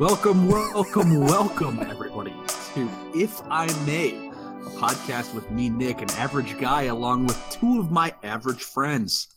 Welcome, 0.00 0.48
welcome, 0.48 1.20
welcome, 1.20 1.78
everybody, 1.80 2.32
to 2.74 2.88
If 3.14 3.42
I 3.50 3.66
May, 3.84 4.12
a 4.12 4.70
podcast 4.78 5.34
with 5.34 5.50
me, 5.50 5.68
Nick, 5.68 6.00
an 6.00 6.08
average 6.12 6.58
guy, 6.58 6.84
along 6.84 7.26
with 7.26 7.38
two 7.50 7.78
of 7.78 7.90
my 7.90 8.14
average 8.22 8.62
friends, 8.62 9.28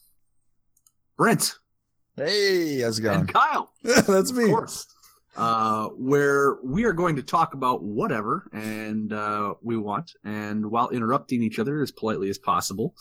Brent 1.18 1.56
Hey, 2.16 2.80
how's 2.80 2.98
it 2.98 3.02
going? 3.02 3.20
and 3.20 3.28
Kyle. 3.34 3.74
That's 3.84 4.32
me. 4.32 4.46
Of 4.46 4.50
course. 4.52 4.88
Uh, 5.36 5.88
where 5.98 6.56
we 6.64 6.86
are 6.86 6.94
going 6.94 7.18
to 7.18 7.24
talk 7.24 7.56
about 7.56 7.84
whatever 7.84 8.48
and 8.54 9.12
uh, 9.12 9.56
we 9.62 9.76
want, 9.76 10.14
and 10.24 10.72
while 10.72 10.88
interrupting 10.92 11.44
each 11.44 11.60
other 11.60 11.82
as 11.82 11.92
politely 11.92 12.30
as 12.30 12.38
possible. 12.38 12.96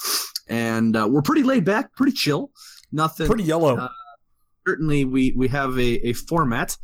And 0.48 0.96
uh, 0.96 1.06
we're 1.08 1.22
pretty 1.22 1.44
laid 1.44 1.64
back, 1.64 1.94
pretty 1.94 2.12
chill. 2.12 2.50
Nothing. 2.90 3.28
Pretty 3.28 3.44
yellow. 3.44 3.76
Uh, 3.76 3.88
certainly, 4.66 5.04
we 5.04 5.32
we 5.36 5.46
have 5.46 5.78
a, 5.78 6.08
a 6.08 6.12
format, 6.14 6.76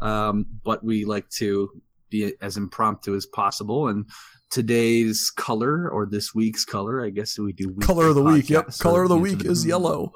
um, 0.00 0.46
but 0.64 0.84
we 0.84 1.04
like 1.04 1.28
to 1.30 1.70
be 2.10 2.32
as 2.40 2.56
impromptu 2.56 3.14
as 3.14 3.26
possible. 3.26 3.88
And 3.88 4.06
today's 4.50 5.30
color, 5.30 5.88
or 5.90 6.06
this 6.06 6.34
week's 6.34 6.64
color, 6.64 7.04
I 7.04 7.10
guess 7.10 7.38
we 7.38 7.52
do. 7.52 7.74
Color 7.80 8.08
of 8.08 8.14
the 8.14 8.22
week. 8.22 8.48
Yep. 8.50 8.66
podcasts, 8.66 8.80
Color 8.80 9.02
of 9.04 9.08
the 9.08 9.18
week 9.18 9.44
is 9.44 9.66
yellow. 9.66 10.12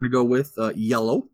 we 0.00 0.08
go 0.08 0.24
with 0.24 0.52
uh, 0.58 0.72
yellow 0.74 1.28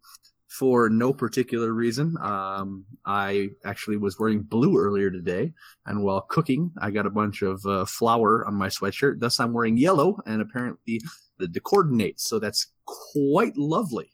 for 0.48 0.89
no 0.89 1.12
particular 1.12 1.73
reason. 1.73 2.16
Um, 2.20 2.84
I 3.05 3.51
actually 3.65 3.97
was 3.97 4.19
wearing 4.19 4.42
blue 4.42 4.78
earlier 4.78 5.11
today, 5.11 5.53
and 5.87 6.03
while 6.03 6.23
cooking, 6.23 6.70
I 6.80 6.91
got 6.91 7.06
a 7.06 7.11
bunch 7.11 7.42
of 7.42 7.64
uh, 7.66 7.84
flour 7.84 8.47
on 8.47 8.55
my 8.55 8.69
sweatshirt. 8.69 9.20
Thus, 9.20 9.41
I'm 9.41 9.53
wearing 9.53 9.77
yellow, 9.77 10.19
and 10.27 10.41
apparently 10.42 11.01
the, 11.39 11.47
the 11.48 11.61
coordinates. 11.61 12.28
So 12.28 12.39
that's 12.39 12.69
quite 12.86 13.56
lovely. 13.56 14.11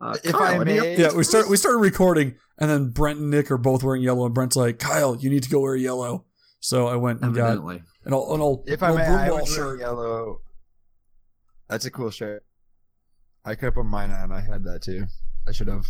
Uh, 0.00 0.16
If 0.24 0.32
Kyle, 0.32 0.60
I 0.60 0.64
may- 0.64 0.96
Yeah, 0.96 1.14
we 1.14 1.24
start 1.24 1.48
we 1.48 1.56
started 1.56 1.78
recording 1.78 2.34
and 2.58 2.70
then 2.70 2.90
Brent 2.90 3.18
and 3.18 3.30
Nick 3.30 3.50
are 3.50 3.58
both 3.58 3.82
wearing 3.82 4.02
yellow 4.02 4.24
and 4.26 4.34
Brent's 4.34 4.56
like, 4.56 4.78
Kyle, 4.78 5.16
you 5.16 5.30
need 5.30 5.42
to 5.44 5.50
go 5.50 5.60
wear 5.60 5.76
yellow. 5.76 6.24
So 6.60 6.86
I 6.86 6.96
went 6.96 7.20
and 7.22 7.34
got 7.34 7.48
Evidently. 7.48 7.82
an 8.04 8.14
old, 8.14 8.34
an 8.34 8.40
old, 8.40 8.64
If 8.68 8.82
I 8.82 8.88
old 8.88 8.98
may, 8.98 9.06
broom 9.06 9.18
I 9.18 9.28
ball 9.28 9.40
was 9.40 9.56
wearing 9.58 9.72
shirt. 9.72 9.80
yellow. 9.80 10.40
That's 11.68 11.84
a 11.84 11.90
cool 11.90 12.10
shirt. 12.10 12.44
I 13.44 13.54
could 13.54 13.74
put 13.74 13.84
mine 13.84 14.10
on. 14.10 14.32
I 14.32 14.40
had 14.40 14.64
that 14.64 14.82
too. 14.82 15.06
I 15.46 15.52
should 15.52 15.68
have. 15.68 15.86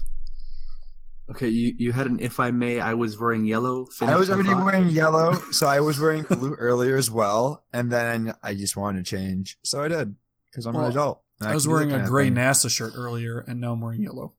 Okay, 1.30 1.48
you, 1.48 1.74
you 1.78 1.92
had 1.92 2.06
an 2.06 2.18
if 2.20 2.38
I 2.40 2.50
may. 2.50 2.80
I 2.80 2.94
was 2.94 3.18
wearing 3.18 3.44
yellow. 3.46 3.86
I 4.02 4.16
was 4.16 4.28
already 4.30 4.52
wearing 4.52 4.88
yellow, 4.88 5.32
so 5.52 5.66
I 5.66 5.80
was 5.80 5.98
wearing 5.98 6.24
blue 6.24 6.54
earlier 6.54 6.96
as 6.96 7.10
well, 7.10 7.64
and 7.72 7.90
then 7.90 8.34
I 8.42 8.54
just 8.54 8.76
wanted 8.76 9.04
to 9.06 9.10
change, 9.16 9.56
so 9.62 9.82
I 9.82 9.88
did 9.88 10.16
because 10.50 10.66
I'm 10.66 10.74
Well, 10.74 10.84
an 10.86 10.90
adult. 10.90 11.22
and 11.40 11.48
I 11.48 11.54
was 11.54 11.64
can 11.64 11.72
do 11.72 11.78
that 11.78 11.86
wearing 11.86 12.04
a 12.04 12.08
gray. 12.08 12.30
NASA 12.30 12.68
shirt 12.70 12.92
earlier 12.96 13.38
and 13.40 13.58
now 13.60 13.72
I'm 13.72 13.80
wearing 13.80 14.02
yellow. 14.02 14.34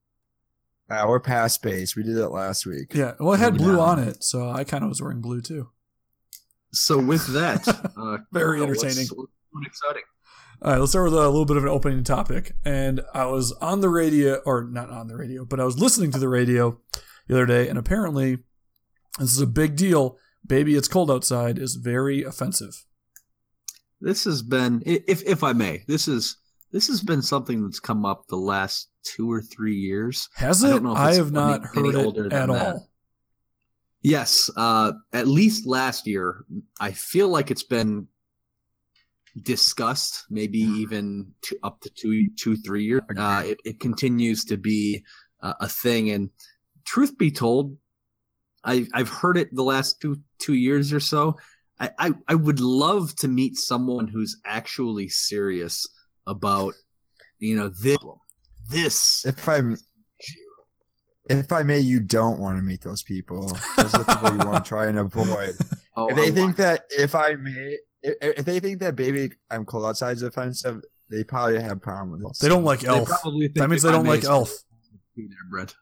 Uh, 0.89 1.05
we're 1.08 1.19
past 1.19 1.55
space. 1.55 1.95
We 1.95 2.03
did 2.03 2.17
it 2.17 2.30
last 2.30 2.66
week. 2.66 2.94
Yeah. 2.94 3.14
Well, 3.19 3.33
it 3.33 3.39
had 3.39 3.58
blue 3.58 3.78
Yeah. 3.78 3.81
on 3.83 4.00
it, 4.00 4.23
so 4.23 4.50
I 4.50 4.64
kind 4.64 4.83
of 4.83 4.89
was 4.89 5.02
wearing 5.02 5.22
blue 5.22 5.42
too. 5.42 5.69
So 6.73 7.00
with 7.00 7.25
that, 7.33 7.67
uh, 7.97 8.17
Very 8.31 8.59
Kyle, 8.59 8.67
what's- 8.67 8.83
entertaining. 8.83 9.09
what's 9.52 9.67
exciting. 9.67 10.03
All 10.61 10.72
right, 10.72 10.80
let's 10.80 10.92
start 10.92 11.05
with 11.05 11.14
a 11.14 11.27
little 11.30 11.45
bit 11.45 11.58
of 11.58 11.64
an 11.64 11.69
opening 11.69 12.03
topic. 12.03 12.53
And 12.64 13.02
I 13.14 13.25
was 13.25 13.52
on 13.53 13.81
the 13.81 13.89
radio, 13.89 14.36
or 14.45 14.64
not 14.64 14.89
on 14.89 15.08
the 15.08 15.16
radio, 15.17 15.44
but 15.45 15.59
I 15.59 15.66
was 15.66 15.77
listening 15.80 16.11
to 16.11 16.19
the 16.19 16.30
radio 16.30 16.80
the 17.27 17.36
other 17.36 17.45
day, 17.45 17.67
and 17.67 17.77
apparently, 17.77 18.38
this 19.20 19.33
is 19.33 19.42
a 19.42 19.47
big 19.47 19.75
deal. 19.75 20.17
Baby, 20.45 20.75
it's 20.75 20.88
cold 20.88 21.09
outside 21.11 21.58
is 21.58 21.75
very 21.75 22.23
offensive. 22.23 22.86
this 23.99 24.23
has 24.25 24.42
been 24.44 24.83
if 24.86 25.23
if 25.23 25.42
i 25.44 25.53
may 25.53 25.83
this 25.88 26.08
is 26.08 26.38
this 26.76 26.88
has 26.88 27.00
been 27.02 27.22
something 27.22 27.64
that's 27.64 27.80
come 27.80 28.06
up 28.06 28.28
the 28.28 28.36
last 28.36 28.90
two 29.04 29.31
or 29.31 29.42
three 29.42 29.78
years 29.78 30.28
Has 30.36 30.62
I 30.62 30.68
it? 30.68 30.72
don't 30.72 30.84
know 30.84 30.92
if 30.92 30.98
I 30.98 31.14
have 31.14 31.32
not 31.32 31.61
any- 31.77 31.88
any 31.88 31.95
heard 31.95 32.05
older 32.05 32.26
it 32.27 32.33
at 32.33 32.48
that. 32.48 32.49
all. 32.49 32.89
yes 34.02 34.49
uh 34.58 34.92
at 35.14 35.26
least 35.27 35.66
last 35.66 36.05
year 36.05 36.44
i 36.82 36.92
feel 36.92 37.30
like 37.30 37.49
it's 37.49 37.64
been 37.64 38.08
discussed 39.42 40.26
maybe 40.30 40.60
even 40.60 41.32
two, 41.42 41.55
up 41.64 41.80
to 41.82 41.89
two 41.89 42.27
two 42.38 42.55
three 42.58 42.83
years 42.86 43.02
uh 43.17 43.44
it, 43.45 43.58
it 43.66 43.80
continues 43.80 44.44
to 44.45 44.58
be 44.58 45.04
uh, 45.42 45.54
a 45.61 45.67
thing 45.67 46.10
and 46.10 46.30
truth 46.86 47.17
be 47.17 47.32
told 47.32 47.78
i 48.64 48.86
i've 48.94 49.10
heard 49.10 49.38
it 49.38 49.54
the 49.54 49.64
last 49.64 49.99
two 50.02 50.20
two 50.39 50.54
years 50.55 50.92
or 50.94 50.99
so 50.99 51.38
I, 51.78 51.89
I, 51.99 52.14
I 52.30 52.36
would 52.36 52.61
love 52.61 53.14
to 53.17 53.28
meet 53.28 53.58
someone 53.58 54.08
who's 54.08 54.38
actually 54.45 55.10
serious 55.10 55.86
about, 56.27 56.73
you 57.39 57.55
know, 57.55 57.69
this. 57.69 57.97
This. 58.69 59.25
If 59.25 59.47
I'm, 59.47 59.77
if 61.30 61.52
I 61.52 61.63
may, 61.63 61.80
you 61.80 61.99
don't 61.99 62.39
want 62.39 62.58
to 62.58 62.61
meet 62.63 62.81
those 62.81 63.03
people. 63.03 63.47
Those 63.77 63.93
are 63.93 64.03
the 64.03 64.05
people 64.15 64.31
you 64.31 64.49
want 64.49 64.63
to 64.65 64.69
try 64.69 64.87
and 64.87 64.99
avoid. 64.99 65.55
Oh, 65.97 66.09
if 66.09 66.17
they 66.17 66.23
I 66.23 66.25
think 66.31 66.37
want- 66.39 66.58
that 66.58 66.81
if 66.89 67.15
I 67.15 67.36
may, 67.36 67.77
if, 68.03 68.15
if 68.39 68.43
they 68.45 68.59
think 68.59 68.81
that 68.81 68.97
baby 68.97 69.31
I'm 69.49 69.63
cold 69.63 69.86
outside 69.86 70.17
is 70.17 70.23
offensive, 70.23 70.81
they 71.09 71.23
probably 71.23 71.61
have 71.61 71.71
a 71.71 71.80
problem 71.80 72.11
with 72.11 72.21
it. 72.31 72.37
They 72.42 72.49
don't 72.49 72.65
like 72.65 72.81
they 72.81 72.89
Elf. 72.89 73.07
probably 73.07 73.47
think 73.47 73.59
That 73.59 73.69
means 73.69 73.83
they 73.83 73.93
don't 73.93 74.05
like 74.05 74.25
Elf. 74.25 74.52
there, 75.15 75.25
Brent. 75.49 75.73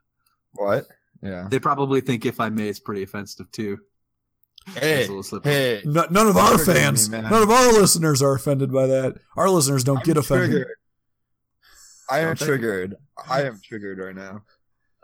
what? 0.51 0.85
Yeah. 1.23 1.47
They 1.49 1.57
probably 1.57 1.99
think 2.01 2.27
if 2.27 2.39
I 2.39 2.49
may, 2.49 2.67
it's 2.69 2.77
pretty 2.79 3.01
offensive 3.01 3.51
too. 3.51 3.79
Hey, 4.75 5.01
It's 5.01 5.07
a 5.09 5.11
little 5.11 5.23
slippery. 5.23 5.51
hey. 5.51 5.81
No- 5.85 6.07
none 6.09 6.27
of 6.27 6.37
our 6.37 6.55
Triggered 6.57 6.67
me, 6.67 6.73
fans, 6.81 7.09
none 7.09 7.33
of 7.43 7.49
our 7.49 7.73
listeners 7.73 8.21
are 8.21 8.33
offended 8.33 8.71
by 8.71 8.87
that. 8.87 9.15
Our 9.35 9.49
listeners 9.49 9.83
don't 9.83 9.97
I'm 9.97 10.03
get 10.03 10.17
offended. 10.17 10.49
triggered. 10.51 10.67
I 12.09 12.19
am 12.19 12.35
triggered. 12.35 12.95
I 13.29 13.43
am 13.43 13.59
triggered 13.63 13.97
right 13.99 14.15
now. 14.15 14.43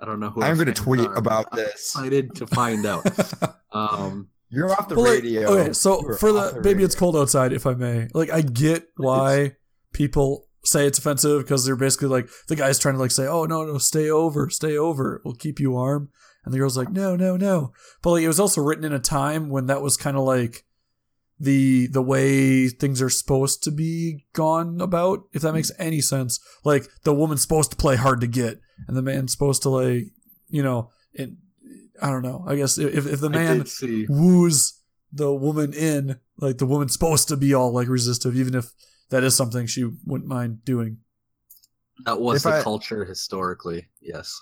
I 0.02 0.06
don't 0.06 0.20
know 0.20 0.30
who. 0.30 0.42
I'm 0.44 0.58
gonna 0.58 0.74
tweet 0.74 1.02
are, 1.08 1.14
about 1.16 1.48
I'm 1.52 1.58
this. 1.60 1.72
Excited 1.74 2.36
to 2.36 2.48
find 2.48 2.86
out. 2.86 3.06
Um, 3.72 4.30
You're 4.50 4.72
off 4.72 4.88
the 4.90 4.96
Well, 4.96 5.06
like, 5.14 5.22
radio. 5.22 5.48
okay, 5.50 5.74
so 5.74 6.02
You're 6.02 6.18
for 6.18 6.30
off 6.36 6.56
the 6.56 6.62
baby, 6.62 6.84
it's 6.84 6.96
cold 6.96 7.16
outside. 7.16 7.54
If 7.54 7.68
I 7.68 7.76
may, 7.76 8.08
like, 8.16 8.32
I 8.32 8.42
get 8.42 8.88
why 8.98 9.58
people 9.94 10.48
say 10.66 10.88
it's 10.88 10.98
offensive 10.98 11.44
because 11.44 11.66
they're 11.66 11.76
basically 11.76 12.08
like 12.08 12.30
the 12.48 12.56
guy's 12.56 12.80
trying 12.80 12.96
to 12.96 13.00
like 13.00 13.12
say, 13.12 13.28
"Oh 13.28 13.46
no, 13.46 13.64
no, 13.64 13.78
stay 13.78 14.10
over, 14.10 14.50
stay 14.50 14.76
over, 14.76 15.22
We'll 15.24 15.36
keep 15.36 15.60
you 15.60 15.70
warm," 15.70 16.10
and 16.46 16.54
the 16.54 16.58
girl's 16.58 16.78
like, 16.78 16.90
"No, 16.92 17.16
no, 17.16 17.38
no." 17.38 17.74
But 18.02 18.12
like, 18.12 18.24
it 18.24 18.28
was 18.28 18.40
also 18.40 18.62
written 18.62 18.86
in 18.86 18.94
a 18.94 19.00
time 19.00 19.50
when 19.50 19.66
that 19.68 19.82
was 19.82 19.98
kind 19.98 20.18
of 20.18 20.24
like 20.24 20.66
the 21.40 21.88
the 21.88 22.02
way 22.02 22.68
things 22.68 23.02
are 23.02 23.10
supposed 23.10 23.64
to 23.64 23.72
be 23.72 24.26
gone 24.34 24.82
about. 24.82 25.24
If 25.34 25.42
that 25.44 25.54
makes 25.54 25.72
any 25.80 26.02
sense, 26.02 26.40
like 26.64 26.88
the 27.04 27.14
woman's 27.14 27.42
supposed 27.42 27.72
to 27.72 27.78
play 27.78 27.96
hard 27.96 28.22
to 28.22 28.28
get, 28.28 28.60
and 28.88 28.96
the 28.98 29.02
man's 29.02 29.32
supposed 29.32 29.62
to 29.64 29.70
like, 29.70 30.06
you 30.48 30.64
know, 30.64 30.92
it. 31.14 31.30
I 32.02 32.10
don't 32.10 32.24
know. 32.24 32.46
I 32.48 32.56
guess 32.56 32.78
if 32.78 33.06
if 33.08 33.20
the 33.20 33.30
man 33.30 33.66
see. 33.66 34.06
woos 34.08 34.82
the 35.12 35.34
woman 35.34 35.74
in, 35.74 36.18
like 36.38 36.58
the 36.60 36.66
woman's 36.66 36.94
supposed 36.94 37.28
to 37.30 37.36
be 37.38 37.54
all 37.54 37.74
like 37.74 37.88
resistive, 37.90 38.36
even 38.36 38.56
if 38.56 38.72
that 39.10 39.24
is 39.24 39.36
something 39.36 39.66
she 39.66 39.90
wouldn't 40.06 40.30
mind 40.30 40.64
doing. 40.64 40.98
That 42.06 42.22
was 42.22 42.38
If 42.38 42.44
the 42.44 42.60
I- 42.60 42.64
culture 42.64 43.04
historically. 43.04 43.88
Yes. 44.02 44.40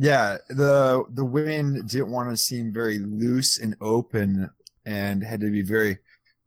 Yeah, 0.00 0.38
the 0.48 1.04
the 1.10 1.24
women 1.26 1.86
didn't 1.86 2.10
want 2.10 2.30
to 2.30 2.36
seem 2.36 2.72
very 2.72 2.98
loose 3.00 3.58
and 3.58 3.76
open, 3.82 4.48
and 4.86 5.22
had 5.22 5.42
to 5.42 5.50
be 5.50 5.60
very 5.60 5.98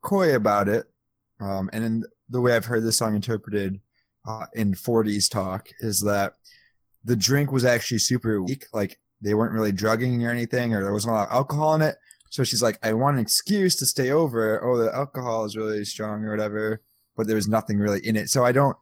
coy 0.02 0.36
about 0.36 0.68
it. 0.68 0.86
Um, 1.40 1.70
and 1.72 1.84
then 1.84 2.04
the 2.30 2.42
way 2.42 2.56
I've 2.56 2.66
heard 2.66 2.84
this 2.84 2.98
song 2.98 3.16
interpreted 3.16 3.80
uh, 4.28 4.48
in 4.54 4.74
40s 4.74 5.30
talk 5.30 5.70
is 5.82 6.02
that 6.02 6.34
the 7.04 7.16
drink 7.16 7.52
was 7.52 7.64
actually 7.64 8.00
super 8.00 8.42
weak, 8.42 8.66
like 8.74 9.00
they 9.22 9.36
weren't 9.36 9.54
really 9.54 9.72
drugging 9.72 10.26
or 10.26 10.32
anything, 10.32 10.74
or 10.74 10.84
there 10.84 10.94
wasn't 10.94 11.12
a 11.12 11.16
lot 11.16 11.28
of 11.28 11.34
alcohol 11.34 11.76
in 11.76 11.84
it. 11.84 11.98
So 12.32 12.44
she's 12.44 12.64
like, 12.64 12.80
I 12.82 12.94
want 12.94 13.18
an 13.18 13.22
excuse 13.22 13.76
to 13.76 13.86
stay 13.86 14.10
over. 14.10 14.64
Oh, 14.64 14.78
the 14.78 14.92
alcohol 14.96 15.46
is 15.46 15.56
really 15.56 15.86
strong 15.86 16.24
or 16.24 16.32
whatever, 16.32 16.82
but 17.16 17.28
there 17.28 17.36
was 17.36 17.48
nothing 17.48 17.78
really 17.78 18.00
in 18.04 18.16
it. 18.16 18.30
So 18.32 18.44
I 18.44 18.52
don't 18.52 18.76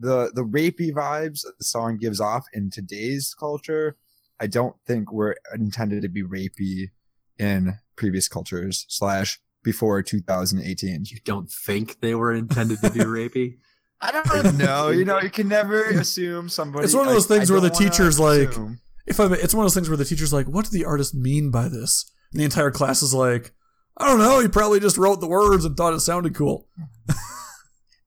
the 0.00 0.32
the 0.34 0.44
rapey 0.44 0.92
vibes 0.92 1.42
that 1.42 1.56
the 1.58 1.64
song 1.64 1.98
gives 1.98 2.20
off 2.20 2.46
in 2.52 2.68
today's 2.70 3.32
culture, 3.38 3.96
I 4.40 4.46
don't 4.46 4.76
think 4.86 5.12
were 5.12 5.36
intended 5.54 6.02
to 6.02 6.08
be 6.08 6.22
rapey 6.22 6.90
in 7.38 7.78
previous 7.96 8.28
cultures 8.28 8.86
slash 8.88 9.40
before 9.62 10.02
2018. 10.02 11.04
You 11.08 11.18
don't 11.24 11.50
think 11.50 12.00
they 12.00 12.14
were 12.14 12.32
intended 12.32 12.80
to 12.82 12.90
be 12.90 13.00
rapey? 13.18 13.58
I 14.00 14.12
don't 14.12 14.56
know. 14.58 14.88
You 14.98 15.04
know, 15.04 15.20
you 15.20 15.30
can 15.30 15.48
never 15.48 15.82
assume 15.84 16.48
somebody. 16.48 16.84
It's 16.84 16.94
one 16.94 17.06
of 17.08 17.12
those 17.12 17.30
I- 17.30 17.34
I 17.34 17.38
things 17.38 17.50
where 17.50 17.60
the 17.60 17.70
teacher's 17.70 18.20
like- 18.20 18.50
assume. 18.50 18.80
If 19.06 19.18
I'm, 19.18 19.32
it's 19.32 19.54
one 19.54 19.64
of 19.64 19.70
those 19.70 19.74
things 19.74 19.88
where 19.88 19.96
the 19.96 20.04
teacher's 20.04 20.34
like, 20.34 20.46
"What 20.46 20.66
did 20.66 20.72
the 20.72 20.84
artist 20.84 21.14
mean 21.14 21.50
by 21.50 21.68
this?" 21.68 22.04
And 22.30 22.40
the 22.40 22.44
entire 22.44 22.70
class 22.70 23.02
is 23.02 23.14
like, 23.14 23.52
"I 23.96 24.06
don't 24.06 24.18
know. 24.18 24.38
He 24.40 24.48
probably 24.48 24.80
just 24.80 24.98
wrote 24.98 25.20
the 25.22 25.26
words 25.26 25.64
and 25.64 25.74
thought 25.76 25.94
it 25.94 26.00
sounded 26.00 26.34
cool." 26.34 26.68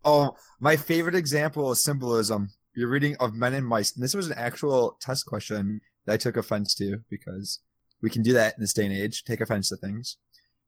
Oh, 0.04 0.36
my 0.60 0.75
favorite 0.78 1.16
example 1.16 1.72
of 1.72 1.78
symbolism. 1.78 2.50
You're 2.75 2.89
reading 2.89 3.16
of 3.19 3.36
Men 3.36 3.54
and 3.54 3.66
Mice, 3.68 3.94
and 3.94 4.04
this 4.04 4.13
was 4.16 4.28
an 4.28 4.33
actual 4.38 4.98
test 5.01 5.25
question 5.25 5.81
that 6.06 6.13
I 6.13 6.18
took 6.18 6.38
offense 6.38 6.74
to 6.75 7.00
because 7.09 7.59
we 8.01 8.09
can 8.09 8.24
do 8.24 8.33
that 8.33 8.56
in 8.56 8.62
this 8.62 8.74
day 8.74 8.86
and 8.86 8.94
age, 8.94 9.24
take 9.24 9.42
offense 9.42 9.69
to 9.69 9.77
things. 9.77 10.18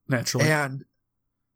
Naturally, 0.08 0.50
And 0.50 0.84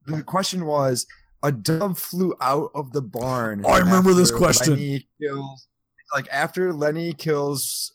the 0.05 0.23
question 0.23 0.65
was, 0.65 1.05
a 1.43 1.51
dove 1.51 1.99
flew 1.99 2.33
out 2.41 2.71
of 2.73 2.93
the 2.93 3.01
barn. 3.01 3.63
Oh, 3.65 3.69
I 3.69 3.79
remember 3.79 4.13
this 4.13 4.31
question. 4.31 4.73
Lennie 4.73 5.07
kills, 5.21 5.67
like 6.13 6.27
after 6.31 6.73
Lennie 6.73 7.13
kills 7.13 7.93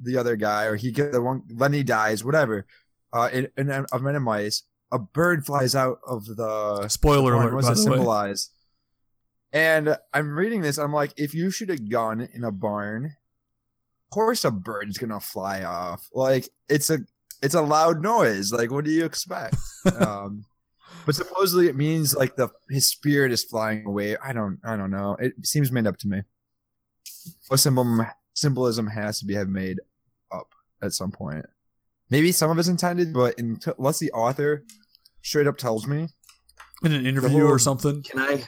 the 0.00 0.16
other 0.16 0.36
guy, 0.36 0.64
or 0.64 0.76
he 0.76 0.90
get 0.90 1.12
the 1.12 1.20
one. 1.20 1.42
Lennie 1.50 1.82
dies, 1.82 2.24
whatever. 2.24 2.66
Uh, 3.12 3.28
in, 3.32 3.48
in 3.56 3.70
of 3.70 4.02
Men 4.02 4.16
in 4.16 4.22
Mice, 4.22 4.62
a 4.92 4.98
bird 4.98 5.44
flies 5.44 5.74
out 5.74 5.98
of 6.06 6.24
the 6.24 6.88
Spoiler 6.88 7.34
alert, 7.34 7.54
What's 7.54 7.68
it 7.68 7.70
way. 7.70 7.96
symbolize? 7.96 8.50
And 9.52 9.96
I'm 10.12 10.36
reading 10.38 10.60
this. 10.60 10.78
I'm 10.78 10.92
like, 10.92 11.12
if 11.16 11.34
you 11.34 11.50
shoot 11.50 11.70
a 11.70 11.76
gun 11.76 12.28
in 12.32 12.44
a 12.44 12.52
barn, 12.52 13.14
course 14.10 14.44
a 14.44 14.50
bird's 14.50 14.98
gonna 14.98 15.20
fly 15.20 15.64
off. 15.64 16.08
Like 16.12 16.48
it's 16.68 16.90
a 16.90 16.98
it's 17.42 17.54
a 17.54 17.62
loud 17.62 18.02
noise. 18.02 18.52
Like 18.52 18.70
what 18.70 18.84
do 18.84 18.90
you 18.90 19.04
expect? 19.04 19.56
um, 20.00 20.44
but 21.06 21.14
supposedly 21.14 21.68
it 21.68 21.76
means 21.76 22.14
like 22.14 22.36
the 22.36 22.48
his 22.70 22.88
spirit 22.88 23.32
is 23.32 23.44
flying 23.44 23.86
away. 23.86 24.16
I 24.16 24.32
don't 24.32 24.58
I 24.64 24.76
don't 24.76 24.90
know. 24.90 25.16
It 25.18 25.34
seems 25.46 25.72
made 25.72 25.86
up 25.86 25.96
to 25.98 26.08
me. 26.08 26.22
What 27.48 27.58
symbol 27.58 28.06
symbolism 28.34 28.86
has 28.86 29.18
to 29.20 29.26
be 29.26 29.34
have 29.34 29.48
made 29.48 29.78
up 30.32 30.48
at 30.82 30.92
some 30.92 31.10
point. 31.10 31.44
Maybe 32.10 32.32
some 32.32 32.50
of 32.50 32.58
it's 32.58 32.68
intended, 32.68 33.12
but 33.12 33.38
in, 33.38 33.58
unless 33.78 33.98
the 33.98 34.10
author 34.12 34.64
straight 35.22 35.46
up 35.46 35.58
tells 35.58 35.86
me 35.86 36.08
In 36.82 36.92
an 36.92 37.04
interview 37.06 37.40
whole- 37.40 37.48
or 37.48 37.58
something. 37.58 38.02
Can 38.02 38.18
I 38.20 38.44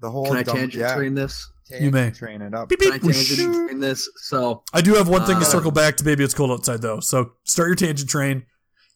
the 0.00 0.10
whole 0.10 0.26
can 0.26 0.36
I 0.36 0.42
dumb- 0.42 0.56
tangent 0.56 0.80
yeah, 0.80 0.94
train 0.94 1.14
this? 1.14 1.46
You 1.78 1.90
may. 1.90 2.10
train 2.10 2.42
it 2.42 2.54
up. 2.54 2.68
Beep, 2.68 2.80
I 2.82 2.98
beep, 2.98 3.12
tangent 3.12 3.48
whoosh. 3.48 3.66
train 3.68 3.80
this? 3.80 4.08
So 4.16 4.62
I 4.72 4.80
do 4.80 4.94
have 4.94 5.08
one 5.08 5.24
thing 5.26 5.36
to 5.36 5.42
Uh, 5.42 5.44
circle 5.44 5.70
back 5.70 5.96
to 5.98 6.04
Baby 6.04 6.24
It's 6.24 6.34
Cold 6.34 6.50
Outside, 6.50 6.82
though. 6.82 7.00
So 7.00 7.32
start 7.44 7.68
your 7.68 7.74
tangent 7.76 8.08
train, 8.10 8.44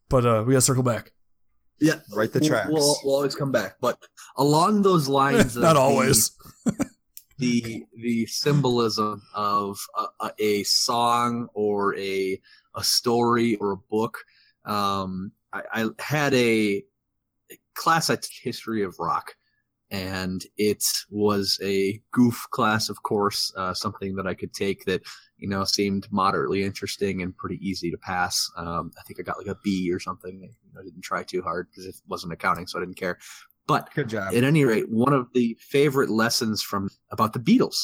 but 0.08 0.24
uh, 0.26 0.44
we 0.46 0.52
got 0.54 0.58
to 0.58 0.62
circle 0.62 0.82
back. 0.82 1.12
yeah, 1.80 1.94
Right 2.14 2.32
the 2.32 2.40
we'll- 2.40 2.48
tracks. 2.48 2.68
We'll, 2.70 2.96
we'll 3.04 3.14
always 3.16 3.34
come 3.34 3.52
back, 3.52 3.76
but 3.80 3.98
along 4.36 4.82
those 4.82 5.08
lines, 5.08 5.56
of 5.56 5.62
Not 5.62 5.74
the- 5.74 5.80
always. 5.80 6.32
the 7.38 7.84
the 7.96 8.26
symbolism 8.26 9.20
of 9.34 9.78
a, 9.98 10.04
a, 10.26 10.30
a 10.38 10.62
song 10.62 11.48
or 11.54 11.96
a 11.98 12.40
a 12.76 12.84
story 12.84 13.56
or 13.56 13.72
a 13.72 13.76
book. 13.76 14.18
Um, 14.64 15.32
I, 15.52 15.62
I 15.72 15.88
had 15.98 16.32
a 16.34 16.82
class 17.74 18.08
at 18.10 18.26
history 18.42 18.82
of 18.82 18.96
rock, 18.98 19.34
and 19.90 20.44
it 20.56 20.84
was 21.10 21.58
a 21.62 22.00
goof 22.12 22.46
class, 22.50 22.88
of 22.88 23.02
course, 23.02 23.52
uh, 23.56 23.74
something 23.74 24.16
that 24.16 24.26
I 24.26 24.34
could 24.34 24.52
take 24.52 24.84
that 24.86 25.02
you 25.38 25.48
know 25.48 25.64
seemed 25.64 26.08
moderately 26.10 26.62
interesting 26.62 27.22
and 27.22 27.36
pretty 27.36 27.58
easy 27.60 27.90
to 27.90 27.98
pass. 27.98 28.50
Um, 28.56 28.92
I 28.98 29.02
think 29.02 29.20
I 29.20 29.22
got 29.22 29.38
like 29.38 29.46
a 29.46 29.58
B 29.62 29.90
or 29.92 30.00
something. 30.00 30.40
You 30.42 30.72
know, 30.74 30.80
I 30.80 30.84
didn't 30.84 31.02
try 31.02 31.22
too 31.22 31.42
hard 31.42 31.68
because 31.70 31.86
it 31.86 31.96
wasn't 32.08 32.32
accounting, 32.32 32.66
so 32.66 32.78
I 32.78 32.82
didn't 32.82 32.96
care. 32.96 33.18
But 33.66 33.92
Good 33.94 34.08
job. 34.08 34.34
at 34.34 34.44
any 34.44 34.64
rate, 34.64 34.90
one 34.90 35.12
of 35.12 35.28
the 35.32 35.56
favorite 35.60 36.10
lessons 36.10 36.62
from 36.62 36.90
about 37.10 37.32
the 37.32 37.38
Beatles. 37.38 37.76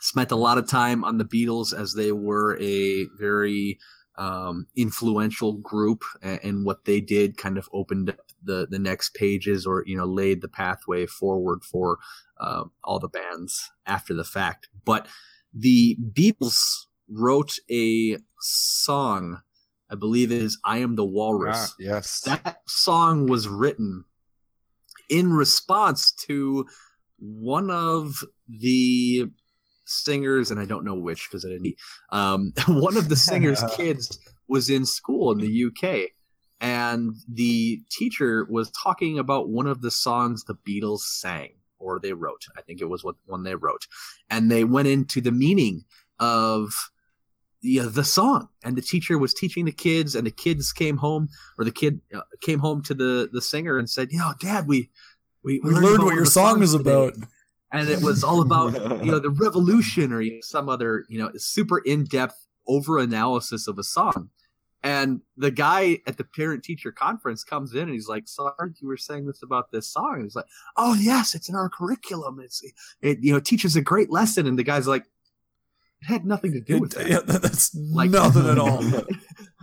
Spent 0.00 0.30
a 0.30 0.36
lot 0.36 0.58
of 0.58 0.68
time 0.68 1.04
on 1.04 1.16
the 1.16 1.24
Beatles 1.24 1.72
as 1.78 1.94
they 1.94 2.12
were 2.12 2.58
a 2.60 3.06
very 3.18 3.78
um, 4.18 4.66
influential 4.76 5.54
group, 5.54 6.02
and, 6.22 6.40
and 6.42 6.64
what 6.64 6.84
they 6.84 7.00
did 7.00 7.36
kind 7.36 7.58
of 7.58 7.68
opened 7.72 8.10
up 8.10 8.20
the 8.42 8.66
the 8.70 8.78
next 8.78 9.14
pages, 9.14 9.66
or 9.66 9.84
you 9.86 9.96
know, 9.96 10.04
laid 10.04 10.40
the 10.40 10.48
pathway 10.48 11.06
forward 11.06 11.64
for 11.64 11.98
uh, 12.40 12.64
all 12.84 12.98
the 12.98 13.08
bands 13.08 13.70
after 13.86 14.14
the 14.14 14.24
fact. 14.24 14.68
But 14.84 15.06
the 15.52 15.96
Beatles 16.12 16.86
wrote 17.08 17.54
a 17.70 18.18
song, 18.40 19.42
I 19.90 19.94
believe 19.94 20.32
it 20.32 20.42
is 20.42 20.58
"I 20.64 20.78
Am 20.78 20.96
the 20.96 21.04
Walrus." 21.04 21.72
Ah, 21.72 21.74
yes. 21.78 22.20
that 22.22 22.60
song 22.66 23.26
was 23.26 23.48
written 23.48 24.04
in 25.08 25.32
response 25.32 26.12
to 26.12 26.66
one 27.18 27.70
of 27.70 28.24
the 28.48 29.30
singers, 29.86 30.50
and 30.50 30.60
I 30.60 30.64
don't 30.64 30.84
know 30.84 30.94
which 30.94 31.28
because 31.30 31.44
I 31.44 31.48
didn't. 31.48 31.74
Um, 32.10 32.52
one 32.68 32.96
of 32.96 33.08
the 33.08 33.16
singers' 33.16 33.62
kids 33.76 34.18
was 34.48 34.70
in 34.70 34.84
school 34.84 35.32
in 35.32 35.38
the 35.38 35.64
UK, 35.66 36.10
and 36.60 37.14
the 37.28 37.80
teacher 37.90 38.46
was 38.50 38.70
talking 38.70 39.18
about 39.18 39.48
one 39.48 39.66
of 39.66 39.82
the 39.82 39.90
songs 39.90 40.44
the 40.44 40.54
Beatles 40.54 41.00
sang 41.00 41.50
or 41.78 41.98
they 42.00 42.12
wrote. 42.12 42.46
I 42.56 42.62
think 42.62 42.80
it 42.80 42.88
was 42.88 43.04
what 43.04 43.16
one 43.26 43.42
they 43.42 43.54
wrote, 43.54 43.86
and 44.30 44.50
they 44.50 44.64
went 44.64 44.88
into 44.88 45.20
the 45.20 45.32
meaning 45.32 45.84
of 46.18 46.90
the 47.62 47.80
the 47.80 48.04
song. 48.04 48.48
And 48.64 48.76
the 48.76 48.82
teacher 48.82 49.18
was 49.18 49.34
teaching 49.34 49.64
the 49.64 49.72
kids, 49.72 50.14
and 50.14 50.26
the 50.26 50.30
kids 50.30 50.72
came 50.72 50.96
home, 50.98 51.28
or 51.58 51.64
the 51.64 51.72
kid 51.72 52.00
uh, 52.14 52.22
came 52.40 52.58
home 52.58 52.82
to 52.82 52.94
the 52.94 53.28
the 53.32 53.42
singer 53.42 53.78
and 53.78 53.88
said, 53.88 54.12
"You 54.12 54.18
know, 54.18 54.32
Dad, 54.40 54.66
we 54.66 54.90
we, 55.42 55.60
We 55.62 55.70
learned 55.70 55.96
about 55.96 56.04
what 56.06 56.14
your 56.14 56.26
song 56.26 56.62
is 56.62 56.72
today." 56.72 57.12
And 57.72 57.88
it 57.88 58.02
was 58.02 58.22
all 58.24 58.40
about 58.42 58.72
you 59.04 59.10
know 59.10 59.18
the 59.26 59.30
revolution 59.30 60.12
or 60.12 60.20
you 60.20 60.34
know, 60.34 60.38
some 60.42 60.68
other 60.68 61.04
you 61.08 61.18
know 61.18 61.30
super 61.36 61.78
in-depth 61.78 62.46
over 62.66 62.98
analysis 62.98 63.66
of 63.68 63.78
a 63.78 63.84
song. 63.84 64.30
And 64.82 65.22
the 65.36 65.50
guy 65.50 65.98
at 66.06 66.16
the 66.16 66.22
parent 66.24 66.62
teacher 66.62 66.92
conference 66.92 67.42
comes 67.42 67.74
in 67.74 67.82
and 67.82 67.90
he's 67.92 68.08
like 68.08 68.24
so 68.28 68.46
i 68.46 68.50
heard 68.58 68.76
you 68.80 68.86
were 68.86 68.96
saying 68.96 69.26
this 69.26 69.42
about 69.42 69.72
this 69.72 69.86
song. 69.88 70.14
And 70.16 70.22
he's 70.24 70.36
like 70.36 70.46
oh 70.76 70.94
yes 70.94 71.34
it's 71.34 71.48
in 71.48 71.54
our 71.56 71.68
curriculum. 71.68 72.38
It's 72.40 72.62
it 73.00 73.18
you 73.20 73.32
know 73.32 73.40
teaches 73.40 73.74
a 73.76 73.80
great 73.82 74.10
lesson. 74.10 74.46
And 74.46 74.58
the 74.58 74.62
guy's 74.64 74.86
like 74.86 75.04
it 76.02 76.06
had 76.06 76.24
nothing 76.26 76.52
to 76.52 76.60
do 76.60 76.78
with 76.78 76.92
that. 76.92 77.08
yeah, 77.08 77.20
that- 77.20 77.42
that's 77.42 77.74
Like- 77.74 78.10
nothing 78.10 78.46
at 78.48 78.58
all. 78.66 78.82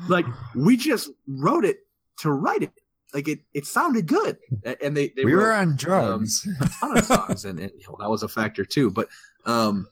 like 0.09 0.25
we 0.55 0.75
just 0.75 1.09
wrote 1.27 1.63
it 1.63 1.77
to 2.19 2.31
write 2.31 2.63
it 2.63 2.73
like 3.13 3.27
it 3.27 3.39
it 3.53 3.65
sounded 3.65 4.07
good 4.07 4.37
and 4.81 4.95
they, 4.97 5.09
they 5.09 5.25
we 5.25 5.33
wrote, 5.33 5.43
were 5.43 5.53
on 5.53 5.75
drugs. 5.75 6.47
a 6.61 6.67
ton 6.67 6.97
of 6.97 7.05
songs, 7.05 7.45
and, 7.45 7.59
and 7.59 7.71
you 7.77 7.85
know, 7.87 7.97
that 7.99 8.09
was 8.09 8.23
a 8.23 8.27
factor 8.27 8.65
too. 8.65 8.89
But 8.89 9.09
um, 9.45 9.87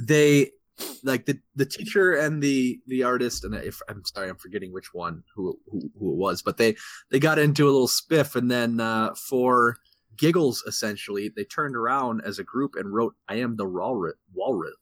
they 0.00 0.50
like 1.02 1.26
the 1.26 1.38
the 1.54 1.66
teacher 1.66 2.14
and 2.14 2.42
the 2.42 2.80
the 2.86 3.02
artist, 3.02 3.44
and 3.44 3.54
if 3.54 3.80
I'm 3.88 4.04
sorry, 4.04 4.28
I'm 4.28 4.36
forgetting 4.36 4.72
which 4.72 4.94
one 4.94 5.22
who 5.34 5.58
who, 5.70 5.90
who 5.98 6.12
it 6.12 6.16
was, 6.16 6.42
but 6.42 6.56
they 6.56 6.76
they 7.10 7.18
got 7.18 7.38
into 7.38 7.64
a 7.64 7.70
little 7.70 7.88
spiff, 7.88 8.34
and 8.36 8.50
then 8.50 8.80
uh, 8.80 9.14
for 9.14 9.78
giggles, 10.16 10.62
essentially, 10.66 11.30
they 11.34 11.44
turned 11.44 11.76
around 11.76 12.22
as 12.24 12.38
a 12.38 12.44
group 12.44 12.74
and 12.76 12.92
wrote, 12.92 13.14
"I 13.28 13.36
am 13.36 13.56
the 13.56 13.66
walrus." 13.66 14.14
Walrus. 14.32 14.74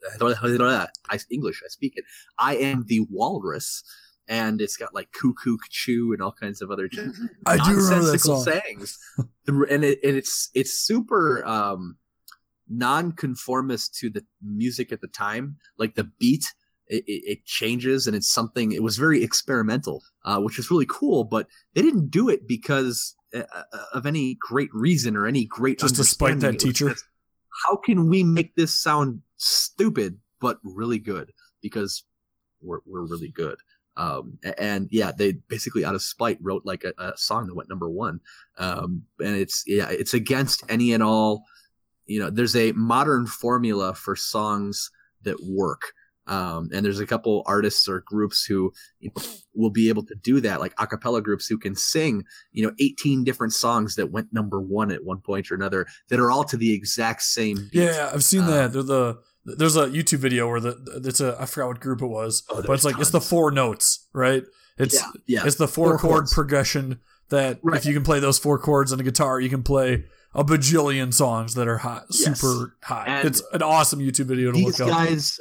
I 1.11 1.19
English. 1.31 1.63
I 1.65 1.69
speak 1.69 1.95
it. 1.97 2.05
I 2.39 2.57
am 2.57 2.85
the 2.87 3.07
walrus. 3.11 3.85
And 4.29 4.61
it's 4.61 4.77
got 4.77 4.95
like 4.95 5.11
cuckoo, 5.13 5.57
choo, 5.69 6.13
and 6.13 6.23
all 6.23 6.33
kinds 6.33 6.63
of 6.63 6.71
other 6.71 6.89
I 7.47 7.57
do 7.57 7.71
remember 7.71 7.83
that 7.83 7.97
nonsensical 7.97 8.43
song. 8.43 8.45
sayings, 8.45 8.99
and 9.47 9.85
it, 9.85 9.99
and 10.05 10.17
it's 10.17 10.51
it's 10.55 10.73
super 10.73 11.45
um, 11.45 11.97
non-conformist 12.69 13.95
to 13.97 14.11
the 14.11 14.25
music 14.43 14.93
at 14.93 15.01
the 15.01 15.09
time. 15.09 15.57
Like 15.79 15.95
the 15.95 16.11
beat, 16.19 16.45
it, 16.87 17.05
it, 17.07 17.23
it 17.27 17.45
changes, 17.45 18.07
and 18.07 18.15
it's 18.15 18.33
something. 18.33 18.73
It 18.73 18.83
was 18.83 18.97
very 18.97 19.23
experimental, 19.23 20.03
uh, 20.25 20.41
which 20.41 20.59
is 20.59 20.71
really 20.71 20.87
cool. 20.89 21.25
But 21.25 21.49
they 21.75 21.83
didn't 21.83 22.11
do 22.11 22.29
it 22.29 22.47
because 22.47 23.17
uh, 23.35 23.43
uh, 23.55 23.63
of 23.95 24.07
any 24.07 24.37
great 24.41 24.71
reason 24.73 25.17
or 25.17 25.27
any 25.27 25.45
great 25.47 25.81
Just 25.81 25.97
despite 25.97 26.41
that 26.41 26.49
understanding. 26.49 26.55
It 26.55 26.69
was 26.69 26.75
teacher? 26.79 26.89
just, 26.91 27.05
How 27.67 27.77
can 27.77 28.09
we 28.09 28.23
make 28.23 28.55
this 28.55 28.79
sound 28.79 29.23
stupid 29.37 30.19
but 30.41 30.59
really 30.63 30.99
good? 30.99 31.33
Because 31.61 32.05
we're 32.61 32.81
we're 32.87 33.07
really 33.07 33.29
good 33.29 33.57
um 33.97 34.39
and 34.59 34.89
yeah 34.91 35.13
they 35.17 35.33
basically 35.49 35.85
out 35.85 35.95
of 35.95 36.03
spite 36.03 36.39
wrote 36.41 36.63
like 36.65 36.85
a, 36.85 36.93
a 36.99 37.13
song 37.17 37.47
that 37.47 37.55
went 37.55 37.69
number 37.69 37.91
one 37.91 38.21
um 38.59 39.03
and 39.21 39.37
it's 39.37 39.65
yeah 39.67 39.89
it's 39.91 40.15
against 40.15 40.63
any 40.69 40.93
and 40.95 41.03
all 41.03 41.45
you 42.07 42.19
know 42.19 42.31
there's 42.31 42.57
a 42.57 42.73
modern 42.73 43.27
formula 43.27 43.95
for 43.95 44.17
songs 44.17 44.91
that 45.23 45.37
work 45.45 45.93
um 46.27 46.71
and 46.73 46.85
there's 46.87 47.01
a 47.01 47.07
couple 47.07 47.43
artists 47.47 47.89
or 47.89 48.01
groups 48.07 48.45
who 48.45 48.73
you 49.01 49.11
know, 49.15 49.23
will 49.55 49.71
be 49.71 49.89
able 49.89 50.05
to 50.05 50.15
do 50.23 50.41
that 50.41 50.61
like 50.61 50.73
a 50.79 50.87
cappella 50.87 51.21
groups 51.21 51.47
who 51.47 51.59
can 51.59 51.75
sing 51.75 52.25
you 52.53 52.65
know 52.65 52.73
18 52.81 53.25
different 53.25 53.53
songs 53.53 53.97
that 53.97 54.11
went 54.11 54.33
number 54.33 54.61
one 54.61 54.91
at 54.91 55.05
one 55.05 55.19
point 55.21 55.51
or 55.51 55.55
another 55.55 55.87
that 56.09 56.21
are 56.21 56.31
all 56.31 56.45
to 56.45 56.57
the 56.57 56.73
exact 56.73 57.23
same 57.23 57.57
beat. 57.73 57.83
Yeah, 57.83 58.11
I've 58.15 58.25
seen 58.25 58.43
Uh, 58.43 58.51
that. 58.51 58.73
They're 58.73 58.83
the 58.83 59.19
there's 59.45 59.77
a 59.77 59.87
YouTube 59.87 60.19
video 60.19 60.49
where 60.49 60.61
the 60.61 61.03
it's 61.05 61.21
a 61.21 61.37
I 61.41 61.47
forgot 61.47 61.69
what 61.69 61.81
group 61.81 62.03
it 62.03 62.07
was, 62.07 62.43
Oh, 62.49 62.63
but 62.67 62.73
it's 62.73 62.85
like 62.85 62.99
it's 62.99 63.11
the 63.11 63.21
four 63.21 63.51
notes, 63.51 64.07
right? 64.13 64.45
It's 64.79 64.95
yeah 64.95 65.11
yeah 65.27 65.43
it's 65.47 65.57
the 65.57 65.69
four, 65.69 65.91
Four 65.91 65.99
chord 65.99 66.13
chords. 66.21 66.35
progression 66.35 67.01
that 67.29 67.59
Right. 67.63 67.77
if 67.79 67.87
you 67.87 67.95
can 67.95 68.03
play 68.05 68.21
those 68.21 68.39
four 68.39 68.59
chords 68.59 68.93
on 68.93 69.01
a 69.01 69.03
guitar, 69.03 69.41
you 69.41 69.49
can 69.51 69.63
play 69.63 70.05
a 70.35 70.45
bajillion 70.45 71.13
songs 71.13 71.55
that 71.55 71.69
are 71.69 71.79
hot, 71.79 72.05
Yes. 72.11 72.41
super 72.41 72.77
hot. 72.83 73.09
And 73.09 73.27
it's 73.29 73.43
an 73.53 73.63
awesome 73.63 74.01
YouTube 74.01 74.27
video 74.27 74.53
to 74.53 74.59
look 74.59 74.81
up. 74.81 74.89
guys 74.89 75.39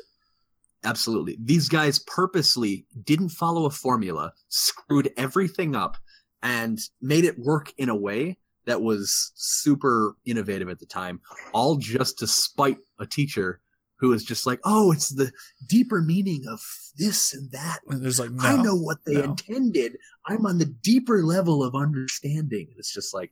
absolutely 0.84 1.38
these 1.40 1.70
guys 1.70 2.00
purposely 2.00 2.86
didn't 3.04 3.30
follow 3.30 3.66
a 3.66 3.70
formula 3.70 4.34
screwed 4.50 5.12
everything 5.16 5.76
up 5.76 5.96
and 6.42 6.80
made 7.02 7.24
it 7.24 7.38
work 7.38 7.72
in 7.78 7.88
a 7.88 7.96
way 7.96 8.36
that 8.66 8.82
was 8.82 9.32
super 9.36 10.16
innovative 10.26 10.70
at 10.70 10.80
the 10.80 10.86
time 10.88 11.22
all 11.54 11.76
just 11.76 12.18
to 12.18 12.26
spite 12.26 12.78
a 13.00 13.06
teacher 13.06 13.60
who 14.02 14.10
was 14.10 14.26
just 14.26 14.46
like 14.46 14.60
oh 14.66 14.92
it's 14.92 15.10
the 15.10 15.32
deeper 15.68 16.02
meaning 16.02 16.44
of 16.50 16.60
this 16.98 17.34
and 17.34 17.50
that 17.52 17.80
And 17.88 18.04
there's 18.04 18.20
like 18.20 18.32
no, 18.32 18.44
i 18.44 18.62
know 18.62 18.76
what 18.76 18.98
they 19.06 19.14
no. 19.14 19.24
intended 19.24 19.98
i'm 20.26 20.46
on 20.46 20.58
the 20.58 20.66
deeper 20.66 21.24
level 21.24 21.64
of 21.64 21.74
understanding 21.76 22.68
it's 22.78 22.94
just 22.94 23.14
like 23.14 23.32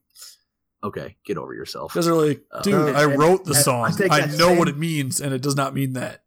okay 0.83 1.17
get 1.25 1.37
over 1.37 1.53
yourself 1.53 1.91
because 1.91 2.05
they're 2.05 2.15
like, 2.15 2.41
Uh, 2.53 2.61
dude, 2.61 2.87
and- 2.89 2.97
I 2.97 3.03
wrote 3.05 3.43
the 3.43 3.49
and 3.51 3.57
I 3.57 3.61
song. 3.61 3.91
think 3.91 4.11
I 4.13 4.21
that 4.27 4.37
know 4.39 4.53
what 4.53 4.69
it 4.69 4.77
means, 4.77 5.19
and 5.19 5.33
it 5.33 5.41
does 5.41 5.55
not 5.57 5.73
mean 5.73 5.93
that. 5.93 6.23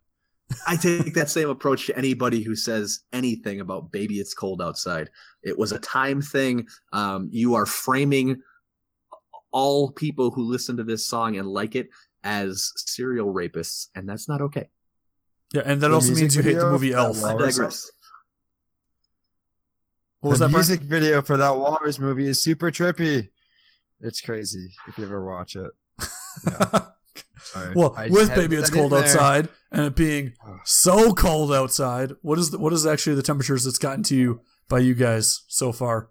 I 0.66 0.76
take 0.76 1.14
that 1.14 1.30
same 1.30 1.48
approach 1.48 1.86
to 1.86 1.96
anybody 1.96 2.42
who 2.42 2.54
says 2.54 3.00
anything 3.14 3.60
about 3.60 3.90
"Baby, 3.90 4.16
it's 4.20 4.34
cold 4.34 4.60
outside." 4.60 5.08
It 5.42 5.58
was 5.58 5.72
a 5.72 5.78
time 5.78 6.20
thing. 6.20 6.66
Um, 6.92 7.30
you 7.32 7.54
are 7.54 7.64
framing 7.64 8.42
all 9.52 9.90
people 9.90 10.30
who 10.30 10.42
listen 10.44 10.76
to 10.76 10.84
this 10.84 11.06
song 11.06 11.38
and 11.38 11.48
like 11.48 11.74
it 11.74 11.88
as 12.24 12.72
serial 12.76 13.32
rapists, 13.32 13.88
and 13.94 14.08
that's 14.08 14.28
not 14.28 14.40
okay. 14.40 14.68
Yeah, 15.52 15.62
and 15.64 15.80
that 15.80 15.88
The 15.88 15.94
also 15.94 16.14
means 16.14 16.34
you 16.34 16.42
hate 16.42 16.54
the 16.54 16.70
movie 16.70 16.92
for 16.92 16.98
Elf. 16.98 17.20
that 17.20 17.36
I 17.36 17.46
digress. 17.46 17.90
What 20.20 20.30
was 20.30 20.38
the 20.38 20.46
that? 20.46 20.52
Brian? 20.52 20.66
music 20.66 20.80
video 20.80 21.20
for 21.20 21.36
that 21.36 21.56
Walrus 21.56 21.98
movie 21.98 22.28
is 22.28 22.42
super 22.42 22.70
trippy. 22.70 23.28
It's 24.00 24.20
crazy 24.20 24.72
if 24.88 24.96
you 24.98 25.04
ever 25.04 25.24
watch 25.24 25.56
it. 25.56 25.70
Yeah. 27.54 27.72
Well, 27.74 27.94
I 27.96 28.08
with 28.08 28.34
baby, 28.34 28.56
it's 28.56 28.70
cold 28.70 28.94
outside, 28.94 29.48
and 29.70 29.82
it 29.86 29.94
being 29.96 30.32
oh. 30.46 30.60
so 30.64 31.12
cold 31.12 31.52
outside. 31.52 32.12
What 32.22 32.38
is 32.38 32.50
the, 32.50 32.58
what 32.58 32.72
is 32.72 32.86
actually 32.86 33.16
the 33.16 33.22
temperatures 33.22 33.64
that's 33.64 33.78
gotten 33.78 34.02
to 34.04 34.16
you 34.16 34.40
by 34.68 34.78
you 34.78 34.94
guys 34.94 35.42
so 35.48 35.72
far? 35.72 36.08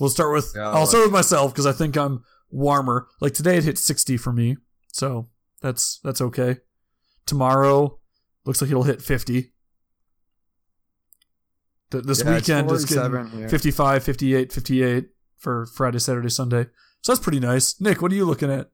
We'll 0.00 0.10
start 0.10 0.32
with. 0.32 0.52
Yeah, 0.56 0.68
I'll 0.70 0.80
like- 0.80 0.88
start 0.88 1.04
with 1.04 1.12
myself 1.12 1.52
because 1.52 1.66
I 1.66 1.72
think 1.72 1.96
I'm 1.96 2.24
warmer. 2.50 3.08
Like 3.20 3.34
today, 3.34 3.56
it 3.58 3.64
hit 3.64 3.78
60 3.78 4.16
for 4.16 4.32
me, 4.32 4.56
so 4.92 5.28
that's 5.60 5.98
that's 6.04 6.20
okay. 6.20 6.58
Tomorrow 7.26 7.98
looks 8.44 8.60
like 8.62 8.70
it'll 8.70 8.84
hit 8.84 9.02
50. 9.02 9.52
Th- 11.90 12.04
This 12.04 12.22
Yeah, 12.22 12.34
weekend 12.34 12.70
is 12.70 12.84
getting 12.84 13.10
47 13.12 13.38
here. 13.38 13.48
55, 13.48 14.04
58, 14.04 14.52
58 14.52 15.08
for 15.36 15.66
Friday, 15.66 15.98
Saturday, 15.98 16.28
Sunday. 16.28 16.66
So 17.02 17.12
that's 17.12 17.22
pretty 17.22 17.40
nice. 17.40 17.80
Nick, 17.80 18.02
what 18.02 18.12
are 18.12 18.14
you 18.14 18.24
looking 18.24 18.50
at? 18.50 18.70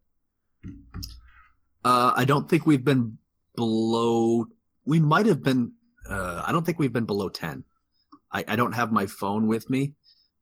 Uh, 1.84 2.12
I 2.16 2.24
don't 2.24 2.48
think 2.48 2.66
we've 2.66 2.84
been 2.84 3.18
below. 3.56 4.46
We 4.84 5.00
might 5.00 5.26
have 5.26 5.42
been. 5.42 5.72
Uh, 6.08 6.42
I 6.46 6.52
don't 6.52 6.64
think 6.64 6.78
we've 6.78 6.92
been 6.92 7.04
below 7.06 7.28
ten. 7.28 7.64
I, 8.32 8.44
I 8.48 8.56
don't 8.56 8.72
have 8.72 8.90
my 8.92 9.06
phone 9.06 9.46
with 9.46 9.68
me, 9.70 9.94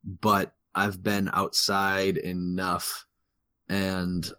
but 0.04 0.54
I've 0.74 1.02
been 1.02 1.28
outside 1.32 2.16
enough, 2.16 3.04
and 3.72 4.30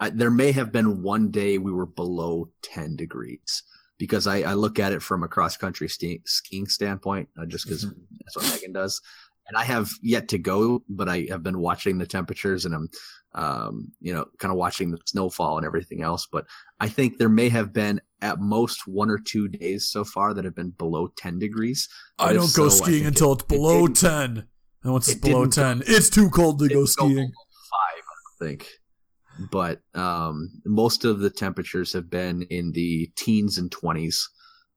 I, 0.00 0.10
there 0.10 0.30
may 0.30 0.52
have 0.52 0.72
been 0.72 1.02
one 1.02 1.30
day 1.30 1.58
we 1.58 1.72
were 1.72 1.86
below 1.86 2.50
ten 2.62 2.96
degrees 2.96 3.62
because 3.98 4.26
I, 4.26 4.42
I 4.42 4.54
look 4.54 4.78
at 4.78 4.92
it 4.92 5.02
from 5.02 5.22
a 5.22 5.28
cross 5.28 5.56
country 5.56 5.88
ski, 5.88 6.20
skiing 6.26 6.66
standpoint, 6.66 7.28
uh, 7.40 7.46
just 7.46 7.64
because 7.66 7.82
that's 7.82 8.36
what 8.36 8.44
Megan 8.52 8.72
does. 8.72 9.00
And 9.46 9.56
I 9.56 9.64
have 9.64 9.90
yet 10.02 10.28
to 10.28 10.38
go, 10.38 10.82
but 10.88 11.08
I 11.08 11.26
have 11.30 11.42
been 11.42 11.58
watching 11.58 11.98
the 11.98 12.06
temperatures 12.06 12.64
and 12.64 12.74
I'm, 12.74 12.88
um, 13.34 13.92
you 14.00 14.12
know, 14.14 14.24
kind 14.38 14.50
of 14.50 14.56
watching 14.58 14.90
the 14.90 14.98
snowfall 15.06 15.58
and 15.58 15.66
everything 15.66 16.02
else. 16.02 16.26
But 16.30 16.46
I 16.80 16.88
think 16.88 17.18
there 17.18 17.28
may 17.28 17.48
have 17.50 17.72
been 17.72 18.00
at 18.22 18.40
most 18.40 18.86
one 18.88 19.10
or 19.10 19.18
two 19.18 19.48
days 19.48 19.86
so 19.86 20.02
far 20.02 20.32
that 20.34 20.44
have 20.46 20.54
been 20.56 20.70
below 20.70 21.08
10 21.16 21.38
degrees. 21.38 21.88
I 22.18 22.32
don't 22.32 22.54
go 22.54 22.68
so, 22.68 22.84
skiing 22.84 23.06
until 23.06 23.32
it- 23.32 23.40
it's 23.42 23.44
below 23.44 23.86
didn't- 23.86 23.96
10. 23.98 24.48
And 24.82 24.92
once 24.92 25.08
it's 25.08 25.16
it 25.18 25.22
below 25.22 25.44
didn't 25.44 25.56
go- 25.56 25.62
10, 25.62 25.82
it's 25.94 26.10
too 26.10 26.30
cold 26.30 26.58
to 26.58 26.64
go 26.64 26.68
Didn't 26.68 26.80
go 26.80 26.86
skiing. 26.86 27.14
below 27.14 27.28
Five, 27.70 28.04
I 28.33 28.33
think. 28.44 28.68
But 29.50 29.80
um, 29.94 30.50
most 30.64 31.04
of 31.04 31.18
the 31.18 31.30
temperatures 31.30 31.92
have 31.92 32.08
been 32.08 32.42
in 32.50 32.72
the 32.72 33.10
teens 33.16 33.58
and 33.58 33.70
20s 33.70 34.16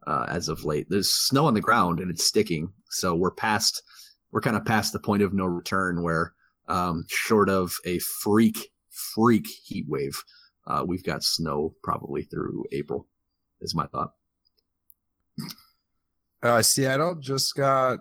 uh, 0.07 0.25
as 0.29 0.49
of 0.49 0.63
late. 0.63 0.87
There's 0.89 1.13
snow 1.13 1.45
on 1.45 1.53
the 1.53 1.61
ground 1.61 1.99
and 1.99 2.09
it's 2.09 2.25
sticking. 2.25 2.71
So 2.89 3.13
we're 3.13 3.31
past, 3.31 3.83
we're 4.31 4.41
kind 4.41 4.55
of 4.55 4.65
past 4.65 4.93
the 4.93 4.99
point 4.99 5.21
of 5.21 5.33
no 5.33 5.45
return 5.45 6.01
where, 6.01 6.33
um, 6.67 7.05
short 7.07 7.49
of 7.49 7.73
a 7.85 7.99
freak, 7.99 8.71
freak 8.89 9.45
heat 9.47 9.85
wave, 9.87 10.23
uh, 10.65 10.83
we've 10.85 11.03
got 11.03 11.23
snow 11.23 11.75
probably 11.83 12.23
through 12.23 12.65
April, 12.71 13.07
is 13.61 13.75
my 13.75 13.85
thought. 13.85 14.11
Uh, 16.41 16.61
Seattle 16.61 17.15
just 17.15 17.55
got 17.55 17.99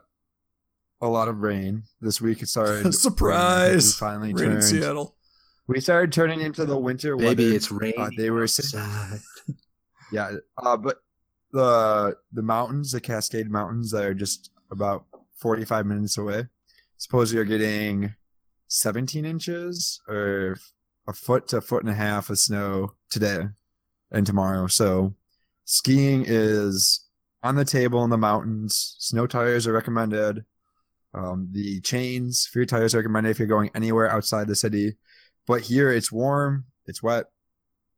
a 1.01 1.09
lot 1.09 1.29
of 1.29 1.43
rain 1.43 1.85
this 2.01 2.21
week. 2.21 2.43
It 2.43 2.49
started. 2.49 2.73
raining. 2.77 2.93
Surprise! 2.93 3.87
We 3.87 4.07
finally 4.07 4.35
Rain 4.35 4.53
in. 4.53 4.63
Seattle. 4.63 5.16
We 5.69 5.81
started 5.81 6.13
turning 6.13 6.41
into 6.41 6.65
the 6.65 6.79
winter 6.79 7.17
Maybe 7.17 7.45
weather. 7.45 7.57
it's 7.57 7.73
raining. 7.73 8.01
Uh, 8.01 8.11
they 8.17 8.31
were 8.31 8.45
outside. 8.45 9.21
Yeah, 10.13 10.37
uh, 10.59 10.77
but 10.77 10.99
the 11.51 12.17
the 12.33 12.43
mountains, 12.43 12.93
the 12.93 13.01
Cascade 13.01 13.51
Mountains, 13.51 13.91
that 13.91 14.05
are 14.05 14.15
just 14.15 14.51
about 14.71 15.05
forty 15.35 15.65
five 15.65 15.85
minutes 15.85 16.17
away. 16.17 16.45
Supposedly 16.97 17.41
are 17.41 17.45
getting 17.45 18.15
seventeen 18.69 19.25
inches 19.25 20.01
or 20.09 20.59
a 21.09 21.13
foot 21.13 21.49
to 21.49 21.57
a 21.57 21.61
foot 21.61 21.83
and 21.83 21.91
a 21.91 21.95
half 21.97 22.31
of 22.31 22.39
snow 22.39 22.93
today 23.11 23.49
and 24.13 24.25
tomorrow. 24.25 24.69
So 24.69 25.15
skiing 25.65 26.23
is 26.25 27.05
on 27.43 27.57
the 27.57 27.65
table 27.65 28.05
in 28.05 28.11
the 28.11 28.17
mountains. 28.17 28.95
Snow 29.01 29.27
tires 29.27 29.67
are 29.67 29.73
recommended. 29.73 30.45
Um, 31.15 31.49
the 31.51 31.81
chains 31.81 32.47
for 32.47 32.61
your 32.61 32.67
tires 32.67 32.95
are 32.95 32.99
recommended 32.99 33.31
if 33.31 33.41
you're 33.41 33.49
going 33.49 33.71
anywhere 33.75 34.09
outside 34.09 34.47
the 34.47 34.55
city. 34.55 34.99
But 35.47 35.63
here 35.63 35.91
it's 35.91 36.11
warm, 36.11 36.65
it's 36.87 37.03
wet. 37.03 37.27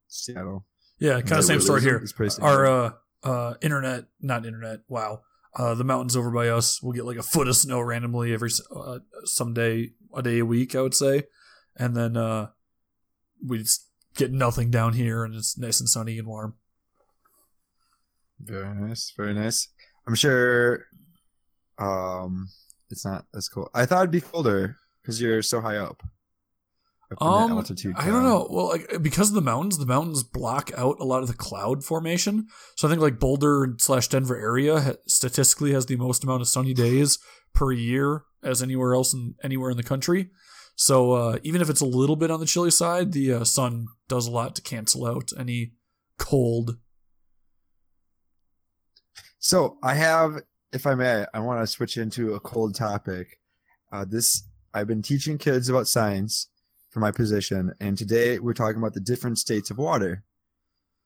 Seattle. 0.08 0.66
Yeah, 0.98 1.20
kind 1.20 1.38
of 1.38 1.44
same 1.44 1.60
story 1.60 1.80
here. 1.82 2.04
Our 2.40 2.66
uh, 2.66 2.90
uh, 3.22 3.54
internet, 3.60 4.04
not 4.20 4.44
internet, 4.44 4.80
wow. 4.88 5.22
Uh, 5.54 5.74
the 5.74 5.84
mountains 5.84 6.16
over 6.16 6.30
by 6.30 6.48
us 6.48 6.82
will 6.82 6.92
get 6.92 7.04
like 7.04 7.16
a 7.16 7.22
foot 7.22 7.48
of 7.48 7.56
snow 7.56 7.80
randomly 7.80 8.32
every 8.32 8.50
uh, 8.74 8.98
someday, 9.24 9.92
a 10.14 10.22
day 10.22 10.38
a 10.38 10.44
week, 10.44 10.74
I 10.74 10.82
would 10.82 10.94
say. 10.94 11.24
And 11.76 11.96
then 11.96 12.16
uh, 12.16 12.48
we 13.44 13.58
just 13.58 13.86
get 14.16 14.32
nothing 14.32 14.70
down 14.70 14.94
here 14.94 15.24
and 15.24 15.34
it's 15.34 15.56
nice 15.56 15.80
and 15.80 15.88
sunny 15.88 16.18
and 16.18 16.26
warm. 16.26 16.54
Very 18.40 18.74
nice, 18.74 19.12
very 19.16 19.34
nice. 19.34 19.68
I'm 20.06 20.14
sure 20.14 20.86
um 21.78 22.48
it's 22.90 23.04
not 23.04 23.26
as 23.34 23.48
cold. 23.48 23.70
I 23.74 23.86
thought 23.86 24.00
it'd 24.00 24.10
be 24.10 24.20
colder 24.20 24.76
because 25.02 25.20
you're 25.20 25.42
so 25.42 25.60
high 25.60 25.76
up. 25.76 26.02
Up 27.10 27.18
in 27.20 27.26
that 27.26 27.32
Um, 27.32 27.52
altitude 27.52 27.94
I 27.96 28.06
don't 28.06 28.22
know. 28.22 28.46
Well, 28.50 28.68
like 28.68 29.02
because 29.02 29.28
of 29.28 29.34
the 29.34 29.40
mountains, 29.40 29.78
the 29.78 29.86
mountains 29.86 30.22
block 30.22 30.70
out 30.76 30.96
a 31.00 31.04
lot 31.04 31.22
of 31.22 31.28
the 31.28 31.34
cloud 31.34 31.84
formation. 31.84 32.46
So 32.76 32.86
I 32.86 32.90
think 32.90 33.02
like 33.02 33.18
Boulder 33.18 33.74
slash 33.78 34.08
Denver 34.08 34.36
area 34.36 34.80
ha- 34.80 34.92
statistically 35.06 35.72
has 35.72 35.86
the 35.86 35.96
most 35.96 36.24
amount 36.24 36.42
of 36.42 36.48
sunny 36.48 36.74
days 36.74 37.18
per 37.54 37.72
year 37.72 38.24
as 38.42 38.62
anywhere 38.62 38.94
else 38.94 39.14
in 39.14 39.34
anywhere 39.42 39.70
in 39.70 39.76
the 39.76 39.82
country. 39.82 40.30
So 40.76 41.12
uh, 41.12 41.38
even 41.42 41.60
if 41.60 41.68
it's 41.68 41.80
a 41.80 41.86
little 41.86 42.14
bit 42.14 42.30
on 42.30 42.40
the 42.40 42.46
chilly 42.46 42.70
side, 42.70 43.12
the 43.12 43.32
uh, 43.32 43.44
sun 43.44 43.86
does 44.06 44.26
a 44.26 44.30
lot 44.30 44.54
to 44.56 44.62
cancel 44.62 45.06
out 45.06 45.30
any 45.36 45.72
cold. 46.18 46.78
So 49.40 49.78
I 49.82 49.94
have, 49.94 50.42
if 50.72 50.86
I 50.86 50.94
may, 50.94 51.24
I 51.32 51.40
want 51.40 51.60
to 51.60 51.66
switch 51.66 51.96
into 51.96 52.34
a 52.34 52.40
cold 52.40 52.74
topic. 52.74 53.40
Uh, 53.90 54.04
this 54.04 54.44
I've 54.74 54.86
been 54.86 55.02
teaching 55.02 55.38
kids 55.38 55.68
about 55.68 55.88
science 55.88 56.48
for 56.98 57.00
my 57.00 57.10
position, 57.12 57.72
and 57.80 57.96
today 57.96 58.40
we're 58.40 58.52
talking 58.52 58.78
about 58.78 58.92
the 58.92 59.00
different 59.00 59.38
states 59.38 59.70
of 59.70 59.78
water, 59.78 60.24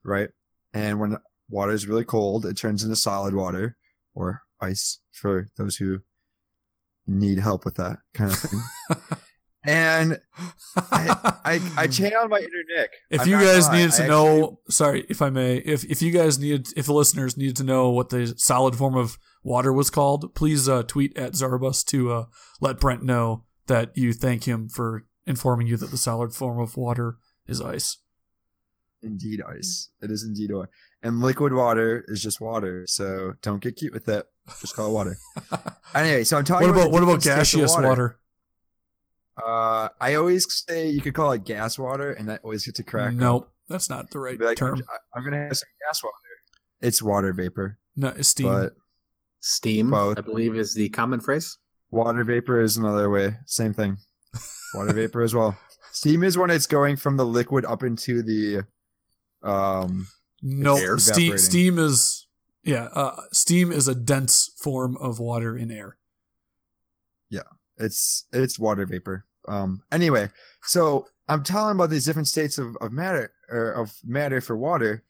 right? 0.03 0.29
And 0.73 0.99
when 0.99 1.17
water 1.49 1.71
is 1.71 1.87
really 1.87 2.03
cold, 2.03 2.45
it 2.45 2.57
turns 2.57 2.83
into 2.83 2.95
solid 2.95 3.35
water 3.35 3.77
or 4.15 4.41
ice 4.59 4.99
for 5.11 5.47
those 5.55 5.75
who 5.77 5.99
need 7.05 7.37
help 7.37 7.63
with 7.63 7.75
that 7.75 7.97
kind 8.15 8.31
of 8.31 8.39
thing. 8.39 8.61
and 9.65 10.19
I, 10.75 11.61
I 11.77 11.87
channeled 11.91 12.31
my 12.31 12.39
inner 12.39 12.63
Nick. 12.75 12.89
If 13.11 13.21
I'm 13.21 13.29
you 13.29 13.39
guys 13.39 13.67
lie, 13.67 13.77
needed 13.77 13.91
to 13.93 14.03
I 14.05 14.07
know, 14.07 14.43
actually- 14.43 14.57
sorry, 14.69 15.05
if 15.09 15.21
I 15.21 15.29
may, 15.29 15.57
if 15.57 15.83
if 15.83 16.01
you 16.01 16.11
guys 16.11 16.39
needed, 16.39 16.69
if 16.75 16.87
the 16.87 16.93
listeners 16.93 17.37
needed 17.37 17.57
to 17.57 17.63
know 17.63 17.91
what 17.91 18.09
the 18.09 18.33
solid 18.37 18.75
form 18.75 18.95
of 18.95 19.19
water 19.43 19.71
was 19.71 19.91
called, 19.91 20.33
please 20.33 20.67
uh, 20.67 20.81
tweet 20.83 21.15
at 21.15 21.33
Zarbus 21.33 21.85
to 21.87 22.11
uh, 22.11 22.25
let 22.61 22.79
Brent 22.79 23.03
know 23.03 23.43
that 23.67 23.95
you 23.95 24.11
thank 24.13 24.45
him 24.45 24.67
for 24.69 25.05
informing 25.25 25.67
you 25.67 25.77
that 25.77 25.91
the 25.91 25.97
solid 25.97 26.33
form 26.33 26.59
of 26.59 26.77
water 26.77 27.17
is 27.47 27.61
ice. 27.61 27.97
Indeed, 29.01 29.41
ice. 29.47 29.89
It 30.01 30.11
is 30.11 30.23
indeed 30.23 30.51
water. 30.51 30.69
And 31.01 31.19
liquid 31.19 31.53
water 31.53 32.05
is 32.07 32.21
just 32.23 32.39
water. 32.39 32.85
So 32.87 33.33
don't 33.41 33.61
get 33.61 33.75
cute 33.75 33.93
with 33.93 34.07
it. 34.07 34.25
Just 34.61 34.75
call 34.75 34.89
it 34.89 34.93
water. 34.93 35.17
anyway, 35.95 36.23
so 36.23 36.37
I'm 36.37 36.45
talking 36.45 36.67
what 36.69 36.73
about 36.75 36.83
the 36.85 36.89
what 36.89 37.03
about 37.03 37.21
different 37.21 37.47
states 37.47 37.73
of 37.73 37.81
gaseous 37.81 37.89
water? 37.89 38.19
Uh, 39.45 39.89
I 39.99 40.13
always 40.15 40.45
say 40.67 40.89
you 40.89 41.01
could 41.01 41.13
call 41.15 41.31
it 41.31 41.43
gas 41.43 41.77
water, 41.79 42.11
and 42.13 42.29
that 42.29 42.41
always 42.43 42.65
gets 42.65 42.79
a 42.79 42.83
crack. 42.83 43.13
Nope, 43.13 43.51
that's 43.67 43.89
not 43.89 44.11
the 44.11 44.19
right 44.19 44.39
like, 44.39 44.57
term. 44.57 44.81
I- 44.89 45.17
I'm 45.17 45.23
gonna 45.23 45.37
have 45.47 45.57
some 45.57 45.69
gas 45.87 46.03
water. 46.03 46.13
It's 46.81 47.01
water 47.01 47.33
vapor, 47.33 47.79
No, 47.95 48.09
it's 48.09 48.27
steam. 48.29 48.47
but 48.47 48.73
Steam, 49.39 49.89
Both. 49.89 50.17
I 50.17 50.21
believe, 50.21 50.55
is 50.55 50.73
the 50.75 50.89
common 50.89 51.19
phrase. 51.19 51.57
water 51.91 52.23
vapor 52.23 52.61
is 52.61 52.77
another 52.77 53.09
way. 53.09 53.37
Same 53.45 53.73
thing. 53.73 53.97
Water 54.73 54.93
vapor 54.93 55.21
as 55.21 55.35
well. 55.35 55.57
Steam 55.91 56.23
is 56.23 56.37
when 56.37 56.49
it's 56.49 56.65
going 56.67 56.95
from 56.95 57.17
the 57.17 57.25
liquid 57.25 57.65
up 57.65 57.83
into 57.83 58.23
the 58.23 58.65
um 59.43 60.07
no, 60.41 60.75
air 60.77 60.97
steam. 60.97 61.37
Steam 61.37 61.77
is 61.79 62.27
yeah. 62.63 62.89
Uh, 62.93 63.15
steam 63.31 63.71
is 63.71 63.87
a 63.87 63.95
dense 63.95 64.51
form 64.57 64.97
of 64.97 65.19
water 65.19 65.57
in 65.57 65.69
air. 65.69 65.97
Yeah, 67.29 67.41
it's 67.77 68.25
it's 68.31 68.57
water 68.57 68.85
vapor. 68.85 69.25
Um 69.47 69.83
anyway, 69.91 70.29
so 70.63 71.05
I'm 71.27 71.43
telling 71.43 71.75
about 71.75 71.89
these 71.89 72.05
different 72.05 72.27
states 72.27 72.57
of, 72.57 72.75
of 72.81 72.91
matter 72.91 73.31
or 73.49 73.71
of 73.71 73.93
matter 74.03 74.41
for 74.41 74.57
water. 74.57 75.03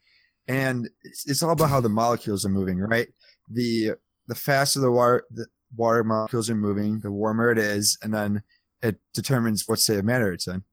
and 0.48 0.90
it's, 1.04 1.30
it's 1.30 1.44
all 1.44 1.52
about 1.52 1.70
how 1.70 1.80
the 1.80 1.90
molecules 1.90 2.46
are 2.46 2.50
moving, 2.50 2.80
right? 2.80 3.08
The 3.50 3.94
the 4.28 4.36
faster 4.36 4.80
the 4.80 4.92
water 4.92 5.26
the 5.32 5.48
water 5.76 6.04
molecules 6.04 6.50
are 6.50 6.56
moving, 6.56 7.00
the 7.00 7.12
warmer 7.12 7.52
it 7.52 7.58
is, 7.58 7.98
and 8.02 8.14
then 8.14 8.44
it 8.84 8.98
determines 9.14 9.68
what 9.68 9.80
state 9.80 9.98
of 9.98 10.06
matter 10.06 10.32
it's 10.32 10.48
in. 10.48 10.64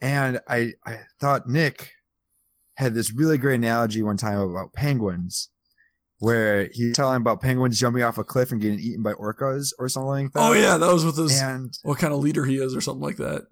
And 0.00 0.40
I 0.46 0.74
I 0.84 1.00
thought 1.20 1.48
Nick 1.48 1.92
had 2.76 2.92
this 2.92 3.12
really 3.12 3.38
great 3.38 3.54
analogy 3.54 4.02
one 4.02 4.18
time 4.18 4.38
about 4.38 4.74
penguins, 4.74 5.48
where 6.18 6.68
he 6.72 6.88
was 6.88 6.96
telling 6.96 7.16
about 7.16 7.40
penguins 7.40 7.80
jumping 7.80 8.02
off 8.02 8.18
a 8.18 8.24
cliff 8.24 8.52
and 8.52 8.60
getting 8.60 8.78
eaten 8.78 9.02
by 9.02 9.14
orcas 9.14 9.72
or 9.78 9.88
something 9.88 10.24
like 10.24 10.32
that. 10.32 10.40
Oh 10.40 10.52
yeah, 10.52 10.76
that 10.76 10.92
was 10.92 11.06
with 11.06 11.16
his 11.16 11.40
And 11.40 11.72
what 11.82 11.98
kind 11.98 12.12
of 12.12 12.20
leader 12.20 12.44
he 12.44 12.56
is 12.56 12.76
or 12.76 12.82
something 12.82 13.02
like 13.02 13.16
that. 13.16 13.46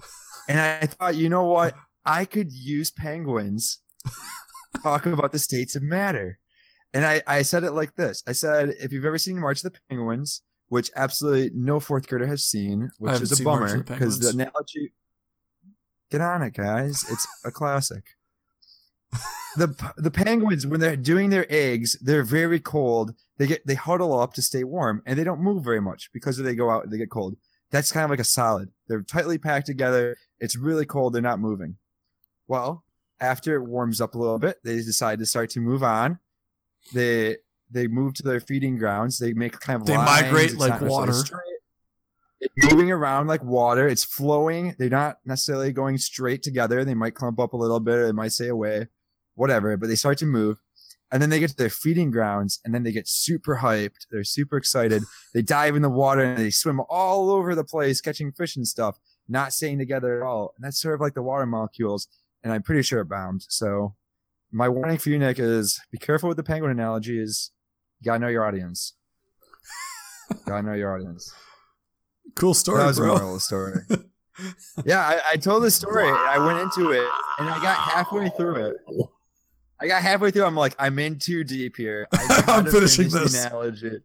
and 0.48 0.60
I 0.60 0.86
thought, 0.86 1.16
you 1.16 1.30
know 1.30 1.44
what? 1.44 1.74
I 2.04 2.24
could 2.24 2.52
use 2.52 2.90
penguins 2.90 3.80
talk 4.82 5.06
about 5.06 5.32
the 5.32 5.38
states 5.38 5.76
of 5.76 5.82
matter. 5.82 6.38
And 6.94 7.04
I, 7.04 7.22
I 7.26 7.42
said 7.42 7.64
it 7.64 7.72
like 7.72 7.96
this. 7.96 8.22
I 8.26 8.32
said, 8.32 8.74
if 8.80 8.92
you've 8.92 9.04
ever 9.04 9.18
seen 9.18 9.38
March 9.38 9.62
of 9.62 9.72
the 9.72 9.78
Penguins, 9.88 10.42
which 10.68 10.90
absolutely 10.96 11.50
no 11.54 11.80
fourth 11.80 12.08
grader 12.08 12.26
has 12.26 12.44
seen, 12.44 12.90
which 12.98 13.20
is 13.20 13.40
a 13.40 13.42
bummer 13.42 13.82
because 13.82 14.18
the 14.18 14.26
Penguins. 14.26 14.34
analogy. 14.34 14.92
Get 16.10 16.20
on 16.22 16.42
it, 16.42 16.54
guys! 16.54 17.04
It's 17.10 17.26
a 17.44 17.50
classic. 17.50 18.02
the 19.56 19.92
the 19.96 20.10
penguins 20.10 20.66
when 20.66 20.80
they're 20.80 20.96
doing 20.96 21.30
their 21.30 21.46
eggs, 21.50 21.98
they're 22.00 22.22
very 22.22 22.60
cold. 22.60 23.14
They 23.36 23.46
get 23.46 23.66
they 23.66 23.74
huddle 23.74 24.18
up 24.18 24.32
to 24.34 24.42
stay 24.42 24.64
warm, 24.64 25.02
and 25.04 25.18
they 25.18 25.24
don't 25.24 25.42
move 25.42 25.64
very 25.64 25.80
much 25.80 26.10
because 26.12 26.38
they 26.38 26.54
go 26.54 26.70
out 26.70 26.84
and 26.84 26.92
they 26.92 26.98
get 26.98 27.10
cold. 27.10 27.36
That's 27.70 27.92
kind 27.92 28.04
of 28.04 28.10
like 28.10 28.20
a 28.20 28.24
solid. 28.24 28.70
They're 28.86 29.02
tightly 29.02 29.36
packed 29.36 29.66
together. 29.66 30.16
It's 30.40 30.56
really 30.56 30.86
cold. 30.86 31.12
They're 31.12 31.20
not 31.20 31.40
moving. 31.40 31.76
Well, 32.46 32.84
after 33.20 33.56
it 33.56 33.66
warms 33.66 34.00
up 34.00 34.14
a 34.14 34.18
little 34.18 34.38
bit, 34.38 34.58
they 34.64 34.76
decide 34.76 35.18
to 35.18 35.26
start 35.26 35.50
to 35.50 35.60
move 35.60 35.82
on. 35.82 36.18
They 36.94 37.36
they 37.70 37.86
move 37.86 38.14
to 38.14 38.22
their 38.22 38.40
feeding 38.40 38.76
grounds. 38.78 39.18
They 39.18 39.32
make 39.32 39.58
kind 39.60 39.80
of 39.80 39.86
They 39.86 39.96
lines. 39.96 40.22
migrate 40.22 40.50
It's 40.52 40.56
like 40.60 40.80
water. 40.80 41.12
straight. 41.12 41.42
It's 42.40 42.70
moving 42.72 42.90
around 42.92 43.26
like 43.26 43.42
water. 43.42 43.88
It's 43.88 44.04
flowing. 44.04 44.74
They're 44.78 44.88
not 44.88 45.18
necessarily 45.24 45.72
going 45.72 45.98
straight 45.98 46.42
together. 46.42 46.84
They 46.84 46.94
might 46.94 47.14
clump 47.14 47.40
up 47.40 47.52
a 47.52 47.56
little 47.56 47.80
bit 47.80 47.96
or 47.96 48.06
they 48.06 48.12
might 48.12 48.32
stay 48.32 48.48
away, 48.48 48.86
whatever. 49.34 49.76
But 49.76 49.88
they 49.88 49.96
start 49.96 50.18
to 50.18 50.26
move. 50.26 50.58
And 51.10 51.22
then 51.22 51.30
they 51.30 51.40
get 51.40 51.50
to 51.50 51.56
their 51.56 51.70
feeding 51.70 52.10
grounds 52.10 52.60
and 52.64 52.74
then 52.74 52.82
they 52.82 52.92
get 52.92 53.08
super 53.08 53.56
hyped. 53.56 54.06
They're 54.10 54.24
super 54.24 54.56
excited. 54.58 55.02
They 55.32 55.40
dive 55.42 55.74
in 55.74 55.80
the 55.82 55.88
water 55.88 56.22
and 56.22 56.38
they 56.38 56.50
swim 56.50 56.80
all 56.88 57.30
over 57.30 57.54
the 57.54 57.64
place, 57.64 58.00
catching 58.02 58.30
fish 58.30 58.56
and 58.56 58.68
stuff, 58.68 58.98
not 59.26 59.52
staying 59.54 59.78
together 59.78 60.20
at 60.20 60.26
all. 60.26 60.52
And 60.56 60.64
that's 60.64 60.78
sort 60.80 60.94
of 60.94 61.00
like 61.00 61.14
the 61.14 61.22
water 61.22 61.46
molecules. 61.46 62.08
And 62.44 62.52
I'm 62.52 62.62
pretty 62.62 62.82
sure 62.82 63.00
it 63.00 63.08
bound. 63.08 63.46
So 63.48 63.94
my 64.52 64.68
warning 64.68 64.98
for 64.98 65.08
you, 65.08 65.18
Nick, 65.18 65.38
is 65.38 65.80
be 65.90 65.96
careful 65.98 66.28
with 66.28 66.36
the 66.36 66.42
penguin 66.44 66.70
analogy 66.72 67.18
is 67.18 67.52
you 68.00 68.04
gotta 68.04 68.18
know 68.20 68.28
your 68.28 68.44
audience. 68.44 68.94
gotta 70.46 70.62
know 70.66 70.74
your 70.74 70.94
audience. 70.94 71.32
Cool 72.34 72.54
story, 72.54 72.78
that 72.80 72.86
was 72.86 72.96
the 72.96 73.02
bro. 73.02 73.18
moral 73.18 73.40
story. 73.40 73.80
yeah, 74.84 75.00
I, 75.00 75.20
I 75.32 75.36
told 75.36 75.62
the 75.64 75.70
story. 75.70 76.06
and 76.08 76.16
I 76.16 76.38
went 76.38 76.60
into 76.60 76.90
it 76.92 77.08
and 77.38 77.48
I 77.48 77.60
got 77.62 77.76
halfway 77.76 78.28
through 78.30 78.66
it. 78.66 78.76
I 79.80 79.86
got 79.86 80.02
halfway 80.02 80.30
through. 80.30 80.44
I'm 80.44 80.56
like, 80.56 80.74
I'm 80.78 80.98
in 80.98 81.18
too 81.18 81.44
deep 81.44 81.76
here. 81.76 82.06
I 82.12 82.44
I'm 82.48 82.66
finishing 82.66 83.10
finish 83.10 83.32
this. 83.32 83.44
Analogy. 83.44 83.98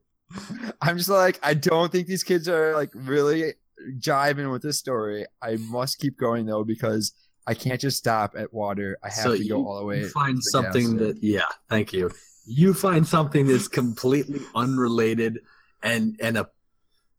I'm 0.82 0.98
just 0.98 1.10
like, 1.10 1.40
I 1.44 1.54
don't 1.54 1.92
think 1.92 2.08
these 2.08 2.24
kids 2.24 2.48
are 2.50 2.74
like 2.74 2.92
really 2.94 3.54
jiving 4.00 4.52
with 4.52 4.62
this 4.62 4.78
story. 4.80 5.26
I 5.42 5.58
must 5.58 6.00
keep 6.00 6.18
going 6.18 6.46
though 6.46 6.64
because 6.64 7.14
I 7.46 7.54
can't 7.54 7.80
just 7.82 7.98
stop 7.98 8.34
at 8.38 8.54
water. 8.54 8.98
I 9.04 9.10
have 9.10 9.24
So 9.24 9.38
to 9.38 9.48
go 9.48 9.68
all 9.68 9.80
the 9.80 9.86
way. 9.86 10.04
Find 10.06 10.42
something 10.42 10.98
that, 10.98 11.22
yeah, 11.22 11.42
thank 11.70 11.92
you. 11.94 12.10
You 12.46 12.74
find 12.74 13.08
something 13.08 13.48
that's 13.48 13.68
completely 13.68 14.42
unrelated 14.56 15.40
and 15.82 16.16
and 16.22 16.38
a. 16.38 16.50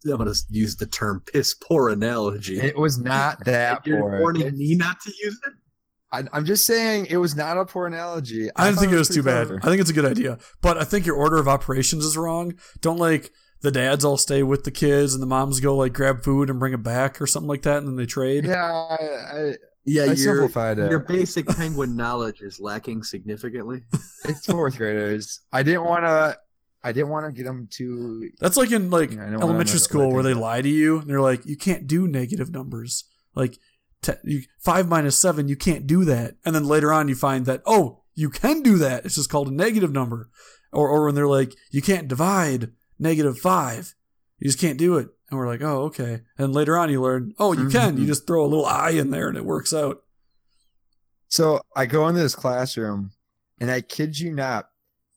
I'm 0.07 0.19
gonna 0.19 0.35
use 0.51 0.77
the 0.77 0.85
term 0.87 1.23
piss 1.33 1.55
poor 1.55 1.89
analogy. 1.89 2.61
It 2.61 2.77
was 2.77 2.99
not 2.99 3.43
that 3.47 3.79
And 3.79 3.87
you're 3.87 4.01
poor. 4.01 4.21
warning 4.21 4.57
me 4.59 4.75
not 4.75 5.01
to 5.01 5.11
use 5.23 5.41
it. 5.47 5.53
I, 6.13 6.25
I'm 6.33 6.45
just 6.45 6.67
saying 6.67 7.07
it 7.09 7.17
was 7.17 7.35
not 7.35 7.57
a 7.57 7.65
poor 7.65 7.87
analogy. 7.87 8.51
I 8.55 8.67
didn't 8.67 8.81
think 8.81 8.93
it 8.93 8.97
was 8.99 9.09
too 9.09 9.23
pretty 9.23 9.35
bad. 9.39 9.47
clever. 9.47 9.61
I 9.63 9.69
think 9.71 9.81
it's 9.81 9.89
a 9.89 9.95
good 9.95 10.05
idea. 10.05 10.39
But 10.61 10.77
I 10.77 10.85
think 10.85 11.07
your 11.07 11.17
order 11.17 11.39
of 11.39 11.49
operations 11.49 12.05
is 12.05 12.19
wrong. 12.19 12.53
Don't 12.83 12.99
like 12.99 13.31
the 13.63 13.71
dads 13.71 14.05
all 14.05 14.19
stay 14.19 14.43
with 14.43 14.65
the 14.65 14.71
kids 14.71 15.15
and 15.15 15.23
the 15.23 15.27
moms 15.27 15.59
go 15.61 15.75
like 15.75 15.95
grab 15.95 16.23
food 16.23 16.51
and 16.51 16.59
bring 16.61 16.75
it 16.75 16.83
back 16.83 17.19
or 17.23 17.27
something 17.27 17.49
like 17.49 17.63
that 17.63 17.79
and 17.79 17.89
then 17.89 17.97
they 17.97 18.05
trade. 18.05 18.45
Yeah, 18.45 18.63
I, 18.73 19.55
Yeah, 19.85 20.03
I, 20.03 20.05
I 20.05 20.09
your 20.09 20.17
simplified 20.17 20.79
it. 20.79 20.91
your 20.91 21.01
basic 21.01 21.47
penguin 21.47 21.95
knowledge 21.97 22.41
is 22.41 22.59
lacking 22.59 23.03
significantly. 23.03 23.83
It's 24.25 24.47
fourth 24.47 24.79
graders. 24.79 25.41
I 25.53 25.63
didn't 25.63 25.85
want 25.85 26.05
to. 26.05 26.39
I 26.83 26.93
didn't 26.93 27.09
want 27.11 27.27
to 27.27 27.33
get 27.33 27.45
them 27.45 27.69
to. 27.73 28.31
That's 28.41 28.57
like 28.57 28.71
in 28.73 28.91
like 28.91 29.13
Yeah, 29.13 29.25
I 29.25 29.31
know 29.31 29.39
elementary 29.41 29.79
school 29.79 30.13
where 30.13 30.23
they 30.23 30.35
lie 30.35 30.63
to 30.63 30.69
you 30.69 30.99
and 30.99 31.09
they're 31.09 31.21
like, 31.21 31.45
you 31.47 31.57
can't 31.57 31.87
do 31.87 32.07
negative 32.09 32.51
numbers. 32.51 33.05
Like 33.35 33.59
te- 34.03 34.13
you, 34.25 34.43
five 34.59 34.89
minus 34.89 35.19
seven, 35.19 35.49
you 35.49 35.57
can't 35.57 35.87
do 35.87 36.05
that. 36.05 36.37
And 36.45 36.55
then 36.55 36.65
later 36.65 36.93
on, 36.93 37.09
you 37.09 37.15
find 37.15 37.47
that 37.47 37.63
oh, 37.67 38.03
you 38.15 38.31
can 38.31 38.63
do 38.63 38.79
that. 38.79 39.05
It's 39.05 39.17
just 39.17 39.31
called 39.31 39.49
a 39.49 39.55
negative 39.55 39.93
number. 39.93 40.31
Or 40.73 40.89
or 40.89 41.07
when 41.07 41.15
they're 41.15 41.27
like, 41.29 41.55
you 41.71 41.83
can't 41.83 42.09
divide 42.09 42.73
negative 42.99 43.39
five, 43.39 43.95
you 44.39 44.49
just 44.49 44.61
can't 44.61 44.79
do 44.79 44.97
it. 44.99 45.09
And 45.35 45.41
we're 45.41 45.49
like, 45.49 45.63
oh, 45.63 45.83
okay. 45.87 46.21
And 46.39 46.53
later 46.55 46.79
on, 46.79 46.91
you 46.91 47.03
learn, 47.03 47.35
oh, 47.41 47.53
you 47.53 47.69
can. 47.69 47.97
You 47.97 48.05
Mhm. 48.05 48.07
just 48.07 48.25
throw 48.25 48.45
a 48.45 48.47
little 48.47 48.65
I 48.67 48.91
in 48.91 49.11
there 49.11 49.27
and 49.29 49.37
it 49.37 49.45
works 49.45 49.75
out. 49.75 50.05
So 51.29 51.61
I 51.75 51.87
go 51.87 52.07
into 52.07 52.21
this 52.21 52.37
classroom, 52.37 53.11
and 53.59 53.69
I 53.71 53.81
kid 53.81 54.21
you 54.21 54.33
not, 54.33 54.69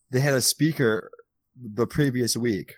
they 0.10 0.20
had 0.20 0.34
a 0.34 0.42
speaker 0.42 1.12
the 1.56 1.86
previous 1.86 2.36
week, 2.36 2.76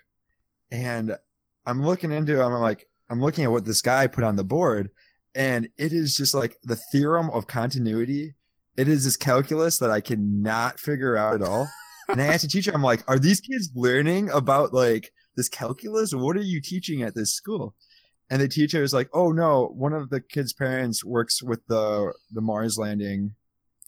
and 0.70 1.16
I'm 1.64 1.82
looking 1.82 2.12
into. 2.12 2.38
it, 2.40 2.44
I'm 2.44 2.52
like, 2.60 2.86
I'm 3.08 3.22
looking 3.22 3.44
at 3.44 3.50
what 3.50 3.64
this 3.64 3.80
guy 3.80 4.06
put 4.06 4.24
on 4.24 4.36
the 4.36 4.44
board, 4.44 4.90
and 5.34 5.68
it 5.78 5.92
is 5.94 6.14
just 6.16 6.34
like 6.34 6.58
the 6.62 6.76
theorem 6.92 7.30
of 7.30 7.46
continuity. 7.46 8.34
It 8.76 8.86
is 8.88 9.04
this 9.04 9.16
calculus 9.16 9.78
that 9.78 9.90
I 9.90 10.00
cannot 10.02 10.78
figure 10.78 11.16
out 11.16 11.34
at 11.34 11.42
all. 11.42 11.68
And 12.08 12.20
I 12.20 12.26
asked 12.26 12.42
the 12.42 12.48
teacher, 12.48 12.72
I'm 12.74 12.82
like, 12.82 13.02
are 13.08 13.18
these 13.18 13.40
kids 13.40 13.70
learning 13.74 14.28
about 14.30 14.74
like 14.74 15.12
this 15.40 15.48
calculus? 15.48 16.14
What 16.14 16.36
are 16.36 16.42
you 16.42 16.60
teaching 16.60 17.02
at 17.02 17.14
this 17.14 17.32
school? 17.32 17.74
And 18.30 18.40
the 18.40 18.46
teacher 18.48 18.80
was 18.82 18.92
like, 18.94 19.08
oh 19.12 19.32
no, 19.32 19.72
one 19.74 19.92
of 19.92 20.10
the 20.10 20.20
kids' 20.20 20.52
parents 20.52 21.04
works 21.04 21.42
with 21.42 21.66
the 21.66 22.12
the 22.30 22.40
Mars 22.40 22.76
landing. 22.78 23.34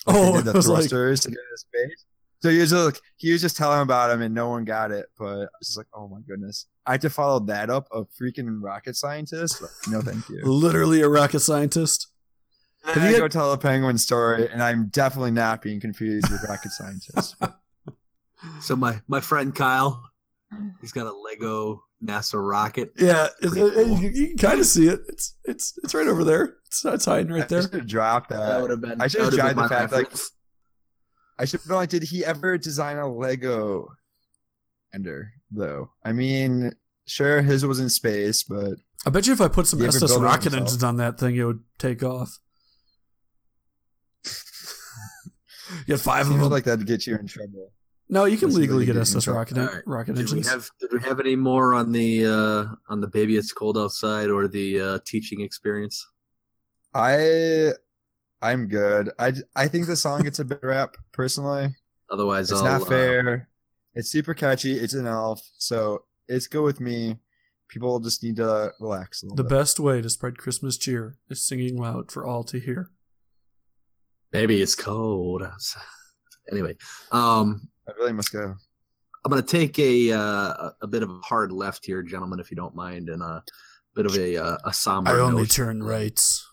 Like, 0.07 0.17
Oh, 0.17 0.41
the 0.47 0.53
was 0.53 0.67
like- 0.69 0.88
thrusters 0.88 1.21
to 1.21 1.29
get 1.31 1.38
into 1.38 1.59
space. 1.59 2.05
So 2.43 2.51
he 2.51 2.59
was 2.59 2.73
like, 2.73 2.99
he 3.19 3.31
was 3.31 3.41
just 3.41 3.57
telling 3.57 3.83
about 3.83 4.11
him, 4.11 4.21
and 4.21 4.35
no 4.35 4.49
one 4.49 4.65
got 4.65 4.91
it. 4.91 5.07
But 5.17 5.27
I 5.27 5.37
was 5.61 5.67
just 5.69 5.79
like, 5.79 5.87
oh 5.95 6.09
my 6.09 6.19
goodness, 6.27 6.67
I 6.85 6.93
had 6.93 7.01
to 7.03 7.11
follow 7.11 7.38
that 7.47 7.71
up. 7.71 7.87
A 7.93 8.03
freaking 8.21 8.59
rocket 8.61 8.97
scientist? 8.97 9.62
No, 9.88 10.01
thank 10.01 10.29
you. 10.29 10.43
Literally 10.45 11.03
a 11.03 11.09
rocket 11.09 11.38
scientist. 11.38 12.09
Then 12.85 12.95
Have 12.95 13.03
I 13.05 13.11
you 13.11 13.19
go 13.19 13.29
tell 13.29 13.53
a 13.53 13.59
penguin 13.59 13.97
story, 13.97 14.49
and 14.51 14.61
I'm 14.61 14.88
definitely 14.88 15.31
not 15.31 15.62
being 15.62 15.79
confused 15.79 16.29
with 16.33 16.43
rocket 16.49 16.73
scientist. 16.73 17.37
So 18.61 18.75
my 18.75 19.01
my 19.07 19.21
friend 19.21 19.55
Kyle, 19.55 20.03
he's 20.81 20.93
got 20.93 21.07
a 21.07 21.12
Lego 21.12 21.83
NASA 22.05 22.35
rocket. 22.43 22.93
Yeah, 22.97 23.29
it, 23.41 23.57
it- 23.57 23.77
it- 23.77 24.01
you, 24.01 24.09
you 24.11 24.29
can 24.29 24.38
kind 24.38 24.61
of 24.61 24.67
see 24.67 24.88
it. 24.88 25.01
It's 25.09 25.37
it's 25.45 25.79
it's 25.83 25.95
right 25.95 26.07
over 26.09 26.25
there. 26.25 26.57
It's, 26.67 26.85
it's 26.85 27.05
hiding 27.05 27.33
right 27.33 27.49
there. 27.49 27.59
I 27.59 27.62
there. 27.62 27.71
should 27.71 27.81
have 27.81 27.87
dropped 27.88 28.31
That 28.31 28.38
that. 28.41 28.61
would 28.62 28.71
have 28.71 28.81
been. 28.81 29.01
I 29.01 29.07
should 29.09 29.23
have 29.23 29.31
that 29.33 29.37
tried 29.37 29.49
the 29.51 29.55
been 29.55 29.62
my 29.62 29.69
fact, 29.69 29.93
like- 29.93 30.12
I 31.38 31.45
should 31.45 31.61
have 31.61 31.69
been 31.69 31.77
like, 31.77 31.88
did 31.88 32.03
he 32.05 32.25
ever 32.25 32.59
design 32.59 32.99
a 32.99 33.09
Lego 33.12 33.88
ender 34.95 35.33
though? 35.51 35.91
I 36.05 36.12
mean, 36.12 36.73
sure, 37.07 37.43
his 37.43 37.65
was 37.67 37.81
in 37.81 37.88
space, 37.91 38.43
but 38.43 38.75
I 39.07 39.11
bet 39.11 39.27
you 39.27 39.33
if 39.33 39.41
I 39.41 39.49
put 39.49 39.67
some 39.67 39.81
You 39.81 39.87
ever 39.87 39.97
SS 39.97 40.17
rocket 40.19 40.53
engines 40.55 40.85
on 40.85 40.99
that 40.99 41.19
thing, 41.19 41.35
it 41.37 41.45
would 41.45 41.61
take 41.79 42.03
off. 42.03 42.38
you 45.87 45.95
got 45.95 46.01
five 46.01 46.31
of 46.31 46.38
them. 46.38 46.49
like 46.51 46.65
that'd 46.65 46.87
get 46.87 47.07
you 47.07 47.17
in 47.17 47.27
trouble. 47.27 47.73
No, 48.12 48.25
you 48.27 48.37
can 48.37 48.51
Seems 48.51 48.55
like 48.55 48.61
legally 48.68 48.85
get 48.87 48.94
get 48.94 49.03
SS 49.03 49.27
in 49.27 49.33
rocket 49.33 49.55
trouble. 49.55 49.62
en- 49.62 49.68
Alright. 49.70 49.87
rocket 49.87 50.14
Did 50.14 50.27
we 50.31 50.38
engines. 50.38 50.48
have 50.48 50.70
Did 50.79 50.92
we 50.92 51.01
have 51.09 51.18
any 51.18 51.35
more 51.37 51.72
on 51.75 51.90
the 51.92 52.27
uh 52.27 52.64
on 52.88 53.01
the 53.01 53.09
baby 53.09 53.37
it's 53.37 53.53
cold 53.53 53.77
outside 53.79 54.29
or 54.31 54.46
the 54.48 54.81
uh 54.81 54.98
teaching 55.07 55.40
experience? 55.40 56.07
I, 56.94 57.70
I'm 58.42 58.68
good. 58.68 59.11
I, 59.18 59.33
I 59.57 59.66
think 59.68 59.87
the 59.87 59.96
song 59.96 60.22
gets 60.22 60.38
a 60.40 60.44
bit 60.44 60.61
rap 60.62 60.96
personally. 61.12 61.75
Otherwise, 62.11 62.51
It's 62.51 62.61
I'll, 62.61 62.66
not 62.81 62.83
uh, 62.83 62.85
fair. 62.85 63.48
It's 63.94 64.11
super 64.11 64.35
catchy. 64.35 64.75
It's 64.79 64.92
an 64.94 65.07
elf, 65.07 65.40
so 65.57 66.05
it's 66.29 66.46
good 66.46 66.62
with 66.64 66.81
me. 66.81 67.16
People 67.68 67.98
just 68.01 68.22
need 68.22 68.37
to 68.37 68.72
relax 68.79 69.22
a 69.22 69.27
little 69.27 69.37
the 69.37 69.44
bit. 69.44 69.48
best 69.59 69.81
way 69.81 70.03
to 70.03 70.11
spread 70.11 70.37
Christmas 70.37 70.77
cheer 70.77 71.16
is 71.31 71.42
singing 71.42 71.79
loud 71.79 72.12
for 72.12 72.27
all 72.27 72.44
to 72.44 72.59
hear. 72.61 72.90
Baby, 74.31 74.61
it's 74.61 74.75
cold. 74.75 75.42
outside. 75.42 75.83
Anyway, 76.51 76.77
um, 77.12 77.68
I 77.88 77.92
really 77.99 78.12
must 78.12 78.33
go. 78.33 78.55
I'm 79.25 79.31
gonna 79.31 79.42
take 79.42 79.79
a 79.79 80.12
uh, 80.12 80.71
a 80.81 80.87
bit 80.87 81.03
of 81.03 81.11
a 81.11 81.18
hard 81.21 81.53
left 81.53 81.87
here, 81.87 82.03
gentlemen, 82.03 82.40
if 82.40 82.51
you 82.51 82.57
don't 82.57 82.75
mind, 82.75 83.09
and 83.09 83.23
a 83.23 83.42
bit 83.95 84.07
of 84.07 84.16
a 84.16 84.37
uh, 84.37 84.59
a 84.64 84.73
somber. 84.73 85.11
I 85.11 85.21
only 85.21 85.42
note. 85.42 85.51
turn 85.51 85.83
rights. 85.83 86.47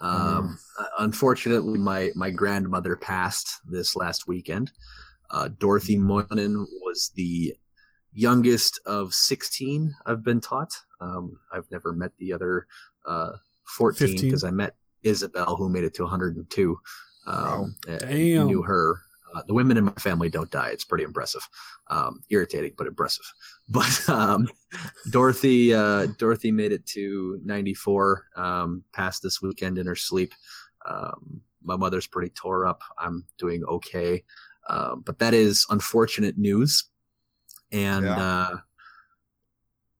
Um, 0.00 0.58
uh, 0.78 0.84
unfortunately, 0.98 1.78
my 1.78 2.10
my 2.14 2.30
grandmother 2.30 2.96
passed 2.96 3.60
this 3.66 3.96
last 3.96 4.28
weekend. 4.28 4.72
Uh, 5.30 5.48
Dorothy 5.58 5.96
Moynihan 5.96 6.66
was 6.82 7.10
the 7.16 7.54
youngest 8.12 8.80
of 8.86 9.12
16 9.12 9.94
I've 10.06 10.22
been 10.22 10.40
taught. 10.40 10.72
Um, 11.00 11.38
I've 11.52 11.68
never 11.70 11.92
met 11.92 12.12
the 12.18 12.32
other 12.32 12.66
uh, 13.06 13.32
14 13.64 14.20
because 14.20 14.44
I 14.44 14.50
met 14.50 14.76
Isabel, 15.02 15.56
who 15.56 15.68
made 15.68 15.84
it 15.84 15.94
to 15.94 16.02
102. 16.02 16.78
Um, 17.26 17.74
and 17.88 18.00
Damn. 18.00 18.46
Knew 18.46 18.62
her. 18.62 19.00
Uh, 19.34 19.42
the 19.46 19.54
women 19.54 19.76
in 19.76 19.84
my 19.84 19.92
family 19.92 20.28
don't 20.28 20.50
die. 20.50 20.68
It's 20.68 20.84
pretty 20.84 21.04
impressive. 21.04 21.46
Um, 21.88 22.20
irritating, 22.30 22.72
but 22.76 22.86
impressive. 22.86 23.24
But 23.68 24.08
um, 24.10 24.48
Dorothy, 25.10 25.72
uh, 25.72 26.06
Dorothy 26.18 26.52
made 26.52 26.70
it 26.70 26.84
to 26.88 27.40
94. 27.44 28.26
Um, 28.36 28.84
passed 28.92 29.22
this 29.22 29.40
weekend 29.40 29.78
in 29.78 29.86
her 29.86 29.96
sleep. 29.96 30.34
Um, 30.86 31.40
my 31.62 31.74
mother's 31.76 32.06
pretty 32.06 32.28
tore 32.28 32.66
up. 32.66 32.82
I'm 32.98 33.24
doing 33.38 33.64
okay, 33.64 34.22
um, 34.68 35.02
but 35.06 35.18
that 35.20 35.32
is 35.32 35.66
unfortunate 35.70 36.36
news. 36.36 36.84
And 37.72 38.04
Yeah. 38.04 38.18
uh, 38.18 38.56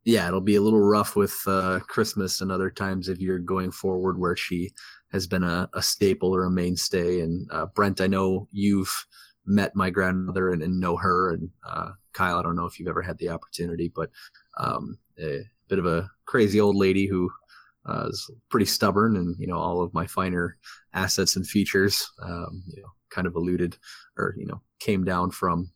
yeah, 0.04 0.28
it'll 0.28 0.42
be 0.42 0.56
a 0.56 0.60
little 0.60 0.82
rough 0.82 1.16
with 1.16 1.34
uh, 1.46 1.80
Christmas 1.88 2.42
and 2.42 2.52
other 2.52 2.70
times 2.70 3.08
of 3.08 3.20
year 3.22 3.38
going 3.38 3.70
forward, 3.70 4.18
where 4.18 4.36
she 4.36 4.72
has 5.14 5.28
been 5.28 5.44
a, 5.44 5.70
a 5.74 5.80
staple 5.80 6.34
or 6.34 6.44
a 6.44 6.50
mainstay. 6.50 7.20
And 7.20 7.48
uh, 7.52 7.66
Brent, 7.66 8.00
I 8.00 8.08
know 8.08 8.48
you've 8.50 9.06
met 9.46 9.76
my 9.76 9.88
grandmother 9.88 10.50
and, 10.50 10.60
and 10.60 10.80
know 10.80 10.96
her, 10.96 11.30
and 11.30 11.48
uh, 11.66 11.90
Kyle, 12.12 12.38
I 12.38 12.42
don't 12.42 12.56
know 12.56 12.66
if 12.66 12.78
you've 12.78 12.88
ever 12.88 13.00
had 13.00 13.16
the 13.18 13.28
opportunity, 13.28 13.92
but 13.94 14.10
um, 14.58 14.98
a 15.20 15.42
bit 15.68 15.78
of 15.78 15.86
a 15.86 16.10
crazy 16.26 16.60
old 16.60 16.74
lady 16.74 17.06
who 17.06 17.30
uh, 17.86 18.06
is 18.08 18.28
pretty 18.48 18.66
stubborn, 18.66 19.16
and 19.16 19.36
you 19.38 19.46
know 19.46 19.58
all 19.58 19.82
of 19.82 19.94
my 19.94 20.06
finer 20.06 20.56
assets 20.94 21.36
and 21.36 21.46
features, 21.46 22.10
um, 22.22 22.64
you 22.74 22.82
know, 22.82 22.88
kind 23.10 23.26
of 23.26 23.36
alluded 23.36 23.76
or 24.16 24.34
you 24.36 24.46
know 24.46 24.60
came 24.80 25.04
down 25.04 25.30
from 25.30 25.70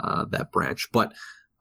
uh, 0.00 0.24
that 0.30 0.50
branch. 0.50 0.88
But 0.92 1.12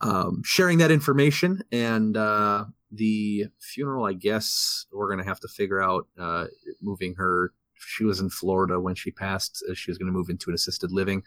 um, 0.02 0.42
sharing 0.46 0.80
that 0.80 0.92
information 0.92 1.62
and 1.72 2.16
uh, 2.18 2.66
the 2.92 3.46
funeral, 3.60 4.06
I 4.06 4.14
guess 4.14 4.86
we're 4.92 5.10
gonna 5.10 5.24
have 5.26 5.40
to 5.42 5.48
figure 5.48 5.82
out 5.82 6.08
uh, 6.18 6.48
moving 6.82 7.16
her. 7.16 7.54
She 7.82 8.04
was 8.04 8.20
in 8.20 8.30
Florida 8.30 8.78
when 8.80 8.94
she 8.96 9.10
passed. 9.10 9.64
Uh, 9.70 9.74
She 9.74 9.90
was 9.90 9.98
going 9.98 10.08
to 10.08 10.12
move 10.12 10.30
into 10.30 10.50
an 10.50 10.54
assisted 10.54 10.92
living. 10.92 11.24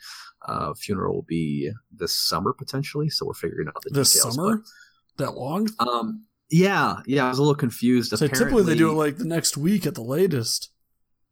Uh, 0.46 0.74
funeral 0.74 1.14
will 1.14 1.22
be 1.22 1.70
this 1.90 2.14
summer 2.14 2.52
potentially, 2.52 3.08
so 3.08 3.24
we're 3.24 3.32
figuring 3.32 3.68
out 3.68 3.82
the 3.82 3.88
This 3.90 4.12
details. 4.12 4.34
summer? 4.34 4.62
That 5.16 5.32
long? 5.34 5.70
Um, 5.78 6.26
yeah, 6.50 6.96
yeah, 7.06 7.24
I 7.24 7.30
was 7.30 7.38
a 7.38 7.42
little 7.42 7.54
confused. 7.54 8.10
So 8.10 8.26
typically 8.28 8.64
they 8.64 8.74
do 8.74 8.90
it 8.90 8.94
like 8.96 9.16
the 9.16 9.24
next 9.24 9.56
week 9.56 9.86
at 9.86 9.94
the 9.94 10.02
latest. 10.02 10.68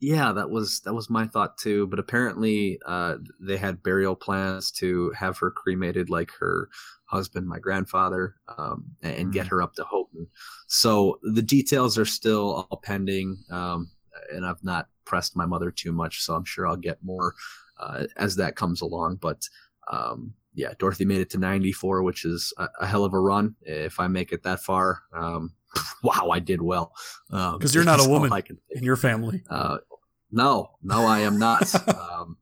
Yeah, 0.01 0.33
that 0.33 0.51
was 0.51 0.81
that 0.81 0.95
was 0.95 1.11
my 1.11 1.27
thought 1.27 1.59
too. 1.59 1.87
But 1.87 1.99
apparently, 1.99 2.79
uh, 2.87 3.17
they 3.39 3.57
had 3.57 3.83
burial 3.83 4.17
plans 4.17 4.71
to 4.73 5.11
have 5.11 5.39
her 5.39 5.51
cremated 5.51 6.09
like 6.11 6.31
her 6.41 6.69
husband, 7.05 7.47
my 7.49 7.59
grandfather, 7.59 8.37
um, 8.57 8.85
and 9.03 9.33
get 9.33 9.47
her 9.49 9.61
up 9.63 9.75
to 9.75 9.85
Houghton. 9.85 10.27
So 10.69 11.19
the 11.23 11.43
details 11.43 11.99
are 11.99 12.05
still 12.05 12.67
all 12.71 12.81
pending, 12.83 13.39
um, 13.51 13.91
and 14.33 14.47
I've 14.47 14.63
not 14.65 14.89
pressed 15.05 15.37
my 15.37 15.45
mother 15.47 15.71
too 15.71 15.93
much. 15.93 16.23
So 16.23 16.35
I'm 16.35 16.45
sure 16.45 16.67
I'll 16.67 16.77
get 16.77 17.03
more 17.03 17.35
uh, 17.79 18.07
as 18.17 18.37
that 18.37 18.57
comes 18.57 18.81
along. 18.81 19.17
But 19.17 19.49
um, 19.91 20.35
yeah, 20.55 20.73
Dorothy 20.79 21.05
made 21.05 21.21
it 21.21 21.31
to 21.31 21.39
94, 21.39 22.03
which 22.05 22.25
is 22.25 22.53
a, 22.59 22.69
a 22.81 22.87
hell 22.87 23.05
of 23.05 23.13
a 23.13 23.19
run. 23.21 23.57
If 23.63 23.99
I 24.01 24.07
make 24.07 24.33
it 24.33 24.45
that 24.45 24.61
far, 24.61 25.03
um, 25.13 25.53
wow, 26.03 26.31
I 26.33 26.39
did 26.39 26.63
well. 26.63 26.93
Um, 27.31 27.59
'Cause 27.59 27.75
you're 27.75 27.85
not 27.85 27.99
a 28.05 28.09
woman. 28.09 28.31
In 28.71 28.85
your 28.85 28.97
family. 28.97 29.43
Uh, 29.51 29.79
no, 30.33 30.71
no, 30.83 31.07
I 31.07 31.21
am 31.21 31.39
not. 31.39 31.75
um, 31.89 32.37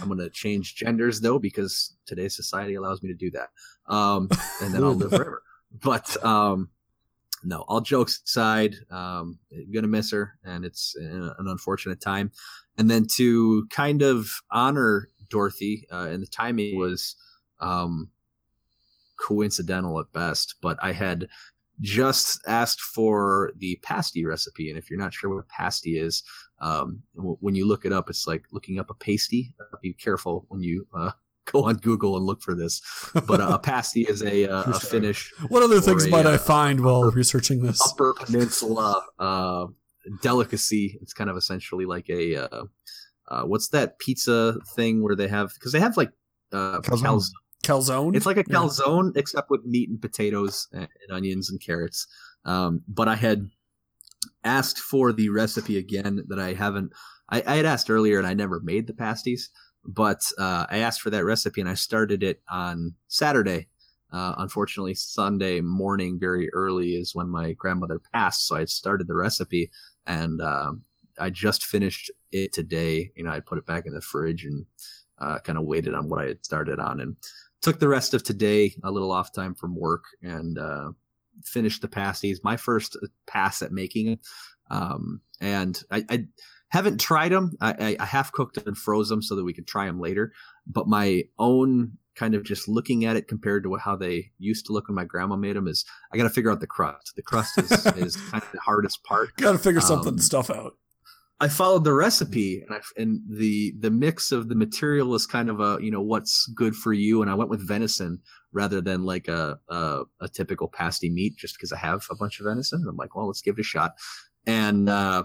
I'm 0.00 0.08
going 0.08 0.18
to 0.18 0.30
change 0.30 0.76
genders 0.76 1.20
though 1.20 1.38
because 1.38 1.96
today's 2.06 2.36
society 2.36 2.74
allows 2.74 3.02
me 3.02 3.08
to 3.08 3.14
do 3.14 3.30
that, 3.32 3.50
um, 3.92 4.28
and 4.62 4.72
then 4.72 4.84
I'll 4.84 4.94
live 4.94 5.10
forever. 5.10 5.42
But 5.72 6.16
um, 6.24 6.70
no, 7.44 7.60
all 7.68 7.80
jokes 7.80 8.20
aside, 8.26 8.74
um, 8.90 9.38
gonna 9.72 9.86
miss 9.86 10.10
her, 10.10 10.32
and 10.42 10.64
it's 10.64 10.96
an 10.96 11.32
an 11.38 11.46
unfortunate 11.46 12.00
time. 12.00 12.32
And 12.76 12.90
then 12.90 13.06
to 13.12 13.68
kind 13.70 14.02
of 14.02 14.28
honor 14.50 15.08
Dorothy, 15.28 15.86
uh, 15.92 16.08
and 16.10 16.22
the 16.22 16.26
timing 16.26 16.76
was 16.76 17.14
um, 17.60 18.10
coincidental 19.20 20.00
at 20.00 20.12
best, 20.12 20.56
but 20.60 20.78
I 20.82 20.92
had 20.92 21.28
just 21.80 22.40
asked 22.46 22.80
for 22.80 23.52
the 23.56 23.78
pasty 23.82 24.24
recipe, 24.24 24.68
and 24.68 24.78
if 24.78 24.90
you're 24.90 24.98
not 24.98 25.14
sure 25.14 25.30
what 25.30 25.40
a 25.40 25.46
pasty 25.48 25.98
is, 25.98 26.22
um, 26.60 27.02
when 27.14 27.54
you 27.54 27.66
look 27.66 27.84
it 27.84 27.92
up, 27.92 28.10
it's 28.10 28.26
like 28.26 28.44
looking 28.52 28.78
up 28.78 28.90
a 28.90 28.94
pasty. 28.94 29.54
Uh, 29.60 29.76
be 29.82 29.94
careful 29.94 30.44
when 30.48 30.62
you 30.62 30.86
uh, 30.94 31.12
go 31.50 31.64
on 31.64 31.76
Google 31.76 32.16
and 32.16 32.26
look 32.26 32.42
for 32.42 32.54
this. 32.54 32.82
But 33.26 33.40
uh, 33.40 33.48
a 33.52 33.58
pasty 33.58 34.02
is 34.02 34.22
a, 34.22 34.46
uh, 34.46 34.70
a 34.70 34.80
Finnish 34.80 35.32
What 35.48 35.62
other 35.62 35.80
things 35.80 36.06
a, 36.06 36.10
might 36.10 36.26
I 36.26 36.34
uh, 36.34 36.38
find 36.38 36.84
while 36.84 37.10
researching 37.10 37.62
this? 37.62 37.80
Upper 37.80 38.14
Peninsula 38.14 39.04
uh, 39.18 39.66
delicacy. 40.22 40.98
It's 41.02 41.12
kind 41.12 41.30
of 41.30 41.36
essentially 41.36 41.86
like 41.86 42.08
a 42.08 42.36
uh, 42.36 42.64
uh, 43.28 43.42
what's 43.44 43.68
that 43.68 43.98
pizza 43.98 44.56
thing 44.74 45.02
where 45.02 45.16
they 45.16 45.28
have 45.28 45.52
because 45.54 45.72
they 45.72 45.80
have 45.80 45.96
like 45.96 46.10
uh, 46.52 46.80
Calzone. 46.80 47.22
Calzone. 47.70 48.16
It's 48.16 48.26
like 48.26 48.36
a 48.36 48.44
Yeah. 48.48 48.56
calzone 48.56 49.16
except 49.16 49.50
with 49.50 49.64
meat 49.64 49.88
and 49.88 50.00
potatoes 50.00 50.68
and, 50.72 50.88
and 51.02 51.16
onions 51.16 51.50
and 51.50 51.60
carrots. 51.60 52.06
Um, 52.44 52.82
but 52.88 53.08
I 53.08 53.16
had 53.16 53.50
asked 54.44 54.78
for 54.78 55.12
the 55.12 55.28
recipe 55.28 55.78
again 55.78 56.24
that 56.28 56.38
I 56.38 56.54
haven't. 56.54 56.92
I, 57.30 57.42
I 57.46 57.56
had 57.56 57.66
asked 57.66 57.90
earlier 57.90 58.18
and 58.18 58.26
I 58.26 58.34
never 58.34 58.60
made 58.60 58.86
the 58.86 58.94
pasties, 58.94 59.50
but 59.84 60.22
uh, 60.38 60.66
I 60.70 60.78
asked 60.78 61.00
for 61.00 61.10
that 61.10 61.24
recipe 61.24 61.60
and 61.60 61.70
I 61.70 61.74
started 61.74 62.22
it 62.22 62.42
on 62.50 62.94
Saturday. 63.08 63.68
Uh, 64.12 64.34
unfortunately, 64.38 64.94
Sunday 64.94 65.60
morning, 65.60 66.18
very 66.18 66.52
early, 66.52 66.96
is 66.96 67.14
when 67.14 67.28
my 67.28 67.52
grandmother 67.52 68.00
passed. 68.12 68.48
So 68.48 68.56
I 68.56 68.64
started 68.64 69.06
the 69.06 69.14
recipe 69.14 69.70
and 70.06 70.40
um, 70.40 70.82
I 71.18 71.30
just 71.30 71.64
finished 71.64 72.10
it 72.32 72.52
today. 72.52 73.12
You 73.14 73.24
know, 73.24 73.30
I 73.30 73.38
put 73.38 73.58
it 73.58 73.66
back 73.66 73.86
in 73.86 73.94
the 73.94 74.00
fridge 74.00 74.44
and 74.44 74.66
uh, 75.18 75.38
kind 75.38 75.58
of 75.58 75.64
waited 75.64 75.94
on 75.94 76.08
what 76.08 76.24
I 76.24 76.28
had 76.28 76.44
started 76.44 76.80
on 76.80 77.00
and 77.00 77.16
took 77.62 77.80
the 77.80 77.88
rest 77.88 78.14
of 78.14 78.22
today 78.22 78.74
a 78.82 78.90
little 78.90 79.12
off 79.12 79.32
time 79.32 79.54
from 79.54 79.76
work 79.76 80.04
and 80.22 80.58
uh, 80.58 80.90
finished 81.44 81.82
the 81.82 81.88
pasties. 81.88 82.40
My 82.42 82.56
first 82.56 82.96
pass 83.26 83.62
at 83.62 83.72
making 83.72 84.08
it, 84.08 84.20
um, 84.70 85.20
and 85.40 85.82
I, 85.90 86.04
I 86.08 86.24
haven't 86.68 87.00
tried 87.00 87.32
them. 87.32 87.52
I, 87.60 87.96
I, 87.98 88.04
half 88.04 88.32
cooked 88.32 88.54
them 88.54 88.64
and 88.66 88.78
froze 88.78 89.08
them 89.08 89.22
so 89.22 89.34
that 89.36 89.44
we 89.44 89.52
could 89.52 89.66
try 89.66 89.86
them 89.86 90.00
later. 90.00 90.32
But 90.66 90.86
my 90.88 91.24
own 91.38 91.98
kind 92.14 92.34
of 92.34 92.44
just 92.44 92.68
looking 92.68 93.04
at 93.04 93.16
it 93.16 93.28
compared 93.28 93.62
to 93.64 93.76
how 93.76 93.96
they 93.96 94.30
used 94.38 94.66
to 94.66 94.72
look 94.72 94.88
when 94.88 94.94
my 94.94 95.04
grandma 95.04 95.36
made 95.36 95.56
them 95.56 95.66
is 95.66 95.84
I 96.12 96.16
got 96.16 96.24
to 96.24 96.30
figure 96.30 96.50
out 96.50 96.60
the 96.60 96.66
crust. 96.66 97.14
The 97.16 97.22
crust 97.22 97.58
is, 97.58 97.70
is 97.96 98.16
kind 98.16 98.42
of 98.42 98.52
the 98.52 98.60
hardest 98.60 99.02
part. 99.04 99.36
Got 99.36 99.52
to 99.52 99.58
figure 99.58 99.80
something 99.80 100.14
Um, 100.14 100.18
stuff 100.18 100.50
out. 100.50 100.74
I 101.42 101.48
followed 101.48 101.84
the 101.84 101.94
recipe 101.94 102.60
and 102.60 102.74
I, 102.74 102.80
and 103.00 103.20
the 103.26 103.72
the 103.78 103.90
mix 103.90 104.30
of 104.30 104.48
the 104.48 104.54
material 104.54 105.14
is 105.14 105.26
kind 105.26 105.48
of 105.48 105.60
a 105.60 105.78
you 105.80 105.90
know 105.90 106.02
what's 106.02 106.46
good 106.48 106.76
for 106.76 106.92
you 106.92 107.22
and 107.22 107.30
I 107.30 107.34
went 107.34 107.48
with 107.48 107.66
venison 107.66 108.20
rather 108.52 108.82
than 108.82 109.04
like 109.04 109.26
a 109.28 109.58
a, 109.68 110.02
a 110.20 110.28
typical 110.28 110.68
pasty 110.68 111.08
meat 111.08 111.36
just 111.36 111.56
because 111.56 111.72
I 111.72 111.78
have 111.78 112.06
a 112.10 112.14
bunch 112.14 112.40
of 112.40 112.46
venison. 112.46 112.84
I'm 112.86 112.96
like, 112.96 113.16
well, 113.16 113.26
let's 113.26 113.40
give 113.40 113.56
it 113.56 113.62
a 113.62 113.64
shot. 113.64 113.94
And 114.46 114.90
uh, 114.90 115.24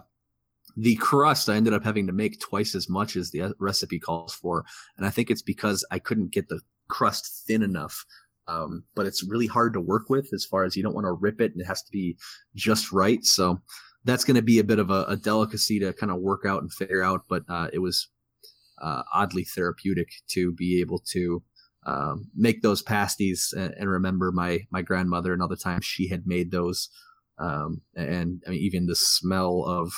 the 0.77 0.95
crust 0.95 1.49
I 1.49 1.55
ended 1.55 1.73
up 1.73 1.83
having 1.83 2.07
to 2.07 2.13
make 2.13 2.39
twice 2.39 2.75
as 2.75 2.87
much 2.89 3.17
as 3.17 3.31
the 3.31 3.41
uh, 3.41 3.49
recipe 3.59 3.99
calls 3.99 4.33
for, 4.33 4.63
and 4.97 5.05
I 5.05 5.09
think 5.09 5.29
it's 5.29 5.41
because 5.41 5.85
I 5.91 5.99
couldn't 5.99 6.31
get 6.31 6.47
the 6.47 6.61
crust 6.87 7.43
thin 7.45 7.61
enough. 7.61 8.05
Um, 8.47 8.83
but 8.93 9.07
it's 9.07 9.23
really 9.23 9.47
hard 9.47 9.73
to 9.73 9.81
work 9.81 10.09
with 10.09 10.29
as 10.31 10.45
far 10.45 10.65
as 10.65 10.77
you 10.77 10.83
don't 10.83 10.93
want 10.93 11.05
to 11.05 11.13
rip 11.13 11.41
it 11.41 11.53
and 11.53 11.61
it 11.61 11.65
has 11.65 11.81
to 11.81 11.91
be 11.91 12.15
just 12.53 12.91
right. 12.91 13.25
So 13.25 13.59
that's 14.05 14.23
going 14.23 14.35
to 14.35 14.41
be 14.41 14.59
a 14.59 14.63
bit 14.63 14.79
of 14.79 14.89
a, 14.89 15.03
a 15.07 15.17
delicacy 15.17 15.79
to 15.79 15.91
kind 15.93 16.11
of 16.11 16.19
work 16.21 16.45
out 16.45 16.61
and 16.61 16.71
figure 16.71 17.03
out. 17.03 17.23
But 17.27 17.43
uh, 17.49 17.67
it 17.73 17.79
was 17.79 18.07
uh, 18.81 19.03
oddly 19.13 19.43
therapeutic 19.43 20.09
to 20.29 20.51
be 20.53 20.79
able 20.79 20.99
to 21.11 21.43
um, 21.85 22.29
make 22.35 22.61
those 22.61 22.81
pasties 22.81 23.53
and, 23.57 23.73
and 23.77 23.89
remember 23.89 24.31
my 24.31 24.61
my 24.71 24.81
grandmother 24.81 25.33
and 25.33 25.41
other 25.41 25.55
times 25.55 25.85
she 25.85 26.07
had 26.07 26.25
made 26.25 26.51
those. 26.51 26.89
Um, 27.37 27.81
and 27.95 28.41
I 28.47 28.51
mean, 28.51 28.59
even 28.61 28.85
the 28.85 28.95
smell 28.95 29.63
of 29.65 29.91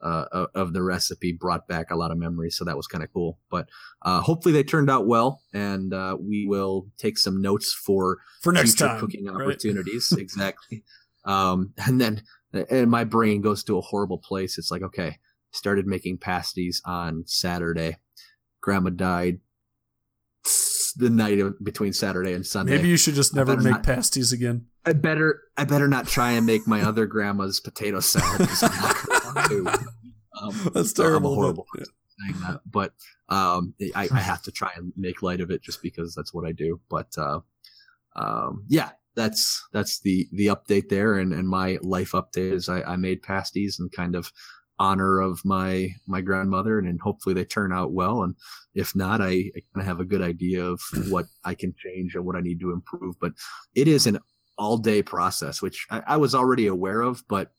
uh, 0.00 0.46
of- 0.54 0.74
the 0.74 0.82
recipe 0.82 1.32
brought 1.32 1.66
back 1.66 1.90
a 1.90 1.96
lot 1.96 2.10
of 2.10 2.18
memories. 2.18 2.56
So 2.56 2.64
that 2.64 2.76
was 2.76 2.86
kind 2.86 3.02
of 3.02 3.12
cool. 3.12 3.38
But 3.50 3.68
uh, 4.02 4.20
hopefully 4.20 4.52
they 4.52 4.62
turned 4.62 4.90
out 4.90 5.06
well, 5.06 5.40
and 5.52 5.94
uh, 5.94 6.16
we 6.20 6.46
will 6.46 6.88
take 6.98 7.16
some 7.18 7.40
notes 7.40 7.72
for 7.72 8.18
For 8.42 8.52
next 8.52 8.72
future 8.72 8.88
time. 8.88 9.00
cooking 9.00 9.24
right? 9.26 9.42
opportunities. 9.42 10.12
exactly. 10.18 10.84
Um, 11.24 11.72
and 11.78 12.00
then 12.00 12.22
and 12.56 12.90
my 12.90 13.04
brain 13.04 13.40
goes 13.40 13.64
to 13.64 13.78
a 13.78 13.80
horrible 13.80 14.18
place. 14.18 14.58
It's 14.58 14.70
like, 14.70 14.82
okay, 14.82 15.18
started 15.52 15.86
making 15.86 16.18
pasties 16.18 16.80
on 16.84 17.24
Saturday. 17.26 17.96
Grandma 18.60 18.90
died 18.90 19.40
the 20.96 21.10
night 21.10 21.38
of, 21.40 21.54
between 21.62 21.92
Saturday 21.92 22.32
and 22.32 22.46
Sunday. 22.46 22.76
Maybe 22.76 22.88
you 22.88 22.96
should 22.96 23.14
just 23.14 23.34
never 23.34 23.56
make 23.56 23.72
not- 23.72 23.82
pasties 23.82 24.32
again. 24.32 24.66
I 24.86 24.92
better 24.92 25.40
I 25.56 25.64
better 25.64 25.88
not 25.88 26.06
try 26.06 26.32
and 26.32 26.44
make 26.44 26.66
my 26.66 26.82
other 26.82 27.06
grandma's 27.06 27.58
potato 27.58 28.00
salad 28.00 28.38
because 28.40 28.62
I'm 28.62 28.80
not 29.34 29.48
going 29.48 29.64
to. 29.64 29.78
Um, 30.42 30.50
That's 30.74 30.90
so 30.92 31.04
I'm 31.04 31.10
terrible. 31.10 31.34
horrible 31.36 31.66
but- 31.72 31.86
saying 32.18 32.40
that, 32.40 32.60
but 32.68 32.92
um, 33.28 33.72
I, 33.94 34.08
I 34.12 34.18
have 34.18 34.42
to 34.42 34.50
try 34.50 34.72
and 34.76 34.92
make 34.96 35.22
light 35.22 35.40
of 35.40 35.52
it 35.52 35.62
just 35.62 35.80
because 35.80 36.12
that's 36.12 36.34
what 36.34 36.44
I 36.44 36.50
do. 36.50 36.80
But 36.90 37.16
uh, 37.16 37.38
um, 38.16 38.64
yeah, 38.68 38.90
that's 39.16 39.62
that's 39.72 40.00
the 40.00 40.28
the 40.32 40.46
update 40.46 40.88
there, 40.88 41.14
and 41.14 41.32
and 41.32 41.48
my 41.48 41.78
life 41.82 42.12
update 42.12 42.52
is 42.52 42.68
I, 42.68 42.82
I 42.82 42.96
made 42.96 43.22
pasties 43.22 43.78
and 43.78 43.92
kind 43.92 44.14
of 44.14 44.32
honor 44.78 45.20
of 45.20 45.44
my 45.44 45.90
my 46.06 46.20
grandmother, 46.20 46.78
and, 46.78 46.88
and 46.88 47.00
hopefully 47.00 47.34
they 47.34 47.44
turn 47.44 47.72
out 47.72 47.92
well. 47.92 48.22
And 48.22 48.34
if 48.74 48.94
not, 48.94 49.20
I, 49.20 49.26
I 49.28 49.60
kind 49.72 49.80
of 49.80 49.84
have 49.84 50.00
a 50.00 50.04
good 50.04 50.22
idea 50.22 50.64
of 50.64 50.80
mm. 50.92 51.10
what 51.10 51.26
I 51.44 51.54
can 51.54 51.74
change 51.76 52.14
and 52.14 52.24
what 52.24 52.36
I 52.36 52.40
need 52.40 52.60
to 52.60 52.72
improve. 52.72 53.14
But 53.20 53.32
it 53.74 53.88
is 53.88 54.06
an 54.06 54.18
all 54.58 54.78
day 54.78 55.02
process, 55.02 55.62
which 55.62 55.86
I, 55.90 56.02
I 56.06 56.16
was 56.16 56.34
already 56.34 56.66
aware 56.66 57.00
of, 57.00 57.22
but 57.28 57.52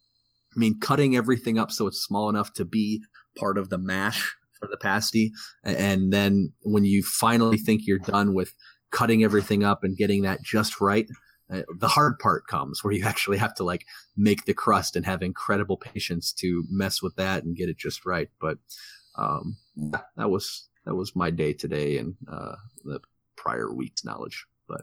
I 0.56 0.60
mean, 0.60 0.80
cutting 0.80 1.16
everything 1.16 1.58
up 1.60 1.72
so 1.72 1.88
it's 1.88 2.02
small 2.02 2.30
enough 2.30 2.54
to 2.54 2.66
be 2.66 3.04
part 3.38 3.58
of 3.58 3.70
the 3.70 3.78
mash 3.78 4.34
for 4.60 4.68
the 4.68 4.78
pasty. 4.78 5.34
And 5.64 6.14
then 6.14 6.54
when 6.62 6.86
you 6.86 7.04
finally 7.04 7.58
think 7.58 7.82
you're 7.86 8.00
done 8.00 8.34
with 8.34 8.54
cutting 8.92 9.24
everything 9.24 9.64
up 9.64 9.84
and 9.84 9.98
getting 9.98 10.22
that 10.22 10.42
just 10.42 10.80
right, 10.80 11.08
uh, 11.52 11.62
the 11.80 11.88
hard 11.88 12.18
part 12.20 12.48
comes 12.48 12.84
where 12.84 12.94
you 12.94 13.04
actually 13.06 13.38
have 13.38 13.54
to 13.56 13.64
like 13.64 13.86
make 14.18 14.46
the 14.46 14.54
crust 14.54 14.96
and 14.96 15.06
have 15.06 15.22
incredible 15.22 15.78
patience 15.78 16.32
to 16.34 16.64
mess 16.70 17.02
with 17.02 17.16
that 17.18 17.44
and 17.44 17.56
get 17.56 17.70
it 17.70 17.78
just 17.78 18.06
right. 18.06 18.30
But 18.42 18.58
um, 19.18 19.58
that 20.16 20.30
was 20.30 20.68
that 20.86 20.96
was 20.96 21.16
my 21.16 21.30
day 21.32 21.54
today 21.54 21.98
and 21.98 22.16
uh, 22.32 22.56
the 22.84 23.00
prior 23.36 23.72
week's 23.74 24.04
knowledge. 24.06 24.46
But 24.68 24.82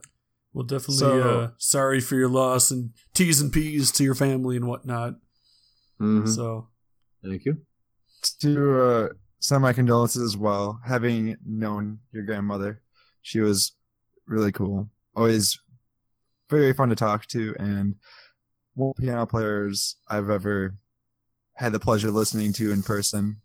Well, 0.53 0.63
definitely. 0.65 0.97
So- 0.97 1.21
uh, 1.21 1.49
sorry 1.57 1.99
for 1.99 2.15
your 2.15 2.29
loss 2.29 2.71
and 2.71 2.91
T's 3.13 3.41
and 3.41 3.51
P's 3.51 3.91
to 3.93 4.03
your 4.03 4.15
family 4.15 4.55
and 4.55 4.67
whatnot. 4.67 5.15
mhm, 5.99 6.27
So 6.27 6.69
thank 7.23 7.45
you. 7.45 7.57
to 8.39 8.81
uh, 8.81 9.09
send 9.39 9.61
my 9.61 9.73
condolences 9.73 10.21
as 10.23 10.37
well. 10.37 10.79
Having 10.85 11.37
known 11.45 11.99
your 12.11 12.23
grandmother, 12.23 12.81
she 13.21 13.39
was 13.41 13.73
really 14.27 14.51
cool. 14.51 14.89
Always 15.15 15.59
very 16.59 16.73
fun 16.73 16.89
to 16.89 16.95
talk 16.95 17.25
to, 17.27 17.55
and 17.59 17.95
one 18.75 18.93
piano 18.97 19.25
players 19.25 19.95
I've 20.07 20.29
ever 20.29 20.75
had 21.55 21.71
the 21.71 21.79
pleasure 21.79 22.07
of 22.09 22.15
listening 22.15 22.53
to 22.53 22.71
in 22.71 22.81
person. 22.83 23.41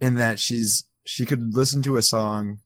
In 0.00 0.14
that 0.14 0.38
she's 0.38 0.84
she 1.04 1.26
could 1.26 1.54
listen 1.54 1.82
to 1.82 1.96
a 1.96 2.02
song, 2.02 2.60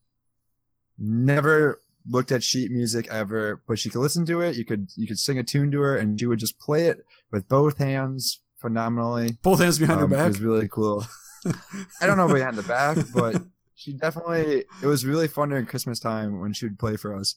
never 0.97 1.81
looked 2.07 2.31
at 2.31 2.43
sheet 2.43 2.71
music 2.71 3.07
ever, 3.09 3.61
but 3.67 3.79
she 3.79 3.89
could 3.89 4.01
listen 4.01 4.25
to 4.27 4.41
it. 4.41 4.55
You 4.55 4.65
could 4.65 4.89
you 4.95 5.07
could 5.07 5.19
sing 5.19 5.37
a 5.37 5.43
tune 5.43 5.71
to 5.71 5.81
her, 5.81 5.97
and 5.97 6.19
she 6.19 6.25
would 6.25 6.39
just 6.39 6.59
play 6.59 6.87
it 6.87 7.05
with 7.31 7.47
both 7.49 7.77
hands 7.77 8.41
phenomenally. 8.57 9.37
both 9.41 9.59
hands 9.59 9.79
behind 9.79 10.01
Um, 10.01 10.09
her 10.11 10.15
It 10.15 10.19
back. 10.19 10.27
was 10.27 10.41
really 10.41 10.67
cool. 10.67 11.05
I 12.01 12.07
don't 12.07 12.17
know 12.17 12.27
behind 12.33 12.55
the 12.55 12.63
back, 12.63 12.97
but 13.13 13.41
she 13.75 13.93
definitely. 13.93 14.63
It 14.81 14.87
was 14.87 15.05
really 15.05 15.27
fun 15.27 15.49
during 15.49 15.65
Christmas 15.65 15.99
time 15.99 16.39
when 16.39 16.53
she 16.53 16.65
would 16.65 16.79
play 16.79 16.95
for 16.95 17.15
us, 17.15 17.35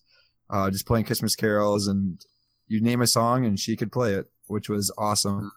uh, 0.51 0.71
just 0.71 0.87
playing 0.87 1.05
Christmas 1.07 1.35
carols, 1.35 1.87
and 1.89 2.25
you 2.69 2.81
name 2.81 3.03
a 3.03 3.07
song 3.07 3.45
and 3.45 3.59
she 3.59 3.77
could 3.77 3.91
play 3.91 4.15
it, 4.15 4.31
which 4.47 4.69
was 4.69 4.93
awesome. 4.97 5.53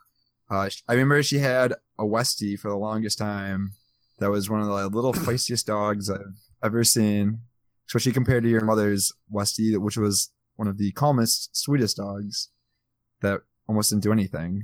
Uh, 0.50 0.70
I 0.88 0.94
remember 0.94 1.22
she 1.24 1.40
had 1.40 1.74
a 1.98 2.04
Westie 2.04 2.60
for 2.60 2.70
the 2.70 2.78
longest 2.78 3.18
time. 3.18 3.74
That 4.20 4.32
was 4.32 4.50
one 4.50 4.62
of 4.62 4.68
the 4.68 4.90
little 4.90 5.14
feistiest 5.26 5.66
dogs 5.66 6.10
I've 6.10 6.38
ever 6.64 6.84
seen, 6.84 7.40
especially 7.88 8.12
compared 8.12 8.44
to 8.44 8.50
your 8.50 8.64
mother's 8.64 9.14
Westie, 9.32 9.78
which 9.78 9.98
was 9.98 10.30
one 10.56 10.68
of 10.68 10.78
the 10.78 10.92
calmest, 10.92 11.56
sweetest 11.56 11.98
dogs 11.98 12.50
that 13.22 13.42
almost 13.68 13.90
didn't 13.90 14.04
do 14.04 14.12
anything. 14.12 14.64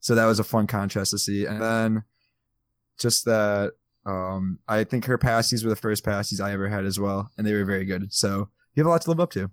So 0.00 0.14
that 0.14 0.26
was 0.26 0.38
a 0.38 0.44
fun 0.44 0.66
contrast 0.66 1.10
to 1.10 1.18
see. 1.18 1.46
And 1.46 1.60
then 1.60 2.04
just 2.98 3.24
that 3.24 3.72
um 4.06 4.60
I 4.68 4.84
think 4.84 5.04
her 5.06 5.18
pasties 5.18 5.64
were 5.64 5.70
the 5.70 5.76
first 5.76 6.04
pasties 6.04 6.40
I 6.40 6.52
ever 6.52 6.68
had 6.68 6.84
as 6.84 6.98
well, 7.00 7.30
and 7.36 7.46
they 7.46 7.52
were 7.52 7.64
very 7.64 7.84
good. 7.84 8.12
So 8.12 8.48
you 8.74 8.82
have 8.82 8.86
a 8.86 8.90
lot 8.90 9.02
to 9.02 9.10
live 9.10 9.20
up 9.20 9.30
to. 9.32 9.50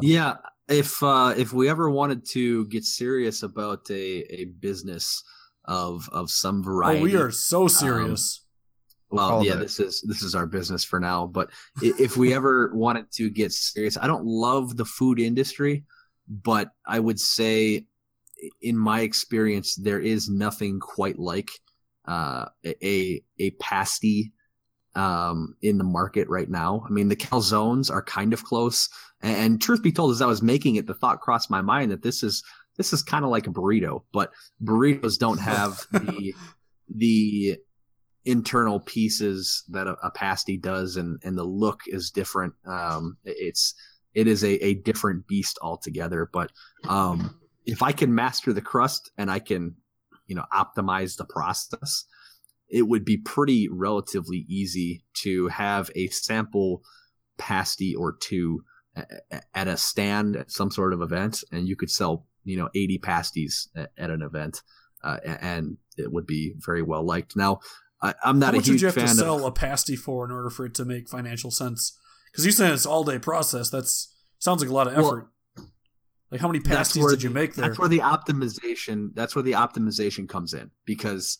Yeah, 0.00 0.36
if 0.68 1.02
uh, 1.02 1.34
if 1.36 1.52
we 1.52 1.68
ever 1.68 1.90
wanted 1.90 2.24
to 2.30 2.66
get 2.66 2.84
serious 2.84 3.42
about 3.42 3.90
a, 3.90 4.40
a 4.40 4.44
business 4.44 5.22
of 5.64 6.08
of 6.12 6.30
some 6.30 6.60
oh, 6.60 6.62
variety, 6.62 7.02
we 7.02 7.16
are 7.16 7.30
so 7.30 7.68
serious. 7.68 8.44
well, 9.10 9.44
yeah, 9.44 9.56
this 9.56 9.80
is 9.80 10.02
this 10.02 10.22
is 10.22 10.34
our 10.34 10.46
business 10.46 10.84
for 10.84 11.00
now. 11.00 11.26
But 11.26 11.50
if 11.82 12.16
we 12.16 12.34
ever 12.34 12.70
wanted 12.74 13.10
to 13.12 13.30
get 13.30 13.52
serious, 13.52 13.96
I 13.96 14.06
don't 14.06 14.26
love 14.26 14.76
the 14.76 14.84
food 14.84 15.18
industry, 15.18 15.84
but 16.28 16.70
I 16.86 17.00
would 17.00 17.18
say, 17.18 17.86
in 18.60 18.76
my 18.76 19.00
experience, 19.00 19.74
there 19.74 20.00
is 20.00 20.28
nothing 20.28 20.80
quite 20.80 21.18
like 21.18 21.50
uh, 22.06 22.46
a 22.64 23.22
a 23.38 23.50
pasty 23.52 24.32
um, 24.98 25.54
in 25.62 25.78
the 25.78 25.84
market 25.84 26.28
right 26.28 26.50
now. 26.50 26.84
I 26.86 26.90
mean, 26.90 27.08
the 27.08 27.16
calzones 27.16 27.90
are 27.90 28.02
kind 28.02 28.32
of 28.32 28.44
close, 28.44 28.88
and, 29.22 29.36
and 29.36 29.62
truth 29.62 29.82
be 29.82 29.92
told, 29.92 30.12
as 30.12 30.22
I 30.22 30.26
was 30.26 30.42
making 30.42 30.76
it, 30.76 30.86
the 30.86 30.94
thought 30.94 31.20
crossed 31.20 31.50
my 31.50 31.62
mind 31.62 31.90
that 31.90 32.02
this 32.02 32.22
is 32.22 32.42
this 32.76 32.92
is 32.92 33.02
kind 33.02 33.24
of 33.24 33.30
like 33.30 33.46
a 33.46 33.50
burrito, 33.50 34.02
but 34.12 34.32
burritos 34.62 35.18
don't 35.18 35.38
have 35.38 35.86
the 35.92 36.34
the 36.94 37.56
internal 38.24 38.80
pieces 38.80 39.64
that 39.68 39.86
a, 39.86 39.96
a 40.02 40.10
pasty 40.10 40.56
does 40.56 40.96
and 40.96 41.20
and 41.24 41.38
the 41.38 41.44
look 41.44 41.82
is 41.86 42.10
different. 42.10 42.54
Um 42.66 43.16
it's 43.24 43.74
it 44.14 44.26
is 44.26 44.42
a, 44.42 44.64
a 44.64 44.74
different 44.74 45.26
beast 45.28 45.58
altogether. 45.62 46.28
But 46.32 46.50
um 46.88 47.38
if 47.68 47.82
i 47.82 47.92
can 47.92 48.14
master 48.14 48.52
the 48.52 48.62
crust 48.62 49.12
and 49.18 49.30
i 49.30 49.38
can 49.38 49.74
you 50.26 50.34
know 50.34 50.44
optimize 50.52 51.16
the 51.16 51.24
process 51.24 52.04
it 52.68 52.82
would 52.82 53.04
be 53.04 53.16
pretty 53.16 53.68
relatively 53.70 54.44
easy 54.48 55.02
to 55.14 55.48
have 55.48 55.90
a 55.94 56.08
sample 56.08 56.82
pasty 57.38 57.94
or 57.94 58.16
two 58.20 58.62
at 59.54 59.68
a 59.68 59.76
stand 59.76 60.36
at 60.36 60.50
some 60.50 60.70
sort 60.70 60.92
of 60.92 61.00
event 61.00 61.44
and 61.52 61.68
you 61.68 61.76
could 61.76 61.90
sell 61.90 62.26
you 62.44 62.56
know 62.56 62.68
80 62.74 62.98
pasties 62.98 63.68
at, 63.76 63.90
at 63.96 64.10
an 64.10 64.22
event 64.22 64.62
uh, 65.04 65.18
and 65.24 65.76
it 65.96 66.10
would 66.12 66.26
be 66.26 66.54
very 66.58 66.82
well 66.82 67.04
liked 67.04 67.36
now 67.36 67.60
I, 68.00 68.14
I'm 68.24 68.38
not 68.38 68.46
How 68.46 68.52
a 68.52 68.56
much 68.56 68.66
would 68.66 68.72
huge 68.72 68.82
you 68.82 68.86
have 68.88 68.94
fan 68.94 69.06
to 69.06 69.10
of 69.10 69.16
sell 69.16 69.46
a 69.46 69.52
pasty 69.52 69.96
for 69.96 70.24
in 70.24 70.30
order 70.30 70.50
for 70.50 70.66
it 70.66 70.74
to 70.74 70.84
make 70.84 71.08
financial 71.08 71.50
sense? 71.50 71.98
Because 72.30 72.46
you 72.46 72.52
said 72.52 72.72
it's 72.72 72.86
all 72.86 73.04
day 73.04 73.18
process. 73.18 73.70
That's 73.70 74.14
sounds 74.38 74.62
like 74.62 74.70
a 74.70 74.74
lot 74.74 74.86
of 74.86 74.96
Well, 74.96 75.06
effort. 75.06 75.30
like 76.30 76.40
how 76.40 76.48
many 76.48 76.60
pasties 76.60 77.02
where 77.02 77.10
did 77.10 77.22
you 77.22 77.30
make 77.30 77.54
there? 77.54 77.68
That's 77.68 77.78
where 77.78 77.88
the 77.88 77.98
optimization. 78.00 79.10
That's 79.14 79.34
where 79.34 79.42
the 79.42 79.52
optimization 79.52 80.28
comes 80.28 80.54
in 80.54 80.70
because 80.84 81.38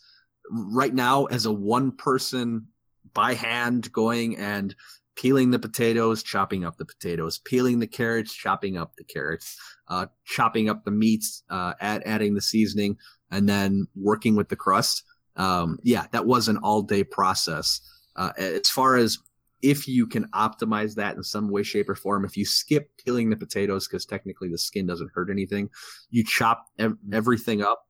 right 0.51 0.95
now, 0.95 1.27
as 1.27 1.47
a 1.47 1.53
one 1.53 1.93
person 1.93 2.67
by 3.15 3.35
hand 3.35 3.91
going 3.93 4.37
and 4.37 4.75
peeling 5.17 5.51
the 5.51 5.59
potatoes, 5.59 6.23
chopping 6.23 6.65
up 6.65 6.77
the 6.77 6.85
potatoes, 6.85 7.39
peeling 7.39 7.81
the 7.81 7.87
carrots, 7.87 8.33
chopping 8.33 8.77
up 8.77 8.95
the 8.97 9.05
carrots, 9.05 9.59
uh, 9.89 10.07
chopping 10.25 10.69
up 10.69 10.85
the 10.85 10.91
meats, 10.91 11.43
uh, 11.51 11.75
add, 11.81 12.03
adding 12.07 12.35
the 12.35 12.41
seasoning, 12.41 12.97
and 13.31 13.49
then 13.49 13.87
working 13.97 14.37
with 14.37 14.49
the 14.49 14.57
crust. 14.57 15.03
Um, 15.37 15.79
yeah, 15.83 16.07
that 16.13 16.27
was 16.27 16.49
an 16.49 16.59
all 16.59 16.83
day 16.83 17.03
process. 17.03 17.81
Uh, 18.15 18.33
as 18.37 18.71
far 18.71 18.97
as 18.97 19.19
if 19.61 19.89
you 19.89 20.07
can 20.07 20.29
optimize 20.31 20.95
that 20.95 21.17
in 21.17 21.23
some 21.25 21.51
way, 21.51 21.65
shape, 21.65 21.89
or 21.89 21.97
form, 21.97 22.25
if 22.25 22.37
you 22.37 22.45
skip 22.45 22.91
peeling 23.05 23.29
the 23.29 23.37
potatoes 23.37 23.89
because 23.89 24.07
technically 24.07 24.49
the 24.49 24.59
skin 24.59 24.87
doesn't 24.87 25.11
hurt 25.13 25.31
anything, 25.31 25.69
you 26.11 26.25
chop 26.25 26.67
ev- 26.79 26.97
everything 27.13 27.63
up, 27.63 27.85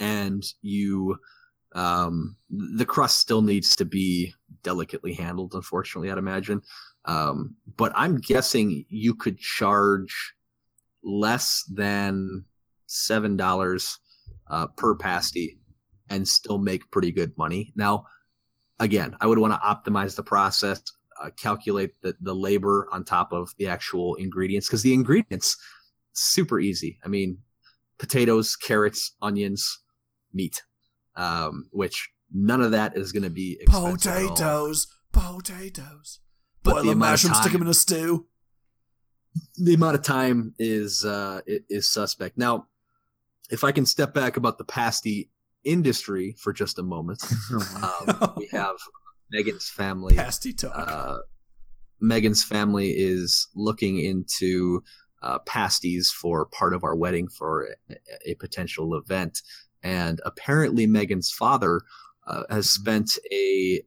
and 0.00 0.44
you 0.62 1.16
um, 1.74 2.36
the 2.50 2.84
crust 2.84 3.18
still 3.18 3.42
needs 3.42 3.76
to 3.76 3.84
be 3.84 4.34
delicately 4.62 5.14
handled. 5.14 5.54
Unfortunately, 5.54 6.10
I'd 6.10 6.18
imagine. 6.18 6.62
Um, 7.04 7.54
but 7.76 7.92
I'm 7.94 8.18
guessing 8.18 8.84
you 8.88 9.14
could 9.14 9.38
charge 9.38 10.34
less 11.02 11.64
than 11.72 12.44
seven 12.86 13.36
dollars 13.36 13.98
uh, 14.48 14.66
per 14.66 14.94
pasty 14.94 15.58
and 16.08 16.26
still 16.26 16.58
make 16.58 16.90
pretty 16.90 17.12
good 17.12 17.36
money. 17.38 17.72
Now, 17.76 18.06
again, 18.80 19.16
I 19.20 19.26
would 19.26 19.38
want 19.38 19.52
to 19.54 19.58
optimize 19.60 20.16
the 20.16 20.24
process, 20.24 20.82
uh, 21.22 21.30
calculate 21.36 21.92
the, 22.02 22.16
the 22.20 22.34
labor 22.34 22.88
on 22.92 23.04
top 23.04 23.32
of 23.32 23.54
the 23.58 23.68
actual 23.68 24.16
ingredients 24.16 24.66
because 24.66 24.82
the 24.82 24.92
ingredients 24.92 25.56
super 26.12 26.58
easy. 26.58 26.98
I 27.04 27.08
mean, 27.08 27.38
potatoes, 27.98 28.56
carrots, 28.56 29.12
onions, 29.22 29.80
meat, 30.34 30.62
um, 31.16 31.68
which 31.72 32.10
none 32.32 32.60
of 32.60 32.70
that 32.72 32.96
is 32.96 33.12
going 33.12 33.22
to 33.22 33.30
be 33.30 33.58
expensive 33.60 34.12
at 34.12 34.22
all. 34.22 34.28
potatoes, 34.28 34.86
potatoes. 35.12 36.20
But 36.62 36.74
Boil 36.74 36.82
the 36.82 36.88
a 36.90 36.92
amount 36.92 37.24
of 37.24 37.36
stick 37.36 37.52
them 37.52 37.62
in 37.62 37.68
a 37.68 37.74
stew. 37.74 38.26
the 39.56 39.74
amount 39.74 39.96
of 39.96 40.02
time 40.02 40.54
is 40.58 41.04
uh 41.04 41.40
is 41.46 41.88
suspect. 41.88 42.36
Now, 42.36 42.66
if 43.50 43.64
I 43.64 43.72
can 43.72 43.86
step 43.86 44.14
back 44.14 44.36
about 44.36 44.58
the 44.58 44.64
pasty 44.64 45.30
industry 45.64 46.34
for 46.38 46.52
just 46.52 46.78
a 46.78 46.82
moment, 46.82 47.22
um, 47.82 48.34
we 48.36 48.48
have 48.52 48.76
Megan's 49.30 49.68
family. 49.68 50.14
Pasty 50.14 50.52
talk. 50.52 50.72
Uh, 50.74 51.18
Megan's 52.00 52.42
family 52.42 52.90
is 52.90 53.48
looking 53.54 53.98
into 53.98 54.82
uh, 55.22 55.38
pasties 55.40 56.10
for 56.10 56.46
part 56.46 56.72
of 56.72 56.82
our 56.82 56.96
wedding 56.96 57.28
for 57.28 57.68
a, 57.90 58.30
a 58.30 58.34
potential 58.36 58.94
event, 58.94 59.42
and 59.82 60.20
apparently 60.24 60.86
Megan's 60.86 61.30
father 61.30 61.80
uh, 62.26 62.42
has 62.50 62.68
spent 62.70 63.10
a 63.32 63.82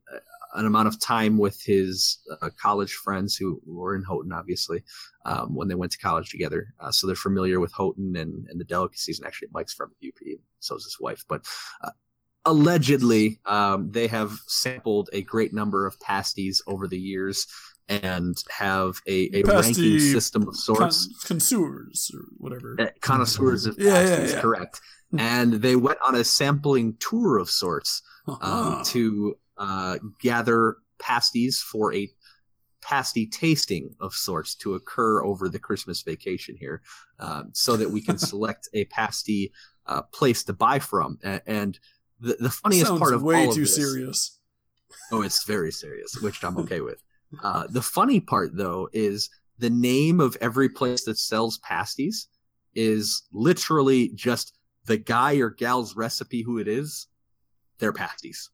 an 0.56 0.66
amount 0.66 0.88
of 0.88 1.00
time 1.00 1.38
with 1.38 1.62
his 1.64 2.20
uh, 2.42 2.50
college 2.62 2.94
friends 2.94 3.36
who 3.36 3.60
were 3.66 3.96
in 3.96 4.04
Houghton, 4.04 4.32
obviously, 4.32 4.84
um, 5.26 5.56
when 5.56 5.68
they 5.68 5.76
went 5.76 5.92
to 5.94 5.98
college 5.98 6.30
together. 6.30 6.74
Uh, 6.80 6.92
so 6.92 7.08
they're 7.08 7.16
familiar 7.16 7.60
with 7.60 7.74
Houghton 7.74 8.16
and, 8.16 8.48
and 8.50 8.60
the 8.60 8.66
delicacies. 8.66 9.20
And 9.20 9.28
actually, 9.28 9.48
Mike's 9.52 9.74
from 9.74 9.92
UP, 10.06 10.20
so 10.60 10.76
is 10.76 10.84
his 10.84 11.00
wife. 11.00 11.24
But 11.28 11.46
uh, 11.84 11.92
allegedly, 12.46 13.40
um, 13.46 13.92
they 13.92 14.08
have 14.08 14.32
sampled 14.48 15.10
a 15.14 15.24
great 15.24 15.54
number 15.54 15.88
of 15.88 16.00
pasties 16.00 16.62
over 16.68 16.88
the 16.88 17.00
years 17.00 17.48
and 17.90 18.42
have 18.50 19.02
a, 19.08 19.30
a 19.34 19.44
ranking 19.44 20.00
system 20.00 20.48
of 20.48 20.56
sorts. 20.56 21.08
Con- 21.08 21.16
connoisseurs 21.28 22.12
or 22.14 22.26
whatever. 22.38 22.78
Uh, 22.80 22.88
connoisseurs 23.02 23.66
of 23.66 23.76
Yeah, 23.78 24.02
yeah, 24.02 24.16
pasties, 24.16 24.34
yeah. 24.34 24.42
correct. 24.42 24.82
And 25.18 25.54
they 25.54 25.76
went 25.76 26.00
on 26.06 26.16
a 26.16 26.24
sampling 26.24 26.96
tour 27.00 27.38
of 27.38 27.50
sorts 27.50 28.02
um, 28.28 28.38
Uh-huh. 28.42 28.84
to 28.86 29.38
uh, 29.58 29.98
gather 30.22 30.78
pasties 31.00 31.60
for 31.62 31.94
a 31.94 32.10
pasty 32.82 33.26
tasting 33.28 33.96
of 34.00 34.14
sorts 34.14 34.56
to 34.56 34.74
occur 34.74 35.24
over 35.24 35.48
the 35.48 35.60
Christmas 35.60 36.02
vacation 36.02 36.56
here, 36.60 36.82
um, 37.20 37.50
so 37.54 37.78
that 37.78 37.90
we 37.92 38.02
can 38.02 38.18
select 38.32 38.68
a 38.74 38.86
pasty 38.86 39.52
uh, 39.86 40.02
place 40.14 40.44
to 40.44 40.54
buy 40.54 40.80
from. 40.80 41.18
And 41.24 41.80
the, 42.20 42.36
the 42.40 42.50
funniest 42.50 42.88
Sounds 42.88 43.00
part 43.00 43.14
of 43.14 43.24
way 43.24 43.44
all 43.44 43.50
of 43.50 43.56
too 43.56 43.62
this- 43.62 43.76
serious. 43.76 44.40
Oh, 45.12 45.22
it's 45.22 45.44
very 45.46 45.72
serious, 45.72 46.16
which 46.22 46.44
I'm 46.44 46.58
okay 46.60 46.82
with. 46.82 47.02
Uh, 47.42 47.66
the 47.68 47.82
funny 47.82 48.20
part, 48.20 48.52
though, 48.56 48.88
is 48.94 49.28
the 49.58 49.70
name 49.72 50.20
of 50.20 50.38
every 50.40 50.70
place 50.70 51.04
that 51.06 51.18
sells 51.18 51.58
pasties 51.64 52.28
is 52.76 53.24
literally 53.34 54.10
just 54.14 54.54
the 54.86 54.98
guy 54.98 55.36
or 55.36 55.50
gal's 55.50 55.96
recipe, 55.96 56.42
who 56.44 56.58
it 56.58 56.68
is, 56.68 57.08
their 57.80 57.94
pasties. 57.94 58.50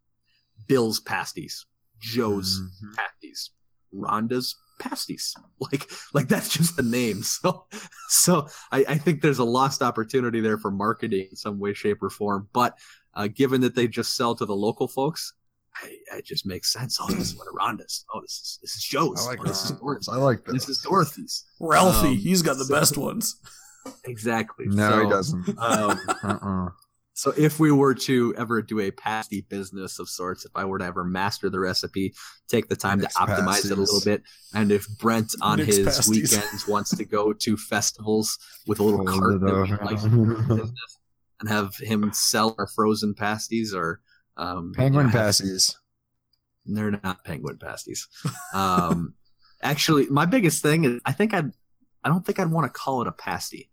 Bill's 0.68 1.00
pasties, 1.00 1.66
Joe's 2.00 2.60
Mhm. 2.62 2.96
pasties, 2.96 3.52
Rhonda's 3.94 4.56
pasties. 4.80 5.34
Like, 5.60 5.90
like 6.14 6.28
that's 6.30 6.50
just 6.50 6.78
the 6.78 6.84
name. 6.84 7.22
So, 7.24 7.66
so 8.08 8.48
I, 8.72 8.86
I 8.88 8.98
think 8.98 9.22
there's 9.22 9.40
a 9.40 9.44
lost 9.44 9.82
opportunity 9.82 10.40
there 10.40 10.58
for 10.58 10.72
marketing 10.72 11.28
in 11.32 11.36
some 11.36 11.60
way, 11.60 11.74
shape, 11.74 12.02
or 12.02 12.10
form. 12.10 12.48
But 12.54 12.78
uh, 13.14 13.28
given 13.28 13.62
that 13.62 13.76
they 13.76 13.88
just 13.90 14.16
sell 14.16 14.36
to 14.36 14.46
the 14.46 14.56
local 14.56 14.88
folks, 14.88 15.34
I, 15.76 15.98
it 16.18 16.26
just 16.26 16.46
makes 16.46 16.72
sense. 16.72 16.98
Oh, 17.02 17.08
this 17.10 17.32
is 17.32 17.36
one 17.38 17.48
of 17.48 17.54
Rhonda's. 17.56 18.06
Oh, 18.14 18.22
this 18.22 18.32
is 18.32 18.60
this 18.62 18.76
is 18.76 18.84
Joe's. 18.84 19.26
I 19.26 19.32
like 19.32 19.40
oh, 19.42 19.48
this 19.48 19.66
is 19.66 19.72
Dorothy's. 19.72 20.10
I 20.10 20.16
like 20.18 20.46
This 20.46 20.66
this. 20.66 20.78
is 20.78 20.84
Dorothy's. 20.84 21.46
Ralphie, 21.60 22.08
Um, 22.10 22.18
he's 22.18 22.42
got 22.42 22.58
the 22.58 22.66
so- 22.66 22.74
best 22.74 22.98
ones. 22.98 23.36
Exactly. 24.06 24.66
No, 24.68 24.90
So, 24.90 25.04
he 25.04 25.10
doesn't. 25.10 25.50
Um, 25.60 26.00
Uh-uh. 26.24 26.70
So 27.20 27.34
if 27.36 27.60
we 27.60 27.70
were 27.70 27.96
to 27.96 28.34
ever 28.38 28.62
do 28.62 28.80
a 28.80 28.92
pasty 28.92 29.42
business 29.42 30.00
of 30.00 30.08
sorts, 30.08 30.46
if 30.46 30.54
I 30.56 30.64
were 30.64 30.80
to 30.80 30.86
ever 30.86 31.04
master 31.04 31.50
the 31.50 31.60
recipe, 31.60 32.14
take 32.48 32.70
the 32.70 32.78
time 32.78 33.02
Mix 33.02 33.14
to 33.14 33.20
optimize 33.20 33.66
it 33.66 33.72
a 33.72 33.76
little 33.76 34.00
bit, 34.06 34.24
and 34.54 34.72
if 34.72 34.88
Brent 35.00 35.36
on 35.42 35.58
Mix 35.58 35.76
his 35.76 35.86
pasties. 35.86 36.32
weekends 36.32 36.66
wants 36.66 36.96
to 36.96 37.04
go 37.04 37.34
to 37.34 37.58
festivals 37.58 38.40
with 38.68 38.80
a 38.80 38.84
little 38.84 39.06
Hold 39.06 39.20
cart 39.20 39.42
that 39.42 39.80
we 39.82 39.86
like 39.86 40.62
and 41.42 41.50
have 41.50 41.76
him 41.76 42.10
sell 42.14 42.56
our 42.58 42.68
frozen 42.68 43.14
pasties 43.14 43.74
or 43.74 44.00
um, 44.38 44.72
Penguin 44.74 45.08
you 45.08 45.12
know, 45.12 45.20
pasties. 45.20 45.78
They're 46.66 46.92
not 47.04 47.26
penguin 47.26 47.58
pasties. 47.58 48.08
Um, 48.54 49.16
actually, 49.62 50.08
my 50.08 50.26
biggest 50.26 50.62
thing 50.62 50.86
is 50.86 51.02
I 51.06 51.12
think 51.12 51.34
I'd 51.34 51.52
I 52.02 52.08
don't 52.08 52.26
think 52.26 52.40
I'd 52.40 52.50
want 52.50 52.72
to 52.72 52.80
call 52.80 53.02
it 53.02 53.10
a 53.10 53.12
pasty 53.12 53.70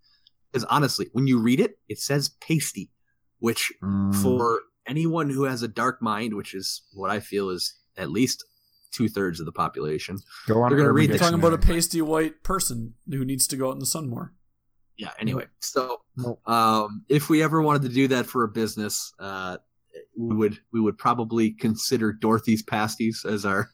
because 0.57 0.67
honestly, 0.71 1.09
when 1.13 1.27
you 1.27 1.39
read 1.39 1.61
it, 1.61 1.79
it 1.89 1.99
says 1.99 2.31
pasty, 2.41 2.91
which 3.41 3.73
Mm. 3.83 4.15
for 4.23 4.61
anyone 4.87 5.29
who 5.31 5.45
has 5.45 5.63
a 5.63 5.69
dark 5.69 6.01
mind, 6.01 6.35
which 6.35 6.55
is 6.55 6.83
what 6.95 7.11
I 7.11 7.21
feel 7.21 7.51
is 7.51 7.75
at 7.97 8.11
least 8.11 8.45
two 8.91 9.09
thirds 9.09 9.39
of 9.41 9.45
the 9.47 9.53
population. 9.53 10.19
Go 10.47 10.63
on. 10.63 10.71
You're 10.71 10.79
gonna 10.81 10.93
read 10.93 11.11
You're 11.11 11.19
talking 11.19 11.39
about 11.39 11.53
a 11.53 11.59
pasty 11.59 12.01
white 12.01 12.43
person 12.43 12.95
who 13.11 13.25
needs 13.25 13.47
to 13.49 13.57
go 13.57 13.69
out 13.69 13.73
in 13.73 13.79
the 13.81 13.87
sun 13.87 14.09
more. 14.09 14.33
Yeah. 14.97 15.11
Anyway, 15.19 15.45
so 15.61 15.99
um, 16.47 17.05
if 17.11 17.29
we 17.29 17.43
ever 17.43 17.61
wanted 17.61 17.83
to 17.83 17.89
do 17.91 18.09
that 18.09 18.25
for 18.27 18.45
a 18.45 18.49
business, 18.49 19.13
uh, 19.19 19.59
we 20.17 20.35
would 20.37 20.59
we 20.73 20.81
would 20.81 20.97
probably 20.97 21.51
consider 21.51 22.13
Dorothy's 22.15 22.63
pasties 22.63 23.27
as 23.29 23.45
our 23.45 23.69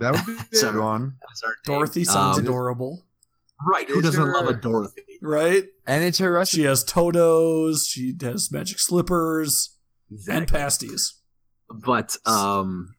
That 0.00 0.12
would 0.14 0.26
be 0.26 0.42
a 0.56 0.56
So- 0.60 0.80
one. 0.82 1.16
as 1.32 1.42
our. 1.44 1.54
Dorothy 1.64 2.02
sounds 2.04 2.38
Um, 2.38 2.44
adorable, 2.44 3.04
right. 3.64 3.88
Who 3.88 3.98
Is 3.98 4.04
doesn't 4.04 4.32
love 4.32 4.48
a 4.48 4.54
Dorothy? 4.54 5.02
right? 5.22 5.66
And 5.86 6.02
it's 6.04 6.18
her 6.18 6.32
recipe. 6.32 6.62
She 6.62 6.66
has 6.66 6.82
Totos, 6.84 7.86
she 7.86 8.14
has 8.22 8.50
magic 8.50 8.78
slippers, 8.78 9.76
and 10.28 10.48
pasties. 10.48 11.20
but 11.68 12.16
um 12.26 12.94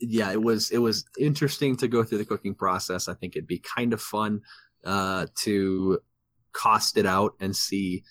yeah 0.00 0.30
it 0.30 0.42
was 0.42 0.70
it 0.70 0.78
was 0.78 1.04
interesting 1.18 1.76
to 1.76 1.88
go 1.88 2.04
through 2.04 2.18
the 2.18 2.24
cooking 2.24 2.54
process 2.54 3.08
i 3.08 3.14
think 3.14 3.34
it'd 3.34 3.46
be 3.46 3.58
kind 3.60 3.92
of 3.92 4.00
fun 4.00 4.40
uh 4.84 5.26
to 5.36 5.98
cost 6.52 6.96
it 6.96 7.06
out 7.06 7.32
and 7.40 7.56
see 7.56 8.02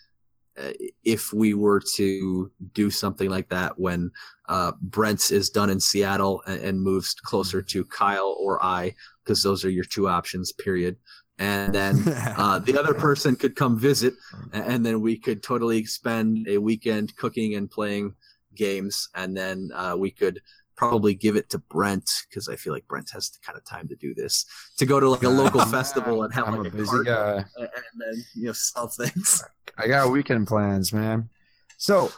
uh, 0.58 0.72
if 1.04 1.32
we 1.34 1.54
were 1.54 1.82
to 1.96 2.52
do 2.74 2.90
something 2.90 3.30
like 3.30 3.50
that 3.50 3.78
when 3.80 4.10
uh 4.50 4.72
brent 4.82 5.32
is 5.32 5.50
done 5.50 5.70
in 5.70 5.80
seattle 5.80 6.42
and, 6.48 6.62
and 6.62 6.82
moves 6.84 7.14
closer 7.14 7.62
to 7.62 7.86
kyle 7.86 8.36
or 8.40 8.64
i 8.66 8.94
because 9.24 9.44
those 9.44 9.64
are 9.64 9.70
your 9.70 9.86
two 9.86 10.08
options 10.08 10.52
period 10.52 10.96
and 11.44 11.74
then 11.74 11.96
uh, 12.38 12.60
the 12.60 12.78
other 12.80 12.94
person 12.94 13.36
could 13.36 13.56
come 13.56 13.78
visit 13.78 14.14
and 14.54 14.86
then 14.86 15.02
we 15.02 15.18
could 15.18 15.42
totally 15.44 15.84
spend 15.86 16.48
a 16.48 16.58
weekend 16.58 17.16
cooking 17.16 17.56
and 17.56 17.70
playing 17.70 18.14
games 18.56 19.10
and 19.16 19.36
then 19.36 19.70
uh, 19.76 19.96
we 19.98 20.10
could 20.12 20.40
probably 20.76 21.14
give 21.14 21.36
it 21.36 21.50
to 21.52 21.58
brent 21.60 22.10
because 22.28 22.50
i 22.50 22.56
feel 22.56 22.74
like 22.74 22.88
brent 22.88 23.10
has 23.12 23.30
the 23.30 23.38
kind 23.46 23.58
of 23.58 23.64
time 23.64 23.88
to 23.88 23.96
do 23.96 24.14
this 24.16 24.46
to 24.78 24.86
go 24.86 25.00
to 25.00 25.08
like 25.10 25.24
a 25.24 25.30
local 25.30 25.62
festival 25.78 26.24
and 26.24 26.34
have 26.34 26.48
I'm 26.48 26.58
like 26.58 26.72
a 26.74 26.76
a, 26.76 26.78
busy 26.78 26.90
cart 26.92 27.06
guy. 27.06 27.46
a- 27.58 27.62
and 27.62 27.96
then 28.00 28.16
you 28.36 28.46
know 28.48 28.54
sell 28.54 28.88
things 28.88 29.44
I 29.78 29.88
got 29.88 30.12
weekend 30.12 30.46
plans, 30.48 30.94
man. 30.94 31.30
So, 31.78 32.12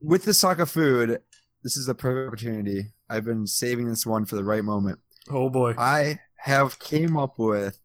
with 0.00 0.24
the 0.24 0.32
Saka 0.32 0.64
food, 0.64 1.20
this 1.64 1.76
is 1.76 1.88
a 1.88 1.94
perfect 1.94 2.28
opportunity. 2.28 2.92
I've 3.10 3.24
been 3.24 3.46
saving 3.48 3.88
this 3.88 4.06
one 4.06 4.24
for 4.26 4.36
the 4.36 4.44
right 4.44 4.62
moment. 4.64 5.00
Oh 5.28 5.50
boy. 5.50 5.74
I 5.76 6.20
have 6.36 6.78
came 6.78 7.16
up 7.16 7.38
with 7.38 7.74
Come 7.74 7.80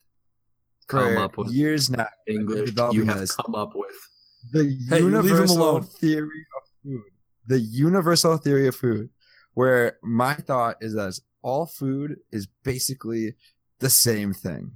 for 0.90 1.18
up 1.18 1.38
with 1.38 1.50
years 1.52 1.90
now 1.90 2.08
english 2.28 2.72
you 2.92 3.04
have 3.06 3.20
this. 3.20 3.36
come 3.36 3.56
up 3.56 3.72
with 3.76 3.92
the 4.52 4.64
Hey, 4.90 5.00
you 5.00 5.06
leave 5.10 5.14
him 5.16 5.26
universal 5.26 5.58
alone. 5.58 5.84
theory 5.84 6.46
of 6.56 6.64
food. 6.84 7.02
The 7.48 7.60
universal 7.60 8.38
theory 8.38 8.68
of 8.68 8.76
food, 8.76 9.10
where 9.54 9.98
my 10.04 10.34
thought 10.36 10.78
is 10.82 10.94
that 10.96 11.20
all 11.42 11.66
food 11.66 12.18
is 12.32 12.48
basically 12.64 13.36
the 13.80 13.90
same 13.90 14.34
thing. 14.34 14.72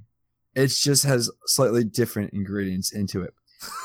It 0.55 0.67
just 0.67 1.05
has 1.05 1.29
slightly 1.45 1.83
different 1.85 2.33
ingredients 2.33 2.91
into 2.93 3.21
it. 3.21 3.33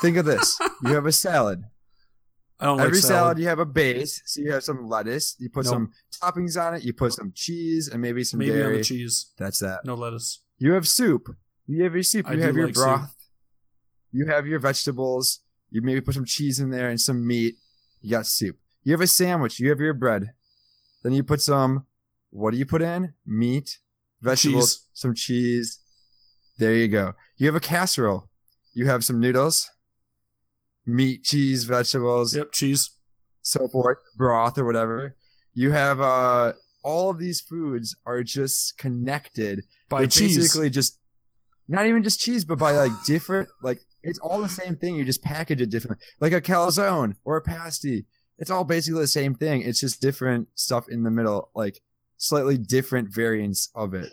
Think 0.01 0.17
of 0.17 0.25
this: 0.25 0.57
you 0.83 0.93
have 0.93 1.05
a 1.05 1.11
salad. 1.13 1.63
I 2.59 2.65
don't 2.65 2.77
like 2.77 2.87
Every 2.87 2.99
salad. 2.99 3.19
salad 3.19 3.39
you 3.39 3.47
have 3.47 3.59
a 3.59 3.65
base, 3.65 4.21
so 4.25 4.41
you 4.41 4.51
have 4.51 4.63
some 4.63 4.87
lettuce. 4.87 5.35
You 5.39 5.49
put 5.49 5.65
Nope. 5.65 5.73
some 5.73 5.91
toppings 6.21 6.61
on 6.61 6.73
it. 6.75 6.83
You 6.83 6.91
put 6.93 7.13
some 7.13 7.31
cheese 7.35 7.87
and 7.87 8.01
maybe 8.01 8.23
some 8.25 8.39
Maybe 8.39 8.51
on 8.51 8.57
dairy. 8.57 8.77
the 8.79 8.83
cheese. 8.83 9.31
That's 9.37 9.59
that. 9.59 9.85
No 9.85 9.95
lettuce. 9.95 10.41
You 10.57 10.73
have 10.73 10.87
soup. 10.87 11.29
You 11.67 11.83
have 11.83 11.93
your 11.93 12.03
soup. 12.03 12.27
You 12.29 12.35
do 12.37 12.41
have 12.41 12.55
your 12.55 12.65
like 12.67 12.75
soup. 12.75 12.83
broth. 12.85 13.15
You 14.11 14.25
have 14.27 14.47
your 14.47 14.59
vegetables. 14.59 15.41
You 15.69 15.81
maybe 15.81 16.01
put 16.01 16.13
some 16.13 16.25
cheese 16.25 16.59
in 16.59 16.69
there 16.69 16.89
and 16.89 16.99
some 16.99 17.25
meat. 17.27 17.55
You 18.01 18.11
got 18.11 18.25
soup. 18.25 18.57
You 18.83 18.93
have 18.93 19.01
a 19.01 19.07
sandwich. 19.07 19.59
You 19.59 19.69
have 19.69 19.79
your 19.79 19.93
bread. 19.93 20.31
Then 21.03 21.13
you 21.13 21.23
put 21.23 21.41
some. 21.41 21.85
What 22.29 22.51
do 22.51 22.57
you 22.57 22.65
put 22.65 22.81
in? 22.81 23.13
Meat, 23.25 23.79
vegetables, 24.21 24.75
Cheese. 24.77 24.85
some 24.93 25.13
cheese. 25.13 25.79
There 26.57 26.73
you 26.73 26.87
go. 26.87 27.13
You 27.37 27.47
have 27.47 27.55
a 27.55 27.59
casserole. 27.59 28.29
You 28.73 28.85
have 28.87 29.03
some 29.03 29.19
noodles, 29.19 29.69
meat, 30.85 31.23
cheese, 31.23 31.63
vegetables, 31.65 32.35
Yep, 32.35 32.51
cheese. 32.51 32.91
so 33.41 33.67
forth, 33.67 33.97
broth 34.15 34.57
or 34.57 34.65
whatever. 34.65 35.15
You 35.53 35.71
have 35.71 35.99
uh 35.99 36.53
all 36.83 37.09
of 37.09 37.17
these 37.19 37.41
foods 37.41 37.95
are 38.05 38.23
just 38.23 38.77
connected 38.77 39.63
By 39.89 40.01
they're 40.01 40.07
cheese. 40.07 40.37
basically 40.37 40.69
just 40.69 40.99
not 41.67 41.85
even 41.85 42.03
just 42.03 42.19
cheese, 42.19 42.45
but 42.45 42.59
by 42.59 42.71
like 42.71 42.91
different 43.05 43.49
like 43.61 43.81
it's 44.03 44.19
all 44.19 44.41
the 44.41 44.49
same 44.49 44.75
thing. 44.75 44.95
You 44.95 45.05
just 45.05 45.23
package 45.23 45.61
it 45.61 45.69
differently, 45.69 46.05
like 46.19 46.33
a 46.33 46.41
calzone 46.41 47.15
or 47.25 47.37
a 47.37 47.41
pasty. 47.41 48.05
It's 48.37 48.51
all 48.51 48.63
basically 48.63 49.01
the 49.01 49.07
same 49.07 49.33
thing. 49.33 49.61
It's 49.61 49.79
just 49.79 50.01
different 50.01 50.49
stuff 50.55 50.87
in 50.89 51.03
the 51.03 51.11
middle, 51.11 51.49
like 51.55 51.81
slightly 52.17 52.57
different 52.57 53.13
variants 53.13 53.69
of 53.75 53.93
it. 53.93 54.11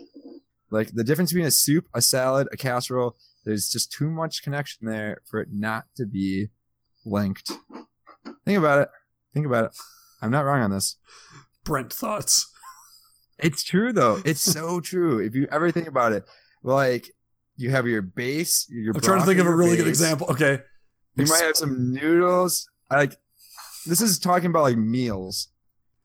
Like 0.71 0.91
the 0.93 1.03
difference 1.03 1.31
between 1.31 1.47
a 1.47 1.51
soup, 1.51 1.87
a 1.93 2.01
salad, 2.01 2.47
a 2.51 2.57
casserole. 2.57 3.15
There's 3.45 3.69
just 3.69 3.91
too 3.91 4.09
much 4.09 4.41
connection 4.41 4.87
there 4.87 5.21
for 5.25 5.39
it 5.39 5.49
not 5.51 5.85
to 5.97 6.05
be 6.05 6.47
linked. 7.05 7.51
Think 8.43 8.57
about 8.57 8.81
it. 8.81 8.89
Think 9.33 9.45
about 9.45 9.65
it. 9.65 9.71
I'm 10.21 10.31
not 10.31 10.45
wrong 10.45 10.61
on 10.61 10.71
this. 10.71 10.97
Brent 11.63 11.93
thoughts. 11.93 12.51
It's 13.37 13.63
true 13.63 13.93
though. 13.93 14.21
It's 14.25 14.41
so 14.41 14.79
true. 14.79 15.19
If 15.19 15.35
you 15.35 15.47
ever 15.51 15.71
think 15.71 15.87
about 15.87 16.13
it, 16.13 16.25
like 16.63 17.11
you 17.57 17.69
have 17.71 17.87
your 17.87 18.01
base. 18.01 18.67
Your 18.69 18.93
I'm 18.93 19.01
trying 19.01 19.19
to 19.19 19.25
think 19.25 19.39
of 19.39 19.45
a 19.45 19.49
your 19.49 19.57
really 19.57 19.77
good 19.77 19.87
example. 19.87 20.27
Okay. 20.31 20.59
You 21.15 21.25
might 21.25 21.41
have 21.41 21.55
some 21.55 21.93
noodles. 21.93 22.67
I 22.89 22.95
Like 22.97 23.17
this 23.85 24.01
is 24.01 24.19
talking 24.19 24.47
about 24.49 24.63
like 24.63 24.77
meals. 24.77 25.49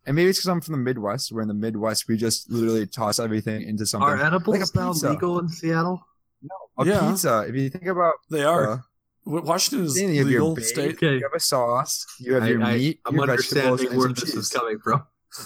and 0.07 0.15
maybe 0.17 0.31
it's 0.31 0.39
because 0.39 0.49
I'm 0.49 0.61
from 0.61 0.73
the 0.73 0.79
Midwest. 0.79 1.33
Where 1.33 1.43
in 1.43 1.49
the 1.49 1.55
Midwest 1.55 2.07
we 2.09 2.17
just 2.17 2.51
literally 2.51 2.87
toss 2.87 3.19
everything 3.19 3.63
into 3.63 3.85
something. 3.87 4.09
Are 4.09 4.23
edibles 4.23 4.59
like 4.59 4.75
now 4.75 4.93
legal 4.93 5.39
in 5.41 5.49
Seattle? 5.49 6.01
No. 6.43 6.83
A 6.85 6.87
Yeah. 6.87 7.11
pizza. 7.11 7.45
If 7.49 7.55
you 7.57 7.69
think 7.71 7.87
about 7.87 8.15
They 8.31 8.45
are. 8.45 8.71
uh, 8.73 8.79
Washington 9.27 9.85
is 9.87 10.01
you 10.01 10.07
have 10.09 10.15
your 10.31 10.43
legal 10.43 10.55
bacon, 10.55 10.69
state. 10.69 10.95
Okay. 10.95 11.15
you 11.17 11.23
have 11.23 11.35
a 11.35 11.41
sauce, 11.41 12.07
you 12.19 12.35
have 12.35 12.45
I, 12.45 12.49
your 12.49 12.63
I, 12.63 12.77
meat, 12.79 13.01
I'm 13.05 13.15
your 13.17 13.31
understanding 13.31 13.89
and 13.89 13.99
where 13.99 14.09
some 14.09 14.15
this 14.15 14.35
is 14.35 14.49
coming 14.49 14.79
from. 14.79 15.03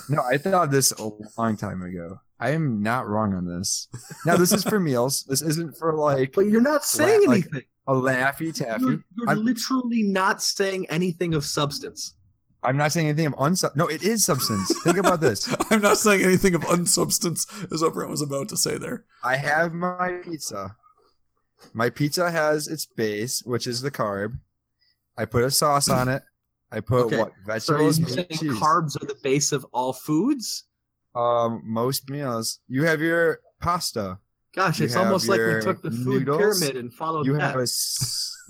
No, 0.08 0.22
I 0.22 0.38
thought 0.38 0.70
this 0.70 0.92
a 0.92 1.10
long 1.38 1.56
time 1.56 1.82
ago. 1.82 2.20
I 2.40 2.50
am 2.50 2.82
not 2.82 3.06
wrong 3.06 3.34
on 3.34 3.46
this. 3.46 3.88
Now 4.26 4.36
this 4.36 4.52
is 4.52 4.64
for 4.64 4.80
meals. 4.90 5.24
This 5.28 5.42
isn't 5.42 5.76
for 5.76 5.94
like 5.94 6.32
But 6.32 6.46
you're 6.46 6.60
not 6.60 6.84
saying 6.84 7.26
like, 7.26 7.44
anything. 7.44 7.62
a 7.86 7.92
laffy 7.94 8.54
taffy. 8.54 8.82
You're, 8.84 9.04
you're 9.16 9.28
I'm- 9.28 9.44
literally 9.44 10.02
not 10.02 10.42
saying 10.42 10.86
anything 10.90 11.34
of 11.34 11.44
substance. 11.44 12.14
I'm 12.62 12.78
not 12.78 12.92
saying 12.92 13.08
anything 13.08 13.26
of 13.26 13.34
unsub. 13.34 13.76
No, 13.76 13.86
it 13.88 14.02
is 14.02 14.24
substance. 14.24 14.72
Think 14.84 14.96
about 14.96 15.20
this. 15.20 15.54
I'm 15.70 15.82
not 15.82 15.98
saying 15.98 16.22
anything 16.24 16.54
of 16.54 16.62
unsubstance, 16.62 17.46
as 17.70 17.82
what 17.82 17.92
Brent 17.92 18.10
was 18.10 18.22
about 18.22 18.48
to 18.48 18.56
say 18.56 18.78
there. 18.78 19.04
I 19.22 19.36
have 19.36 19.74
my 19.74 20.18
pizza. 20.24 20.74
My 21.74 21.90
pizza 21.90 22.30
has 22.30 22.66
its 22.66 22.86
base, 22.86 23.42
which 23.44 23.66
is 23.66 23.82
the 23.82 23.90
carb. 23.90 24.38
I 25.18 25.26
put 25.26 25.44
a 25.44 25.50
sauce 25.50 25.90
on 25.90 26.08
it. 26.08 26.22
I 26.74 26.80
put 26.80 27.06
Okay. 27.06 27.18
what 27.18 27.32
So 27.32 27.44
vegetables, 27.46 27.98
you 28.00 28.06
saying 28.08 28.26
cheese. 28.30 28.52
carbs 28.52 29.00
are 29.02 29.06
the 29.06 29.16
base 29.22 29.52
of 29.52 29.64
all 29.72 29.92
foods? 29.92 30.64
Um, 31.14 31.62
most 31.64 32.10
meals. 32.10 32.58
You 32.68 32.84
have 32.84 33.00
your 33.00 33.40
pasta. 33.60 34.18
Gosh, 34.54 34.80
You 34.80 34.86
it's 34.86 34.96
almost 34.96 35.28
like 35.28 35.38
we 35.40 35.60
took 35.60 35.82
the 35.82 35.90
food 35.90 36.26
noodles. 36.26 36.38
pyramid 36.60 36.76
and 36.76 36.92
followed 36.92 37.26
You 37.26 37.34
that. 37.34 37.54
have 37.54 37.60
a. 37.60 37.66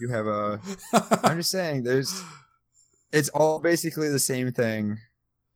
You 0.00 0.08
have 0.08 0.26
a. 0.26 0.60
I'm 1.24 1.38
just 1.38 1.50
saying. 1.50 1.82
There's. 1.84 2.22
It's 3.12 3.28
all 3.30 3.60
basically 3.60 4.08
the 4.08 4.18
same 4.18 4.50
thing. 4.52 4.98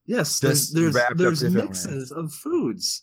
yes, 0.06 0.38
there's 0.40 0.70
there's, 0.70 0.96
there's 1.16 1.42
mixes 1.42 2.12
of 2.12 2.32
foods, 2.32 3.02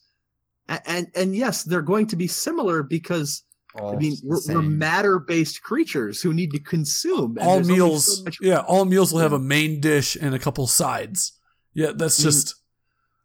and, 0.70 0.82
and 0.86 1.08
and 1.16 1.36
yes, 1.36 1.64
they're 1.64 1.82
going 1.82 2.08
to 2.08 2.16
be 2.16 2.28
similar 2.28 2.82
because 2.84 3.44
All 3.78 3.94
I 3.94 3.96
mean 3.98 4.16
we're, 4.24 4.40
we're 4.48 4.62
matter 4.62 5.20
based 5.20 5.62
creatures 5.62 6.22
who 6.22 6.34
need 6.34 6.52
to 6.52 6.60
consume. 6.60 7.38
all 7.42 7.60
meals, 7.62 8.18
so 8.20 8.24
much- 8.24 8.38
yeah, 8.42 8.60
all 8.60 8.86
meals 8.86 9.12
will 9.12 9.20
have 9.20 9.34
a 9.34 9.40
main 9.40 9.80
dish 9.82 10.16
and 10.20 10.34
a 10.34 10.40
couple 10.40 10.66
sides. 10.68 11.34
Yeah, 11.74 11.92
that's 11.96 12.20
Mm. 12.20 12.24
just 12.24 12.56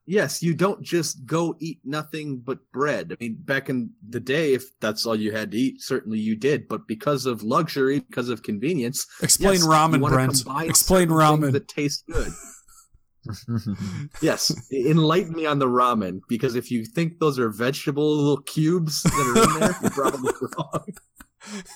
yes, 0.06 0.42
you 0.42 0.54
don't 0.54 0.82
just 0.82 1.24
go 1.24 1.54
eat 1.60 1.78
nothing 1.84 2.38
but 2.38 2.58
bread. 2.72 3.12
I 3.12 3.16
mean, 3.22 3.36
back 3.38 3.68
in 3.68 3.90
the 4.08 4.18
day, 4.18 4.54
if 4.54 4.64
that's 4.80 5.06
all 5.06 5.14
you 5.14 5.30
had 5.30 5.52
to 5.52 5.56
eat, 5.56 5.82
certainly 5.82 6.18
you 6.18 6.34
did. 6.34 6.66
But 6.66 6.88
because 6.88 7.26
of 7.26 7.44
luxury, 7.44 8.00
because 8.00 8.28
of 8.28 8.42
convenience, 8.42 9.06
explain 9.22 9.54
yes, 9.60 9.66
ramen, 9.66 10.00
Brent. 10.00 10.44
Explain 10.68 11.08
ramen. 11.10 11.52
that 11.52 11.68
taste 11.68 12.04
good. 12.10 12.32
Yes, 14.22 14.50
enlighten 14.72 15.34
me 15.34 15.46
on 15.46 15.58
the 15.58 15.66
ramen 15.66 16.20
because 16.28 16.54
if 16.54 16.70
you 16.70 16.84
think 16.84 17.18
those 17.18 17.38
are 17.38 17.48
vegetable 17.50 18.16
little 18.16 18.42
cubes 18.42 19.02
that 19.02 19.12
are 19.12 19.42
in 19.54 19.60
there, 19.60 19.76
you're 19.82 19.90
probably 19.90 20.32
wrong. 20.58 20.86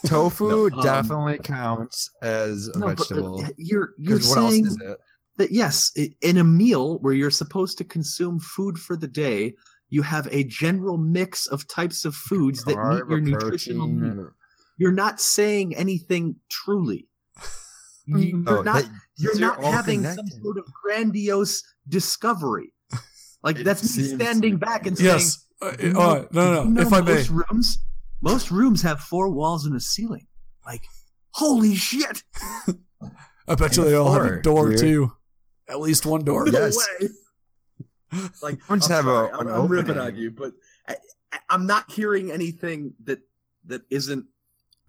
Tofu 0.07 0.49
No, 0.49 0.65
um, 0.67 0.83
definitely 0.83 1.39
counts 1.39 2.11
as 2.23 2.69
a 2.75 2.79
No, 2.79 2.87
but, 2.87 3.01
uh, 3.01 3.05
vegetable. 3.05 3.45
you're 3.57 3.91
you're 3.99 4.17
Because 4.19 4.29
what 4.29 4.39
else 4.39 4.53
saying 4.53 4.67
is 4.67 4.79
it? 4.83 4.99
that 5.37 5.51
yes, 5.53 5.93
in 6.23 6.37
a 6.39 6.45
meal 6.45 6.99
where 6.99 7.15
you're 7.15 7.31
supposed 7.31 7.79
to 7.79 7.85
consume 7.85 8.39
food 8.41 8.79
for 8.79 8.97
the 8.97 9.09
day, 9.09 9.55
you 9.89 10.03
have 10.03 10.29
a 10.31 10.45
general 10.45 10.97
mix 10.99 11.47
of 11.47 11.67
types 11.69 12.05
of 12.05 12.15
foods 12.15 12.65
that 12.65 12.77
meet 12.77 13.09
your 13.09 13.21
nutritional 13.21 13.87
protein, 13.89 14.17
needs. 14.17 14.29
You're 14.77 14.93
not 14.93 15.21
saying 15.21 15.77
anything 15.77 16.37
truly. 16.51 17.07
You- 18.07 18.39
No, 18.39 18.53
You're 18.53 18.65
not. 18.65 18.83
that- 18.83 18.91
You're 19.17 19.39
not 19.39 19.59
all 19.63 19.73
having 19.73 20.05
some 20.05 20.27
sort 20.43 20.59
of 20.59 20.65
grandiose 20.83 21.63
discovery. 21.89 22.73
Like 23.43 23.59
that's 23.59 23.97
me 23.97 24.05
standing 24.15 24.57
back 24.57 24.87
and 24.87 24.97
saying, 24.97 25.11
Yes. 25.19 25.47
Uh, 25.63 25.73
You 25.81 25.91
uh, 25.99 26.27
no, 26.33 26.53
no, 26.55 26.63
you 26.65 26.71
no. 26.71 26.71
know 26.71 26.83
If 26.83 26.93
I 26.93 27.01
may, 27.01 27.15
most 27.15 27.31
rooms, 27.31 27.79
most 28.23 28.51
rooms 28.51 28.83
have 28.83 29.01
four 29.01 29.29
walls 29.31 29.67
and 29.67 29.77
a 29.77 29.81
ceiling. 29.81 30.27
Like, 30.67 30.83
holy 31.33 31.75
shit! 31.75 32.23
I 33.47 33.55
bet 33.55 33.77
you 33.77 33.85
they 33.85 33.95
all 33.95 34.13
have 34.13 34.25
a 34.25 34.41
door 34.43 34.71
dude. 34.71 34.79
too. 34.79 35.13
At 35.69 35.81
least 35.81 36.07
one 36.07 36.25
door. 36.25 36.47
No 36.51 36.59
Yes. 36.59 36.77
way. 37.01 37.09
Like, 38.43 38.59
Don't 38.69 38.79
just 38.79 38.91
I'm 38.91 38.97
have 38.97 39.07
a- 39.07 39.09
sorry, 39.09 39.31
an 39.41 39.49
I'm, 39.49 39.61
I'm 39.63 39.69
ripping 39.69 39.99
on 39.99 40.15
you, 40.17 40.31
but 40.31 40.53
I, 40.89 40.97
I, 41.33 41.39
I'm 41.51 41.67
not 41.67 41.91
hearing 41.91 42.31
anything 42.31 42.95
that 43.05 43.21
that 43.67 43.83
isn't 43.91 44.27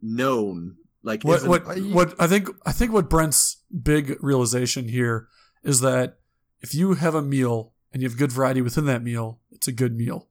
known. 0.01 0.75
Like, 1.05 1.23
What 1.23 1.37
isn't- 1.37 1.49
what 1.49 1.65
what 1.93 2.15
I 2.19 2.27
think 2.27 2.49
I 2.65 2.71
think 2.73 2.91
what 2.91 3.09
Brent's 3.09 3.57
big 3.83 4.17
realization 4.21 4.89
here 4.89 5.27
is 5.63 5.79
that 5.81 6.17
if 6.61 6.73
you 6.75 6.95
have 6.95 7.13
a 7.15 7.21
meal 7.21 7.73
and 7.93 8.01
you 8.01 8.09
have 8.09 8.17
good 8.17 8.31
variety 8.31 8.61
within 8.61 8.85
that 8.87 9.03
meal, 9.03 9.39
it's 9.51 9.67
a 9.67 9.71
good 9.71 9.95
meal. 9.95 10.27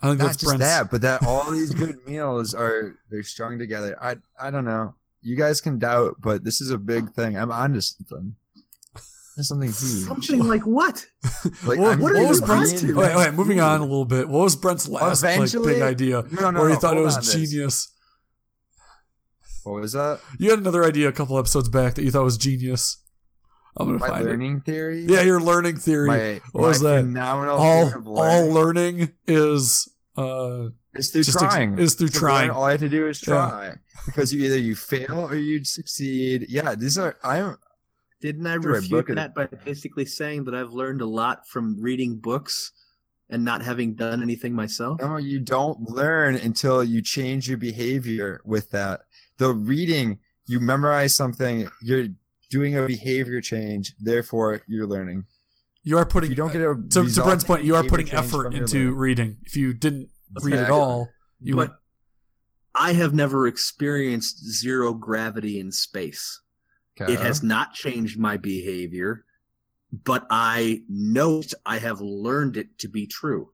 I 0.00 0.08
think 0.08 0.20
Not 0.20 0.26
that's 0.28 0.36
just 0.38 0.48
Brent's. 0.48 0.64
that, 0.64 0.90
but 0.90 1.02
that 1.02 1.26
all 1.26 1.50
these 1.50 1.74
good 1.74 1.98
meals 2.06 2.54
are 2.54 2.96
they're 3.10 3.22
strung 3.22 3.58
together. 3.58 3.96
I 4.00 4.16
I 4.40 4.50
don't 4.50 4.64
know. 4.64 4.94
You 5.20 5.36
guys 5.36 5.60
can 5.60 5.78
doubt, 5.78 6.16
but 6.20 6.44
this 6.44 6.60
is 6.62 6.70
a 6.70 6.78
big 6.78 7.10
thing. 7.12 7.36
I'm 7.36 7.50
onto 7.52 7.80
something. 7.82 8.36
There's 9.36 9.48
something 9.48 9.68
huge. 9.68 10.06
something 10.06 10.46
like 10.46 10.62
what? 10.66 11.06
Like, 11.64 11.78
What, 11.78 11.98
what 11.98 12.12
was 12.14 12.40
you 12.40 12.46
Brent's? 12.46 12.82
Wait, 12.82 12.94
wait, 13.16 13.34
moving 13.34 13.60
on 13.60 13.80
a 13.80 13.84
little 13.84 14.04
bit. 14.04 14.28
What 14.28 14.40
was 14.44 14.56
Brent's 14.56 14.88
last 14.88 15.22
like, 15.22 15.50
big 15.52 15.82
idea 15.82 16.24
No, 16.30 16.50
no, 16.50 16.60
where 16.60 16.68
he 16.68 16.74
no, 16.74 16.80
thought 16.80 16.96
it 16.96 17.00
was 17.00 17.16
genius? 17.32 17.52
this. 17.52 17.88
Genius? 19.64 19.64
What 19.64 19.80
was 19.80 19.92
that? 19.92 20.20
You 20.38 20.50
had 20.50 20.58
another 20.58 20.84
idea 20.84 21.08
a 21.08 21.12
couple 21.12 21.38
episodes 21.38 21.68
back 21.68 21.94
that 21.94 22.02
you 22.04 22.10
thought 22.10 22.24
was 22.24 22.38
genius. 22.38 22.98
I'm 23.76 23.86
gonna 23.86 23.98
My 23.98 24.08
find 24.08 24.26
it. 24.26 24.30
learning 24.30 24.60
theory. 24.62 25.06
Yeah, 25.08 25.20
your 25.22 25.40
learning 25.40 25.76
theory. 25.76 26.08
My, 26.08 26.40
What 26.52 26.68
was 26.68 26.80
that? 26.80 27.02
Phenomenal 27.02 27.56
all 27.56 27.86
theory 27.88 28.00
of 28.00 28.06
all 28.08 28.48
learning 28.48 28.54
learning 28.96 29.12
is 29.28 29.88
uh 30.16 30.68
is 30.94 31.10
through 31.10 31.22
just 31.22 31.40
ex- 31.40 31.54
trying. 31.54 31.78
is 31.78 31.94
through 31.94 32.08
To 32.08 32.18
trying. 32.18 32.50
all 32.50 32.64
I 32.64 32.72
have 32.72 32.80
to 32.80 32.88
do 32.88 33.06
is 33.06 33.22
Yeah. 33.26 33.26
try. 33.48 33.74
Because 34.06 34.32
you 34.34 34.44
either 34.44 34.58
you 34.58 34.74
fail 34.74 35.20
or 35.30 35.36
you 35.36 35.64
succeed. 35.64 36.46
Yeah, 36.48 36.74
these 36.74 36.98
are 36.98 37.16
I'm 37.22 37.56
Didn't 38.20 38.46
I 38.46 38.54
That's 38.54 38.66
right, 38.66 38.74
refute 38.74 38.90
book 38.90 39.10
it. 39.10 39.14
that 39.14 39.34
by 39.36 39.46
basically 39.64 40.04
saying 40.04 40.44
that 40.44 40.54
I've 40.54 40.72
learned 40.72 41.00
a 41.00 41.06
lot 41.06 41.46
from 41.46 41.80
reading 41.80 42.16
books 42.18 42.72
and 43.30 43.44
not 43.44 43.62
having 43.62 43.94
done 43.94 44.20
anything 44.20 44.52
myself? 44.52 45.00
No, 45.00 45.16
you 45.16 45.38
don't 45.38 45.88
learn 45.88 46.34
until 46.34 46.82
you 46.82 47.00
change 47.02 47.48
your 47.48 47.56
behavior 47.56 48.40
with 48.44 48.70
that. 48.72 49.02
The 49.40 49.54
reading, 49.54 50.18
you 50.44 50.60
memorize 50.60 51.16
something, 51.16 51.66
you're 51.80 52.08
doing 52.50 52.76
a 52.76 52.86
behavior 52.86 53.40
change, 53.40 53.94
therefore 53.98 54.60
you're 54.68 54.86
learning. 54.86 55.24
you 55.82 55.96
are 55.96 56.02
If 56.02 56.10
putting 56.10 56.28
you 56.28 56.36
don't 56.36 56.52
get 56.52 56.60
a 56.60 56.74
to, 56.90 57.08
to 57.08 57.22
Brent's 57.22 57.44
point, 57.44 57.64
you 57.64 57.74
are 57.74 57.82
putting 57.82 58.12
effort 58.12 58.52
into 58.52 58.92
reading. 58.92 59.38
If 59.46 59.56
you 59.56 59.72
didn't 59.72 60.10
read 60.42 60.56
at 60.56 60.68
all, 60.68 61.08
you 61.40 61.56
but 61.56 61.74
I 62.74 62.92
have 62.92 63.14
never 63.14 63.46
experienced 63.46 64.44
zero 64.44 64.92
gravity 64.92 65.58
in 65.58 65.72
space. 65.72 66.42
Okay. 67.00 67.14
It 67.14 67.20
has 67.20 67.42
not 67.42 67.72
changed 67.72 68.18
my 68.18 68.36
behavior, 68.36 69.24
but 69.90 70.26
I 70.28 70.82
know 70.86 71.42
I 71.64 71.78
have 71.78 72.02
learned 72.02 72.58
it 72.58 72.78
to 72.80 72.88
be 72.88 73.06
true. 73.06 73.52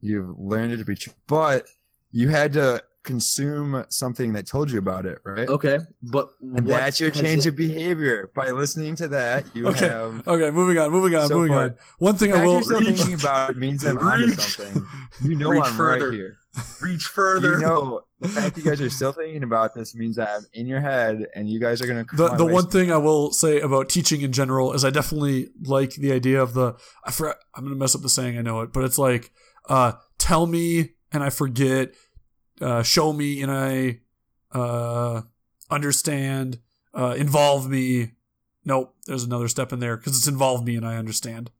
You've 0.00 0.36
learned 0.36 0.72
it 0.72 0.78
to 0.78 0.84
be 0.84 0.96
true, 0.96 1.12
but 1.28 1.66
you 2.10 2.30
had 2.30 2.54
to 2.54 2.82
consume 3.08 3.84
something 3.88 4.32
that 4.34 4.46
told 4.46 4.70
you 4.70 4.78
about 4.78 5.06
it, 5.06 5.18
right? 5.24 5.48
Okay, 5.48 5.78
but 6.02 6.28
that's 6.42 7.00
your 7.00 7.10
change 7.10 7.46
it- 7.46 7.50
of 7.50 7.56
behavior. 7.56 8.30
By 8.34 8.50
listening 8.50 8.94
to 8.96 9.08
that, 9.08 9.44
you 9.54 9.66
Okay. 9.68 9.88
have. 9.88 10.26
okay. 10.28 10.50
Moving 10.50 10.78
on, 10.78 10.90
moving 10.90 11.14
on, 11.18 11.28
So 11.28 11.36
moving 11.36 11.52
far. 11.52 11.62
on. 11.64 11.74
One 11.98 12.16
thing 12.16 12.32
I 12.32 12.44
will 12.44 12.54
you're 12.54 12.62
still 12.62 12.80
thinking 12.84 13.14
about 13.20 13.50
it 13.50 13.56
means 13.56 13.84
I'm 13.84 13.98
onto 13.98 14.30
something. 14.32 14.86
You 15.22 15.34
know 15.36 15.50
Reach 15.50 15.64
I'm 15.64 15.72
further. 15.74 16.08
right 16.10 16.14
here. 16.14 16.36
reach 16.82 17.04
further. 17.04 17.52
You 17.54 17.60
know, 17.60 18.00
the 18.20 18.28
fact 18.28 18.56
you 18.56 18.64
guys 18.64 18.80
are 18.80 18.90
still 18.90 19.12
thinking 19.12 19.42
about 19.44 19.74
this 19.74 19.94
means 19.94 20.16
that 20.16 20.28
I'm 20.28 20.46
in 20.52 20.66
your 20.66 20.80
head, 20.80 21.26
and 21.34 21.48
you 21.48 21.60
guys 21.60 21.80
are 21.82 21.86
gonna. 21.86 22.04
the 22.14 22.28
come 22.28 22.36
the 22.38 22.44
one 22.46 22.66
thing 22.68 22.90
I 22.92 22.96
will 22.96 23.32
say 23.32 23.60
about 23.60 23.88
teaching 23.88 24.20
in 24.22 24.32
general 24.32 24.72
is 24.74 24.84
I 24.84 24.90
definitely 24.90 25.48
like 25.64 25.94
the 25.94 26.12
idea 26.12 26.42
of 26.42 26.54
the 26.54 26.74
I 27.04 27.10
forgot 27.12 27.36
I'm 27.54 27.64
gonna 27.64 27.76
mess 27.76 27.94
up 27.94 28.02
the 28.02 28.08
saying 28.08 28.36
I 28.38 28.42
know 28.42 28.60
it 28.62 28.72
but 28.72 28.84
it's 28.84 28.98
like 28.98 29.30
uh 29.68 29.92
tell 30.18 30.46
me 30.46 30.94
and 31.12 31.22
I 31.22 31.30
forget 31.30 31.92
uh 32.60 32.82
show 32.82 33.12
me 33.12 33.42
and 33.42 33.50
I 33.50 34.00
uh 34.52 35.22
understand 35.70 36.58
uh 36.94 37.14
involve 37.18 37.68
me 37.68 38.12
nope 38.64 38.94
there's 39.06 39.24
another 39.24 39.48
step 39.48 39.72
in 39.72 39.80
there 39.80 39.96
because 39.96 40.16
it's 40.16 40.28
involve 40.28 40.64
me 40.64 40.76
and 40.76 40.86
I 40.86 40.96
understand 40.96 41.50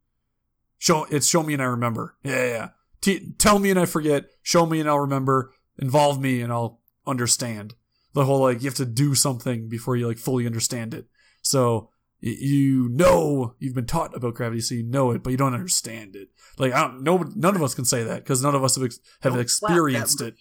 show 0.79 1.05
it's 1.11 1.27
show 1.27 1.43
me 1.43 1.53
and 1.55 1.63
I 1.63 1.67
remember 1.67 2.17
yeah 2.23 2.37
yeah, 2.37 2.47
yeah. 2.47 2.69
T- 3.01 3.33
tell 3.39 3.59
me 3.59 3.71
and 3.71 3.79
I 3.79 3.85
forget 3.85 4.31
show 4.43 4.67
me 4.67 4.81
and 4.81 4.89
I'll 4.89 4.99
remember 4.99 5.53
involve 5.79 6.21
me 6.21 6.41
and 6.41 6.53
I'll 6.53 6.81
understand 7.07 7.75
the 8.13 8.25
whole 8.25 8.41
like 8.41 8.61
you 8.63 8.69
have 8.69 8.75
to 8.77 8.87
do 8.87 9.15
something 9.15 9.69
before 9.69 9.97
you 9.97 10.07
like 10.07 10.19
fully 10.19 10.47
understand 10.47 10.95
it. 10.95 11.07
So 11.43 11.91
you 12.21 12.89
know 12.89 13.55
you've 13.61 13.75
been 13.75 13.87
taught 13.87 14.17
about 14.17 14.35
gravity, 14.35 14.61
so 14.61 14.75
you 14.75 14.83
know 14.83 15.13
it, 15.13 15.23
but 15.23 15.31
you 15.31 15.37
don't 15.37 15.55
understand 15.55 16.17
it. 16.17 16.29
Like 16.59 16.73
I 16.73 16.83
don't, 16.83 17.03
no, 17.03 17.19
none 17.37 17.55
of 17.55 17.63
us 17.63 17.75
can 17.75 17.85
say 17.85 18.03
that 18.03 18.25
because 18.25 18.43
none 18.43 18.57
of 18.57 18.65
us 18.65 18.75
have 18.75 18.85
ex- 18.85 18.99
have 19.21 19.39
experienced 19.39 20.21
it. 20.21 20.35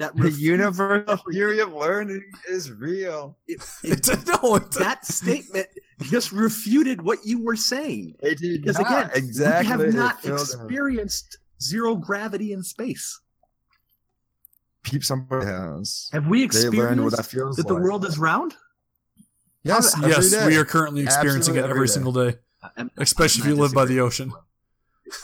That 0.00 0.16
The 0.16 0.30
universal 0.30 1.18
theory 1.30 1.60
of 1.60 1.72
learning 1.74 2.24
is 2.48 2.72
real. 2.72 3.36
it- 3.46 3.60
it- 3.84 4.08
no, 4.42 4.58
that 4.58 5.04
statement 5.04 5.66
just 6.00 6.32
refuted 6.32 7.02
what 7.02 7.18
you 7.24 7.44
were 7.44 7.54
saying. 7.56 8.14
They 8.22 8.34
did 8.34 8.62
Because 8.62 8.78
not. 8.78 8.86
again, 8.88 9.10
exactly. 9.14 9.76
we 9.76 9.84
have 9.84 9.94
not 9.94 10.22
filled 10.22 10.38
in. 10.40 10.44
experienced 10.44 11.36
zero 11.60 11.94
gravity 11.96 12.52
in 12.54 12.62
space. 12.62 13.20
Peep 14.82 15.04
somebody 15.04 15.44
has. 15.44 16.08
Have 16.14 16.26
we 16.26 16.38
They 16.38 16.44
what 16.46 16.54
experienced 16.54 17.16
that 17.18 17.26
feels 17.26 17.56
that 17.56 17.68
the 17.68 17.74
world 17.74 18.04
is 18.06 18.18
round? 18.18 18.54
Yes, 19.62 19.92
How- 19.92 20.04
every 20.08 20.24
yes, 20.24 20.46
we 20.46 20.56
are 20.56 20.64
currently 20.64 21.02
experiencing 21.02 21.58
Absolutely 21.58 21.60
it 21.60 21.64
every 21.64 21.76
every 21.76 21.86
day. 21.88 21.92
single 21.92 22.12
day, 22.12 22.34
especially 22.96 23.42
if 23.42 23.48
you 23.48 23.54
live 23.56 23.74
by 23.74 23.84
the 23.84 23.96
disagreeing. 23.96 24.06
ocean. 24.06 24.32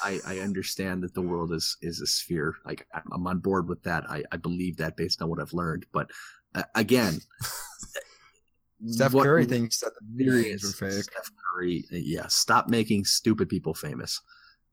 I, 0.03 0.21
I 0.27 0.39
understand 0.41 1.03
that 1.03 1.15
the 1.15 1.23
world 1.23 1.53
is 1.53 1.77
is 1.83 2.01
a 2.01 2.07
sphere. 2.07 2.55
Like 2.65 2.87
I'm- 2.95 3.09
I'm 3.13 3.27
on 3.27 3.39
board 3.39 3.69
with 3.69 3.83
that. 3.85 4.09
I, 4.11 4.23
I 4.33 4.37
believe 4.37 4.77
that 4.79 4.97
based 4.97 5.23
on 5.23 5.29
what 5.29 5.41
I've 5.41 5.53
learned. 5.53 5.87
But 5.93 6.11
uh, 6.55 6.65
again, 6.75 7.21
Steph 8.87 9.15
what 9.15 9.25
Curry 9.25 9.47
thinks 9.47 9.81
that 9.81 9.93
the 9.95 10.25
millions 10.25 10.63
were 10.63 10.91
fake. 10.91 11.05
Steph 11.05 11.31
Curry, 11.55 11.85
uh, 11.93 11.97
yeah, 11.97 12.27
stop 12.29 12.69
making 12.69 13.05
stupid 13.05 13.49
people 13.49 13.75
famous. 13.75 14.21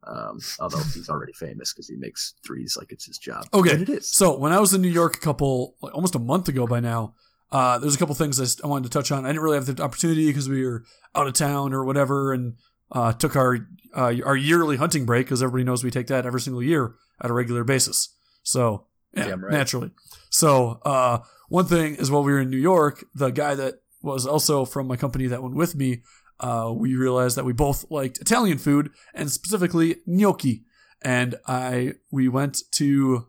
Um, 0.06 0.40
although 0.60 0.80
he's 0.94 1.10
already 1.10 1.32
famous 1.32 1.72
because 1.72 1.88
he 1.88 1.96
makes 1.96 2.34
threes 2.46 2.76
like 2.78 2.92
it's 2.92 3.06
his 3.06 3.18
job. 3.18 3.46
Okay, 3.54 3.78
But 3.78 3.82
it 3.82 3.90
is. 3.90 4.12
So 4.12 4.38
when 4.38 4.52
I 4.52 4.60
was 4.60 4.74
in 4.74 4.82
New 4.82 4.90
York 4.90 5.16
a 5.16 5.20
couple, 5.20 5.76
like 5.82 5.94
almost 5.96 6.16
a 6.16 6.20
month 6.20 6.50
ago 6.50 6.68
by 6.68 6.82
now, 6.82 7.14
uh, 7.54 7.78
there's 7.80 7.96
a 7.96 7.98
couple 7.98 8.14
things 8.16 8.62
I, 8.62 8.68
wanted 8.68 8.84
to 8.84 8.90
touch 8.90 9.12
on. 9.14 9.26
I 9.26 9.30
didn't 9.30 9.44
really 9.44 9.56
have 9.58 9.74
the 9.74 9.82
opportunity 9.82 10.28
because 10.28 10.50
we 10.50 10.66
were 10.66 10.84
out 11.16 11.28
of 11.28 11.34
town 11.34 11.74
or 11.74 11.86
whatever, 11.86 12.34
and 12.34 12.56
uh, 12.94 13.12
took 13.14 13.36
our 13.36 13.68
uh, 13.96 14.14
our 14.26 14.36
yearly 14.36 14.78
hunting 14.78 15.06
break 15.06 15.26
because 15.26 15.44
everybody 15.44 15.64
knows 15.66 15.84
we 15.84 15.92
take 15.92 16.08
that 16.08 16.26
every 16.26 16.42
single 16.42 16.64
year 16.64 16.96
at 17.22 17.30
a 17.30 17.34
regular 17.34 17.64
basis. 17.64 18.16
So 18.44 18.86
yeah, 19.16 19.32
right. 19.38 19.52
naturally. 19.52 19.92
So 20.30 20.80
uh, 20.86 21.20
one 21.50 21.66
thing 21.66 21.96
is 21.96 22.10
while 22.10 22.24
we 22.24 22.32
were 22.32 22.42
in 22.42 22.50
New 22.50 22.58
York, 22.58 23.06
the 23.14 23.30
guy 23.30 23.56
that 23.56 23.82
was 24.02 24.26
also 24.26 24.66
from 24.66 24.88
my 24.88 24.96
company 24.96 25.28
that 25.28 25.44
went 25.44 25.56
with 25.56 25.76
me, 25.76 26.02
uh, 26.40 26.74
we 26.76 26.96
realized 26.96 27.38
that 27.38 27.46
we 27.46 27.54
both 27.54 27.86
liked 27.92 28.18
Italian 28.20 28.58
food 28.58 28.90
and 29.14 29.30
specifically 29.32 29.98
gnocchi. 30.08 30.64
And 31.02 31.36
I 31.48 31.94
we 32.12 32.28
went 32.30 32.62
to 32.74 33.28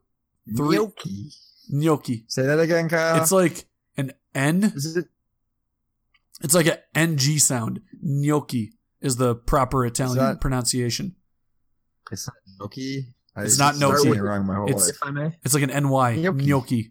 Three- 0.56 0.76
Gnocchi. 0.76 1.30
gnocchi. 1.70 2.24
Say 2.28 2.42
that 2.46 2.60
again, 2.60 2.88
Kyle. 2.88 3.20
It's 3.20 3.32
like 3.32 3.64
an 3.96 4.12
N. 4.34 4.72
Is 4.74 4.96
it 4.96 5.06
It's 6.42 6.54
like 6.54 6.66
an 6.66 6.78
NG 6.94 7.38
sound. 7.38 7.80
Gnocchi 8.02 8.72
is 9.04 9.16
the 9.16 9.34
proper 9.36 9.84
Italian 9.86 10.16
that- 10.18 10.40
pronunciation. 10.40 11.14
It's 12.10 12.26
not 12.26 12.34
gnocchi. 12.58 13.14
I 13.36 13.42
It's 13.44 13.58
not 13.58 13.74
started 13.76 14.04
gnocchi. 14.06 14.18
it 14.18 14.22
wrong 14.22 14.46
my 14.46 14.54
whole 14.56 14.66
It's- 14.68 14.86
life. 14.86 14.96
if 14.96 15.02
I 15.02 15.10
may, 15.10 15.38
It's 15.42 15.54
like 15.54 15.62
an 15.62 15.70
NY 15.70 16.16
Gnocchi. 16.16 16.46
gnocchi. 16.46 16.90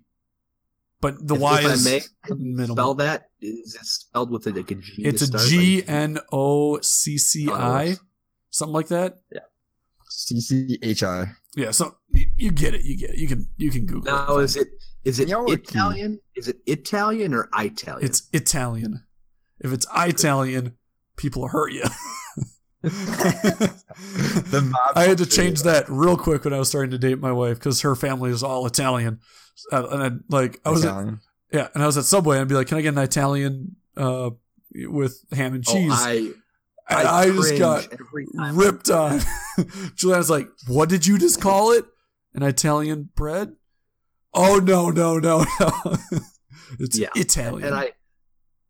But 1.02 1.28
the 1.28 1.36
if, 1.36 1.42
Y 1.42 1.60
if 1.60 1.66
is 1.74 1.88
I 1.88 1.90
may 1.90 2.02
minimal. 2.38 2.76
spell 2.76 2.94
that, 2.96 3.30
is 3.42 3.76
it 3.76 3.86
spelled 3.86 4.32
with 4.32 4.48
a, 4.48 4.52
like 4.52 4.72
a 4.72 4.76
G? 4.76 5.04
It's 5.04 5.22
a 5.22 5.38
G 5.50 5.84
N 5.88 6.18
O 6.32 6.80
C 6.82 7.18
C 7.18 7.50
I, 7.50 7.52
a 7.52 7.52
start? 7.52 7.52
G 7.52 7.52
Like- 7.52 7.52
N 7.52 7.52
O 7.52 7.52
C 7.52 7.52
C 7.52 7.52
that 7.52 7.54
I, 7.54 7.86
works. 7.90 8.02
something 8.52 8.74
like 8.74 8.88
that. 8.88 9.22
C 10.10 10.40
C 10.42 10.80
H 10.82 11.04
I. 11.04 11.32
Yeah, 11.56 11.72
so 11.72 11.98
y- 12.14 12.26
you 12.38 12.52
get 12.52 12.74
it. 12.74 12.84
You 12.86 12.98
get 12.98 13.10
it. 13.12 13.18
You 13.18 13.28
can 13.28 13.48
you 13.58 13.70
can 13.72 13.86
Google. 13.86 14.12
Now 14.14 14.38
it. 14.38 14.44
is 14.46 14.56
it 14.58 14.68
is 15.04 15.20
it 15.20 15.28
Gnocchi. 15.30 15.54
Italian? 15.54 16.20
Is 16.36 16.48
it 16.48 16.58
Italian 16.66 17.34
or 17.34 17.50
Italian? 17.58 18.06
It's 18.06 18.30
Italian. 18.32 19.04
If 19.60 19.72
it's 19.74 19.86
Italian, 19.96 20.78
people 21.18 21.48
hurt 21.48 21.72
you. 21.74 21.84
The 22.84 24.62
mob 24.62 24.92
I 24.98 25.04
had 25.06 25.18
to 25.20 25.26
change 25.26 25.64
that 25.64 25.86
real 25.88 26.18
quick 26.18 26.44
when 26.44 26.54
I 26.54 26.60
was 26.60 26.68
starting 26.68 26.92
to 26.92 26.98
date 26.98 27.20
my 27.20 27.32
wife 27.32 27.58
because 27.58 27.82
her 27.82 27.96
family 27.96 28.30
is 28.32 28.44
all 28.44 28.66
Italian. 28.66 29.20
Uh, 29.72 29.88
and 29.88 30.04
I, 30.04 30.12
like 30.36 30.60
I 30.66 30.70
was 30.72 30.84
at, 30.84 31.06
yeah, 31.52 31.68
and 31.74 31.82
I 31.84 31.86
was 31.86 31.98
at 31.98 32.04
Subway 32.06 32.36
and 32.38 32.42
I'd 32.42 32.48
be 32.50 32.56
like, 32.56 32.68
"Can 32.68 32.78
I 32.78 32.82
get 32.82 32.94
an 32.94 33.00
Italian 33.04 33.76
uh, 33.96 34.32
with 34.74 35.24
ham 35.32 35.54
and 35.54 35.64
Oh, 35.68 35.72
cheese?" 35.74 35.92
I 35.94 36.14
and 36.90 37.08
I, 37.08 37.28
just 37.28 37.58
got 37.58 37.88
ripped 38.54 38.90
on. 38.90 39.22
Juliana's 39.96 40.30
like, 40.30 40.48
"What 40.68 40.90
did 40.90 41.06
you 41.08 41.18
just 41.18 41.40
call 41.40 41.72
it? 41.72 41.86
An 42.34 42.44
Italian 42.44 43.10
bread?" 43.16 43.56
Oh 44.34 44.58
no 44.60 44.90
no 44.90 45.20
no 45.20 45.46
no! 45.60 45.70
it's 46.80 46.98
Yeah. 46.98 47.10
Italian. 47.16 47.68
and 47.68 47.76
I 47.76 47.92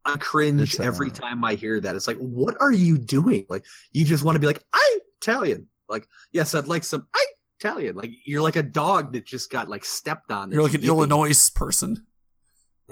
I 0.06 0.18
cringe 0.18 0.74
Italian. 0.74 0.94
every 0.94 1.12
time 1.12 1.44
I 1.44 1.56
hear 1.56 1.80
that. 1.80 1.96
It's 1.96 2.08
like, 2.08 2.18
what 2.18 2.56
are 2.60 2.72
you 2.72 2.98
doing? 2.98 3.46
Like, 3.50 3.66
you 3.92 4.04
just 4.06 4.24
want 4.24 4.36
to 4.36 4.40
be 4.40 4.48
like, 4.48 4.64
I 4.74 5.00
Italian. 5.22 5.68
Like, 5.90 6.08
yes, 6.32 6.54
I'd 6.56 6.68
like 6.68 6.84
some 6.84 7.08
I 7.16 7.26
Italian. 7.60 7.96
Like, 7.96 8.12
you're 8.26 8.42
like 8.42 8.56
a 8.58 8.64
dog 8.64 9.14
that 9.14 9.26
just 9.26 9.50
got 9.50 9.70
like 9.70 9.86
stepped 9.86 10.32
on. 10.32 10.52
You're 10.52 10.62
like 10.64 10.74
an 10.74 10.82
It's 10.82 10.84
yipping. 10.86 10.98
Illinois 10.98 11.50
person. 11.56 12.06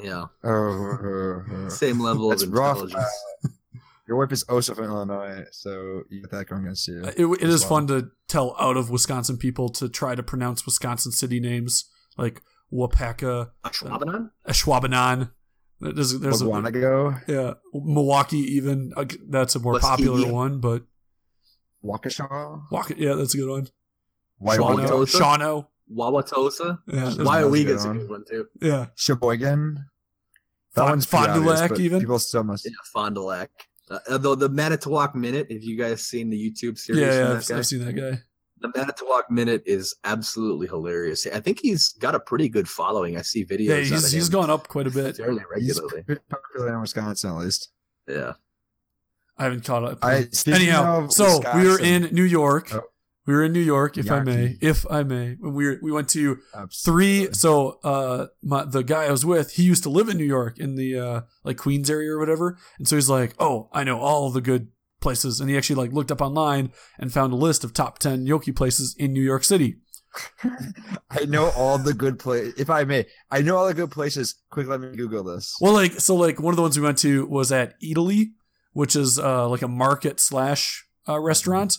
Yeah, 0.01 0.28
Oh, 0.43 0.49
oh, 0.49 1.43
oh. 1.51 1.70
same 1.70 1.99
level 1.99 2.30
That's 2.30 2.43
of 2.43 2.53
rough. 2.53 2.78
intelligence. 2.82 3.03
Uh, 3.43 3.49
your 4.07 4.18
wife 4.18 4.32
is 4.32 4.43
also 4.43 4.74
from 4.74 4.86
Illinois, 4.86 5.43
so 5.51 6.03
you 6.09 6.22
got 6.22 6.32
that 6.32 6.45
going 6.47 6.64
against 6.64 6.88
you. 6.88 7.03
It, 7.03 7.20
it 7.20 7.43
as 7.43 7.62
well. 7.62 7.70
fun 7.70 7.88
to 7.88 8.09
tell 8.30 8.55
out 8.57 8.78
of 8.78 8.89
Wisconsin 8.89 9.36
people 9.38 9.68
to 9.70 9.89
try 9.89 10.16
to 10.16 10.24
pronounce 10.24 10.66
Wisconsin 10.66 11.12
city 11.12 11.41
names 11.41 11.86
like 12.18 12.41
Waupaca, 12.72 13.49
A 13.66 13.70
Schwabenon? 14.53 15.32
Ashwaubenon. 15.82 15.96
There's, 15.96 16.20
there's 16.20 16.42
a, 16.42 16.46
Waguanago, 16.46 17.22
yeah, 17.28 17.54
Milwaukee 17.74 18.38
even. 18.56 18.94
uh, 18.96 19.06
That's 19.30 19.56
a 19.56 19.60
more 19.60 19.74
Muskegon. 19.74 19.98
popular 19.98 20.32
one, 20.32 20.60
but 20.60 20.84
Waukesha, 21.84 22.62
Walk, 22.72 22.92
yeah, 22.98 23.16
that's 23.16 23.34
a 23.34 23.38
good 23.38 23.50
one. 23.50 23.68
Waiwaga, 24.42 25.06
Shawano. 25.06 25.08
Wauwatosa? 25.08 25.20
Shawano. 25.20 25.68
Wauwatosa? 25.94 26.80
Yeah, 26.88 27.00
that's- 27.10 27.18
Weyauwega's 27.18 27.86
a 27.86 27.94
good 27.94 28.10
one 28.10 28.24
too. 28.30 28.48
yeah. 28.62 28.86
Sheboygan. 28.96 29.86
That 30.74 30.82
Fond- 30.82 30.90
one's 30.92 31.06
pretty 31.06 31.26
Fond 31.26 31.44
du 31.44 31.50
Lac 31.50 31.70
but 31.70 31.80
even? 31.80 32.00
People 32.00 32.20
still 32.20 32.44
must. 32.44 32.66
Yeah, 32.66 32.72
Fond 32.94 33.16
du 33.16 33.22
Lac. 33.22 33.50
Uh, 33.90 34.00
although 34.12 34.36
the 34.36 34.48
Manitowoc 34.48 35.16
Minute, 35.16 35.48
if 35.50 35.66
you 35.66 35.78
guys 35.78 36.06
seen 36.06 36.30
the 36.30 36.38
YouTube 36.38 36.78
series, 36.78 37.02
Yeah, 37.02 37.08
yeah, 37.08 37.24
that 37.28 37.36
I've, 37.38 37.48
guy, 37.48 37.58
I've 37.58 37.66
seen 37.68 37.84
that 37.86 37.94
guy. 37.94 38.20
The 38.62 38.72
Manitowoc 38.76 39.30
Minute 39.30 39.64
is 39.66 39.95
absolutely 40.03 40.68
hilarious. 40.68 41.26
I 41.28 41.39
think 41.39 41.59
he's 41.59 41.89
got 41.93 42.16
a 42.16 42.20
pretty 42.20 42.47
good 42.47 42.70
following. 42.70 43.18
I 43.18 43.22
see 43.22 43.43
videos. 43.45 43.68
Yeah, 43.68 43.76
out 43.76 43.80
he's 43.84 44.05
of 44.05 44.12
he's 44.12 44.28
him 44.28 44.32
gone 44.32 44.49
up 44.49 44.68
quite 44.68 44.88
a 44.88 44.91
bit. 44.91 45.18
fairly 45.18 45.43
regularly. 45.51 46.03
pretty 46.03 46.22
popular 46.30 46.74
in 46.74 46.82
Wisconsin, 46.82 47.32
at 47.32 47.38
least. 47.38 47.70
Yeah. 48.07 48.34
I 49.38 49.45
haven't 49.45 49.64
caught 49.66 49.84
up. 49.84 49.99
I 50.03 50.26
speaking 50.32 50.62
Anyhow, 50.62 51.05
of 51.05 51.14
so 51.14 51.41
we 51.55 51.68
were 51.68 51.80
in 51.80 52.09
New 52.14 52.24
York. 52.24 52.74
Oh. 52.74 52.84
We 53.28 53.36
were 53.36 53.43
in 53.43 53.53
New 53.53 53.59
York, 53.62 53.97
if 53.99 54.09
I 54.09 54.22
may, 54.22 54.57
if 54.62 54.84
I 54.89 55.03
may. 55.03 55.38
We 55.39 55.66
were, 55.66 55.80
we 55.82 55.91
went 55.91 56.09
to 56.09 56.39
Absolutely. 56.55 57.28
three 57.28 57.34
so 57.34 57.80
uh 57.84 58.28
my 58.41 58.66
the 58.66 58.84
guy 58.84 59.03
i 59.05 59.12
was 59.12 59.24
with 59.24 59.53
he 59.53 59.64
used 59.64 59.84
to 59.84 59.89
live 59.89 60.09
in 60.09 60.18
new 60.18 60.26
york 60.26 60.57
in 60.57 60.76
the 60.76 60.97
uh 60.97 61.22
like 61.43 61.57
queens 61.57 61.88
area 61.89 62.12
or 62.12 62.18
whatever 62.20 62.57
and 62.80 62.88
so 62.88 62.95
he's 62.95 63.09
like 63.09 63.36
oh 63.39 63.70
i 63.74 63.84
know 63.84 63.99
all 63.99 64.32
the 64.32 64.41
good 64.41 64.70
places 65.02 65.39
and 65.41 65.49
he 65.49 65.58
actually 65.58 65.76
like 65.76 65.91
looked 65.91 66.12
up 66.12 66.22
online 66.22 66.72
and 66.99 67.12
found 67.12 67.34
a 67.34 67.36
list 67.36 67.64
of 67.64 67.74
top 67.74 67.99
10 67.99 68.24
gnocchi 68.24 68.52
places 68.52 68.95
in 68.97 69.12
new 69.14 69.22
york 69.22 69.43
city 69.43 69.78
I 71.10 71.24
know 71.26 71.52
all 71.56 71.78
the 71.78 71.93
good 71.93 72.20
places. 72.20 72.54
If 72.60 72.70
I 72.70 72.84
may, 72.84 73.06
I 73.30 73.41
know 73.41 73.56
all 73.56 73.66
the 73.68 73.74
good 73.74 73.91
places. 73.91 74.36
Quick, 74.49 74.68
let 74.68 74.82
me 74.82 74.93
Google 74.93 75.24
this. 75.24 75.56
well 75.62 75.72
like 75.72 75.93
so 76.02 76.16
like 76.16 76.38
one 76.39 76.52
of 76.52 76.58
the 76.58 76.62
ones 76.62 76.78
we 76.78 76.84
went 76.84 76.97
to 76.99 77.26
was 77.28 77.49
Eataly 77.52 78.32
which 78.74 78.95
is 78.95 79.18
uh 79.20 79.47
like 79.47 79.62
a 79.62 79.68
market 79.70 80.20
slash 80.20 80.86
uh, 81.08 81.20
restaurant 81.20 81.78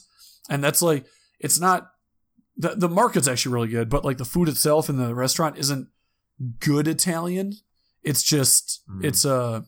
and 0.48 0.64
that's 0.64 0.80
like 0.82 1.04
it's 1.40 1.60
not 1.60 1.88
the, 2.56 2.70
the 2.70 2.88
market's 2.88 3.28
actually 3.28 3.52
really 3.52 3.68
good 3.68 3.88
but 3.90 4.04
like 4.04 4.16
the 4.18 4.24
food 4.24 4.48
itself 4.48 4.88
in 4.88 4.96
the 4.96 5.14
restaurant 5.14 5.58
isn't 5.58 5.88
good 6.58 6.88
italian 6.88 7.52
it's 8.02 8.22
just 8.22 8.80
Mm. 8.90 9.04
it's 9.04 9.24
a 9.24 9.64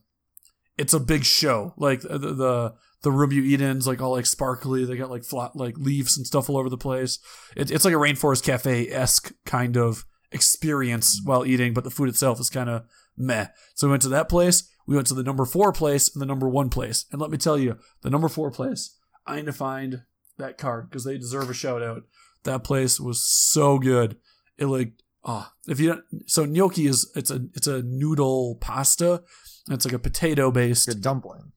it's 0.77 0.93
a 0.95 1.01
big 1.01 1.25
show 1.25 1.73
like 1.77 2.01
the, 2.01 2.19
the 2.19 2.75
the 3.05 3.13
room 3.13 3.31
you 3.31 3.43
eat 3.43 3.61
in's 3.61 3.87
like 3.87 4.03
all 4.03 4.11
like 4.11 4.27
sparkly. 4.27 4.85
They 4.85 4.97
got 4.97 5.11
like 5.11 5.25
flat 5.25 5.55
like 5.55 5.79
leaves 5.79 6.17
and 6.17 6.27
stuff 6.27 6.51
all 6.51 6.57
over 6.57 6.69
the 6.69 6.77
place. 6.77 7.21
It, 7.57 7.71
it's 7.71 7.85
like 7.85 7.95
a 7.95 7.99
rainforest 7.99 8.43
cafe-esque 8.43 9.33
kind 9.47 9.77
of 9.77 10.05
experience 10.33 11.21
while 11.25 11.47
eating 11.47 11.73
but 11.73 11.85
the 11.85 11.91
food 11.91 12.09
itself 12.09 12.41
is 12.41 12.51
kind 12.51 12.69
of 12.69 12.83
meh. 13.17 13.47
So 13.75 13.87
we 13.87 13.93
went 13.93 14.03
to 14.03 14.09
that 14.09 14.29
place 14.29 14.69
we 14.87 14.97
went 14.97 15.07
to 15.07 15.15
the 15.15 15.23
number 15.23 15.45
four 15.45 15.73
place 15.73 16.13
and 16.13 16.21
the 16.21 16.27
number 16.27 16.49
one 16.49 16.69
place. 16.69 17.07
And 17.13 17.21
let 17.21 17.31
me 17.31 17.39
tell 17.39 17.57
you 17.57 17.79
the 18.03 18.11
number 18.11 18.29
four 18.29 18.51
place 18.51 18.99
i 19.27 19.37
need 19.37 19.47
to 19.47 19.53
find 19.53 20.03
that 20.37 20.59
card 20.59 20.91
because 20.91 21.05
they 21.05 21.17
deserve 21.17 21.49
a 21.49 21.55
shout 21.55 21.83
out 21.83 22.03
that 22.45 22.65
place 22.65 23.01
was 23.01 23.23
so 23.23 23.79
good. 23.79 24.17
It 24.57 24.67
like 24.67 24.93
oh 25.25 25.49
if 25.67 25.81
you 25.81 25.89
don't 25.89 26.05
so 26.27 26.45
gnocchi 26.45 26.87
is 26.87 27.11
it's 27.17 27.31
a 27.31 27.47
it's 27.55 27.67
a 27.67 27.83
noodle 27.83 28.57
pasta. 28.61 29.23
It's 29.71 29.85
like 29.85 29.95
a 29.95 29.99
potato 29.99 30.51
based 30.51 31.01
dumpling. 31.01 31.53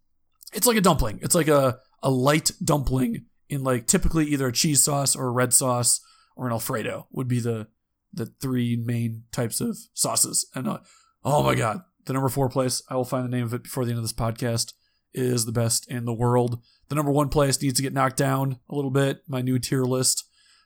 It's 0.57 0.67
like 0.67 0.77
a 0.77 0.81
dumpling. 0.81 1.19
It's 1.21 1.35
like 1.35 1.47
a, 1.47 1.79
a 2.01 2.09
light 2.09 2.51
dumpling 2.63 3.25
in 3.47 3.63
like 3.63 3.85
typically 3.85 4.25
either 4.25 4.47
a 4.47 4.51
cheese 4.51 4.83
sauce 4.83 5.15
or 5.15 5.27
a 5.27 5.31
red 5.31 5.53
sauce 5.53 6.01
or 6.35 6.47
an 6.47 6.51
Alfredo 6.51 7.07
would 7.11 7.27
be 7.27 7.39
the 7.39 7.67
the 8.11 8.25
three 8.41 8.75
main 8.75 9.23
types 9.31 9.61
of 9.61 9.77
sauces. 9.93 10.49
And 10.55 10.67
uh, 10.67 10.79
oh 11.23 11.43
my 11.43 11.53
god, 11.53 11.81
the 12.05 12.13
number 12.13 12.27
four 12.27 12.49
place 12.49 12.81
I 12.89 12.95
will 12.95 13.05
find 13.05 13.23
the 13.23 13.35
name 13.35 13.45
of 13.45 13.53
it 13.53 13.63
before 13.63 13.85
the 13.85 13.91
end 13.91 13.99
of 13.99 14.03
this 14.03 14.13
podcast 14.13 14.73
is 15.13 15.45
the 15.45 15.51
best 15.51 15.89
in 15.91 16.05
the 16.05 16.13
world. 16.13 16.59
The 16.89 16.95
number 16.95 17.11
one 17.11 17.29
place 17.29 17.61
needs 17.61 17.75
to 17.75 17.83
get 17.83 17.93
knocked 17.93 18.17
down 18.17 18.57
a 18.67 18.75
little 18.75 18.91
bit. 18.91 19.21
My 19.27 19.41
new 19.41 19.59
tier 19.59 19.83
list, 19.83 20.23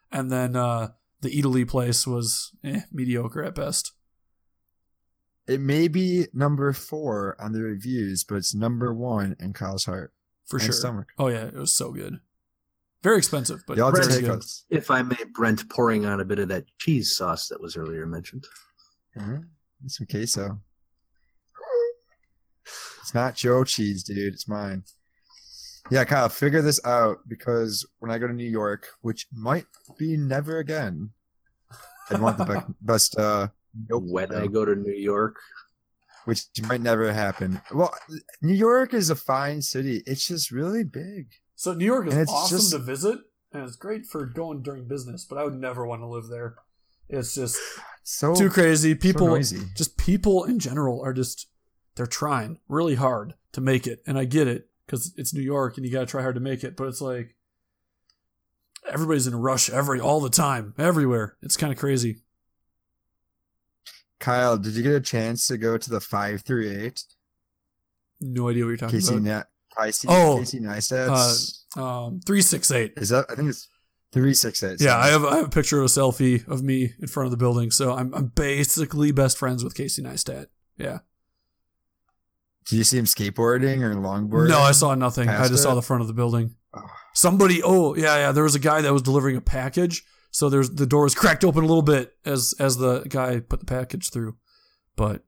and 0.10 0.32
then 0.32 0.56
uh, 0.56 0.92
the 1.20 1.30
Eataly 1.30 1.68
place 1.68 2.08
was 2.08 2.52
eh, 2.64 2.82
mediocre 2.94 3.44
at 3.44 3.56
best. 3.56 3.92
It 5.52 5.60
may 5.60 5.88
be 5.90 6.28
number 6.34 6.72
four 6.72 7.36
on 7.42 7.52
the 7.52 7.62
reviews, 7.62 8.24
but 8.24 8.36
it's 8.36 8.56
number 8.56 8.94
one 8.94 9.36
in 9.40 9.52
Kyle's 9.54 9.86
heart. 9.86 10.14
for 10.48 10.58
and 10.58 10.64
sure. 10.66 10.74
stomach. 10.74 11.08
Oh 11.18 11.28
yeah, 11.28 11.46
it 11.46 11.54
was 11.56 11.76
so 11.76 11.92
good. 11.92 12.20
Very 13.04 13.18
expensive, 13.18 13.64
but 13.68 13.78
Y'all 13.78 13.92
very 13.92 14.08
take 14.08 14.22
good. 14.26 14.44
If 14.70 14.90
I 14.92 15.02
may, 15.02 15.18
Brent, 15.34 15.70
pouring 15.70 16.06
on 16.06 16.20
a 16.22 16.26
bit 16.26 16.40
of 16.40 16.48
that 16.50 16.66
cheese 16.78 17.16
sauce 17.16 17.48
that 17.50 17.60
was 17.62 17.76
earlier 17.76 18.06
mentioned. 18.06 18.46
Mhm. 19.18 19.46
Need 19.82 19.92
Some 19.92 20.08
queso. 20.08 20.62
It's 23.02 23.14
not 23.14 23.36
Joe 23.36 23.64
cheese, 23.64 24.04
dude. 24.04 24.34
It's 24.34 24.48
mine. 24.48 24.84
Yeah, 25.90 26.06
Kyle, 26.06 26.30
figure 26.30 26.62
this 26.62 26.80
out 26.86 27.28
because 27.28 27.86
when 28.00 28.12
I 28.12 28.20
go 28.20 28.28
to 28.28 28.34
New 28.34 28.50
York, 28.50 28.88
which 29.02 29.28
might 29.34 29.66
be 29.98 30.16
never 30.16 30.60
again, 30.60 31.12
I'd 32.10 32.22
want 32.22 32.38
the 32.38 32.46
be- 32.46 32.74
best. 32.82 33.18
Uh, 33.18 33.50
nope, 33.90 34.04
when 34.06 34.34
I 34.34 34.48
go 34.48 34.66
to 34.66 34.76
New 34.76 34.94
York, 34.94 35.38
which 36.26 36.46
might 36.68 36.82
never 36.82 37.12
happen. 37.14 37.62
Well, 37.74 37.94
New 38.42 38.54
York 38.54 38.94
is 38.94 39.10
a 39.10 39.16
fine 39.16 39.62
city. 39.62 40.04
It's 40.06 40.28
just 40.28 40.52
really 40.52 40.84
big. 40.84 41.28
So 41.56 41.74
New 41.74 41.86
York 41.86 42.08
is 42.08 42.30
awesome 42.30 42.58
just- 42.58 42.72
to 42.72 42.78
visit, 42.80 43.20
and 43.54 43.64
it's 43.64 43.76
great 43.76 44.06
for 44.06 44.26
going 44.26 44.62
during 44.64 44.88
business. 44.88 45.26
But 45.26 45.38
I 45.38 45.44
would 45.44 45.56
never 45.60 45.86
want 45.86 46.02
to 46.02 46.08
live 46.08 46.28
there. 46.28 46.56
It's 47.10 47.36
just 47.36 47.58
So 48.04 48.34
too 48.34 48.50
crazy. 48.50 48.94
so 48.94 49.00
People, 49.00 49.28
noisy. 49.28 49.62
just 49.76 49.96
people 49.98 50.44
in 50.46 50.58
general 50.60 51.02
are 51.04 51.14
just 51.14 51.48
they're 51.96 52.08
trying 52.08 52.58
really 52.68 52.96
hard 52.96 53.36
to 53.52 53.62
make 53.62 53.86
it, 53.86 54.02
and 54.08 54.18
I 54.18 54.26
get 54.26 54.48
it 54.48 54.70
because 54.86 55.14
it's 55.18 55.34
New 55.34 55.42
York 55.42 55.78
and 55.78 55.86
you 55.86 55.92
got 55.92 56.00
to 56.02 56.06
try 56.08 56.22
hard 56.22 56.36
to 56.36 56.42
make 56.42 56.64
it. 56.64 56.76
But 56.76 56.88
it's 56.88 57.02
like 57.02 57.36
everybody's 58.90 59.28
in 59.28 59.34
a 59.34 59.38
rush 59.40 59.70
every 59.70 60.00
all 60.00 60.20
the 60.20 60.30
time, 60.30 60.74
everywhere. 60.78 61.38
It's 61.42 61.58
kind 61.58 61.72
of 61.72 61.78
crazy. 61.80 62.22
Kyle, 64.22 64.58
did 64.58 64.74
you 64.74 64.84
get 64.84 64.94
a 64.94 65.02
chance 65.02 65.48
to 65.48 65.58
go 65.58 65.78
to 65.78 65.90
the 65.90 66.00
five 66.00 66.42
three 66.42 66.70
eight? 66.70 67.04
No 68.22 68.50
idea 68.50 68.64
what 68.64 68.70
you're 68.70 68.78
talking 68.78 69.00
Casey 69.00 69.14
about. 69.16 69.24
Nat, 69.24 69.48
Casey, 69.78 70.08
Oh, 70.10 70.38
Casey 70.40 70.60
Neistat's. 70.60 71.66
Um, 71.76 72.22
three 72.26 72.42
six 72.42 72.72
eight. 72.72 72.94
is 72.98 73.10
that? 73.10 73.26
I 73.30 73.36
think 73.36 73.50
it's 73.50 73.68
three 74.14 74.34
six 74.34 74.64
eight. 74.64 74.80
Yeah, 74.80 74.98
I 74.98 75.08
have 75.08 75.26
I 75.26 75.38
have 75.38 75.46
a 75.48 75.50
picture 75.50 75.80
of 75.80 75.86
a 75.86 75.88
selfie 75.88 76.48
of 76.48 76.62
me 76.64 76.94
in 77.00 77.08
front 77.08 77.26
of 77.26 77.32
the 77.32 77.38
building, 77.38 77.72
so 77.72 77.94
I'm 77.94 78.14
I'm 78.14 78.28
basically 78.28 79.12
best 79.12 79.38
friends 79.38 79.64
with 79.64 79.76
Casey 79.76 80.02
Neistat. 80.02 80.48
Yeah. 80.78 81.00
Did 82.66 82.76
you 82.78 82.84
see 82.84 82.98
him 83.00 83.06
skateboarding 83.06 83.82
or 83.82 83.96
longboarding? 83.96 84.50
No, 84.50 84.60
I 84.60 84.72
saw 84.72 84.94
nothing. 84.94 85.28
I 85.28 85.48
just 85.48 85.64
saw 85.64 85.74
the 85.74 85.82
front 85.82 86.02
of 86.02 86.08
the 86.08 86.14
building. 86.14 86.56
Oh. 86.74 86.84
Somebody, 87.14 87.62
oh 87.64 87.96
yeah, 87.96 88.16
yeah. 88.18 88.32
There 88.32 88.44
was 88.44 88.56
a 88.56 88.60
guy 88.60 88.82
that 88.82 88.94
was 88.94 89.02
delivering 89.02 89.36
a 89.36 89.42
package, 89.42 90.04
so 90.32 90.50
there's 90.50 90.70
the 90.72 90.86
door 90.88 91.04
was 91.04 91.16
cracked 91.16 91.44
open 91.44 91.64
a 91.64 91.68
little 91.68 91.82
bit 91.84 92.14
as 92.26 92.54
as 92.60 92.78
the 92.78 93.02
guy 93.10 93.40
put 93.40 93.60
the 93.60 93.66
package 93.66 94.10
through. 94.10 94.38
But 94.96 95.24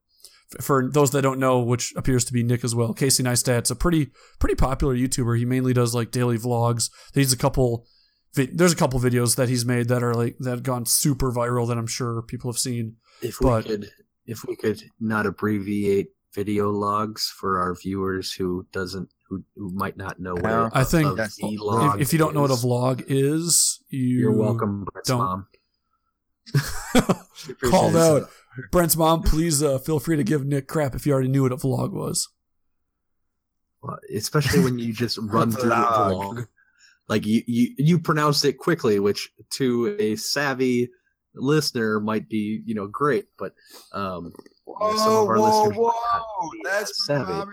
for 0.62 0.90
those 0.92 1.12
that 1.12 1.22
don't 1.22 1.40
know, 1.40 1.60
which 1.60 1.94
appears 1.96 2.26
to 2.26 2.34
be 2.34 2.44
Nick 2.44 2.64
as 2.64 2.76
well, 2.76 2.94
Casey 2.94 3.24
Neistat's 3.24 3.72
a 3.72 3.76
pretty 3.76 4.12
pretty 4.40 4.56
popular 4.56 4.96
YouTuber. 4.96 5.38
He 5.38 5.46
mainly 5.46 5.74
does 5.74 5.94
like 5.96 6.12
daily 6.12 6.38
vlogs. 6.38 6.90
He's 7.14 7.34
a 7.34 7.38
couple. 7.38 7.86
There's 8.36 8.74
a 8.74 8.76
couple 8.76 9.00
videos 9.00 9.36
that 9.36 9.48
he's 9.50 9.64
made 9.66 9.90
that 9.90 10.02
are 10.04 10.16
like 10.16 10.38
that 10.40 10.50
have 10.50 10.64
gone 10.64 10.86
super 10.88 11.32
viral 11.32 11.68
that 11.68 11.78
I'm 11.78 11.86
sure 11.88 12.22
people 12.24 12.52
have 12.52 12.58
seen. 12.58 12.96
if 13.22 13.38
But- 13.40 13.66
we 13.66 13.70
could, 13.70 13.92
if 14.26 14.44
we 14.48 14.56
could 14.56 14.82
not 15.00 15.26
abbreviate 15.28 16.08
video 16.34 16.70
logs 16.72 17.28
for 17.40 17.60
our 17.60 17.76
viewers 17.76 18.32
who 18.34 18.66
doesn't, 18.72 19.10
who, 19.30 19.44
who 19.56 19.72
might 19.74 19.98
not 19.98 20.20
know 20.20 20.34
what 20.34 20.44
Yeah. 20.44 20.70
a, 20.74 20.80
I 20.80 20.84
think 20.84 21.08
a 21.20 21.24
vlog 21.28 21.96
If, 21.96 22.02
if 22.02 22.14
you 22.14 22.20
don't 22.20 22.34
know 22.34 22.42
what 22.42 22.52
a 22.52 22.56
vlog 22.56 23.04
is, 23.08 23.82
you 23.90 24.00
you're 24.20 24.32
welcome, 24.36 24.86
Brent's 24.92 25.10
don't- 25.10 25.20
mom. 25.20 25.48
Called 27.64 27.96
out. 27.96 28.30
Brent's 28.72 28.96
mom, 28.96 29.22
please 29.24 29.64
uh, 29.64 29.80
feel 29.80 30.00
free 30.00 30.18
to 30.18 30.24
give 30.24 30.46
Nick 30.46 30.68
crap 30.68 30.94
if 30.96 31.06
you 31.06 31.14
already 31.14 31.30
knew 31.30 31.44
what 31.44 31.52
a 31.52 31.58
vlog 31.58 31.92
was. 31.92 32.30
Well, 33.82 33.98
especially 34.16 34.62
when 34.64 34.78
you 34.80 34.94
just 34.94 35.18
run 35.22 35.52
through 35.52 35.72
a 35.72 35.76
Vlog. 35.76 36.12
vlog. 36.36 36.48
Like 37.10 37.26
you, 37.26 37.42
you, 37.48 37.76
you 37.78 38.00
pronounced 38.00 38.46
it 38.46 38.58
quickly, 38.58 39.00
which 39.00 39.30
to 39.54 39.96
a 40.00 40.16
savvy 40.16 40.90
listener 41.36 42.00
might 42.00 42.30
be, 42.30 42.62
you 42.66 42.76
know, 42.76 42.88
great. 42.88 43.26
But 43.38 43.54
um, 43.92 44.34
Whoa, 44.66 44.96
some 44.98 45.08
of 45.12 45.28
our 45.30 45.38
whoa, 45.40 45.64
listeners 45.64 45.78
whoa! 45.78 45.88
might 45.88 46.12
not 46.14 46.52
be 46.54 46.60
That's 46.64 46.82
as 46.82 46.88
what 46.88 47.28
savvy. 47.28 47.32
mom 47.34 47.50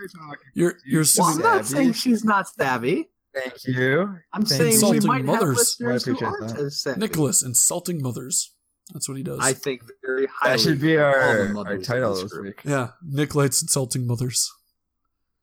you're. 0.53 0.71
You're 0.71 0.79
you're 0.85 0.99
well, 0.99 1.05
super, 1.05 1.29
I'm 1.31 1.37
not 1.39 1.65
saying 1.65 1.93
she's 1.93 2.23
not 2.23 2.47
savvy. 2.47 3.09
Thank 3.33 3.53
you. 3.65 4.17
I'm 4.33 4.43
Thank 4.45 4.73
saying 4.73 4.91
we 4.91 4.99
might 5.07 5.23
mothers. 5.25 5.77
have 5.79 5.87
listeners 5.87 6.07
I 6.07 6.11
who 6.11 6.25
aren't 6.25 6.47
that. 6.55 6.59
as 6.59 6.81
savvy. 6.81 6.99
Nicholas 6.99 7.43
insulting 7.43 8.01
mothers. 8.01 8.53
That's 8.93 9.07
what 9.07 9.17
he 9.17 9.23
does. 9.23 9.39
I 9.41 9.53
think 9.53 9.83
very 10.05 10.27
highly. 10.27 10.57
That 10.57 10.59
should 10.61 10.81
be 10.81 10.95
of 10.95 11.01
all 11.03 11.11
the 11.11 11.59
our, 11.59 11.67
our 11.67 11.77
title 11.77 12.13
this 12.13 12.23
this 12.23 12.39
week. 12.41 12.61
yeah, 12.65 12.89
Nick 13.01 13.35
likes 13.35 13.61
insulting 13.61 14.05
mothers. 14.05 14.51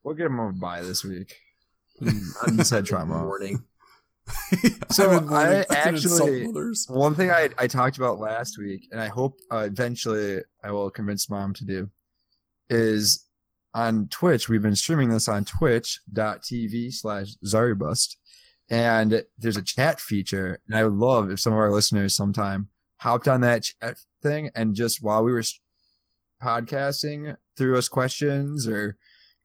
We'll 0.03 0.15
get 0.15 0.27
him 0.27 0.39
on 0.41 0.59
by 0.59 0.83
this 0.83 1.03
week. 1.05 1.35
Mm, 2.01 2.23
I'm 2.47 2.57
He's 2.59 2.71
had 2.71 2.85
trauma. 2.87 3.25
Warning. 3.27 3.65
So 4.91 5.11
in 5.13 5.27
mourning. 5.27 5.65
I 5.71 5.75
actually- 5.75 6.45
One 6.89 7.15
thing 7.15 7.31
I, 7.31 7.51
I 7.59 7.67
talked 7.67 7.99
about 7.99 8.19
last 8.19 8.59
week, 8.59 8.89
and 8.91 9.01
I 9.01 9.09
hope 9.09 9.39
uh, 9.51 9.59
eventually 9.67 10.41
I 10.65 10.71
will 10.71 10.91
convince 10.91 11.29
mom 11.29 11.55
to 11.55 11.65
do, 11.65 11.91
is 12.71 13.27
on 13.75 14.09
Twitch. 14.09 14.49
We've 14.49 14.63
been 14.63 14.77
streaming 14.77 15.11
this 15.11 15.29
on 15.29 15.45
twitch.tv 15.45 16.93
slash 16.95 17.29
Zaribust. 17.45 18.17
And 18.71 19.25
there's 19.39 19.57
a 19.57 19.63
chat 19.63 20.01
feature. 20.01 20.61
And 20.67 20.77
I 20.77 20.85
would 20.85 20.93
love 20.95 21.31
if 21.31 21.41
some 21.41 21.53
of 21.53 21.59
our 21.59 21.71
listeners 21.73 22.15
sometime 22.17 22.69
hopped 22.99 23.29
on 23.29 23.41
that 23.43 23.63
chat 23.65 23.99
thing 24.23 24.51
and 24.55 24.75
just 24.75 25.03
while 25.03 25.23
we 25.23 25.33
were 25.33 25.45
podcasting 26.43 27.37
threw 27.57 27.77
us 27.79 27.89
questions 27.89 28.67
or 28.69 28.97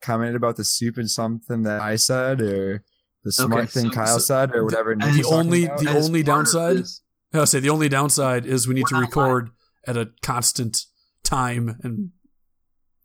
commented 0.01 0.35
about 0.35 0.57
the 0.57 0.63
soup 0.63 0.97
and 0.97 1.09
something 1.09 1.63
that 1.63 1.81
I 1.81 1.95
said 1.95 2.41
or 2.41 2.83
the 3.23 3.31
smart 3.31 3.53
Okay, 3.53 3.65
thing 3.67 3.83
so- 3.85 3.95
Kyle 3.95 4.07
so 4.07 4.19
said 4.19 4.55
or 4.55 4.63
whatever. 4.65 4.95
Nick 4.95 5.13
the 5.13 5.23
only- 5.25 5.65
about. 5.65 5.79
the 5.79 5.89
As 5.89 6.05
only 6.07 6.23
downside- 6.23 6.77
this- 6.77 7.01
I 7.33 7.45
say 7.45 7.59
the 7.59 7.69
only 7.69 7.89
downside 7.89 8.45
is 8.45 8.67
we 8.67 8.75
need 8.75 8.85
to 8.87 8.95
We're 8.95 9.01
record 9.01 9.49
at 9.87 9.97
a 9.97 10.11
constant 10.21 10.85
time 11.23 11.77
and 11.83 12.11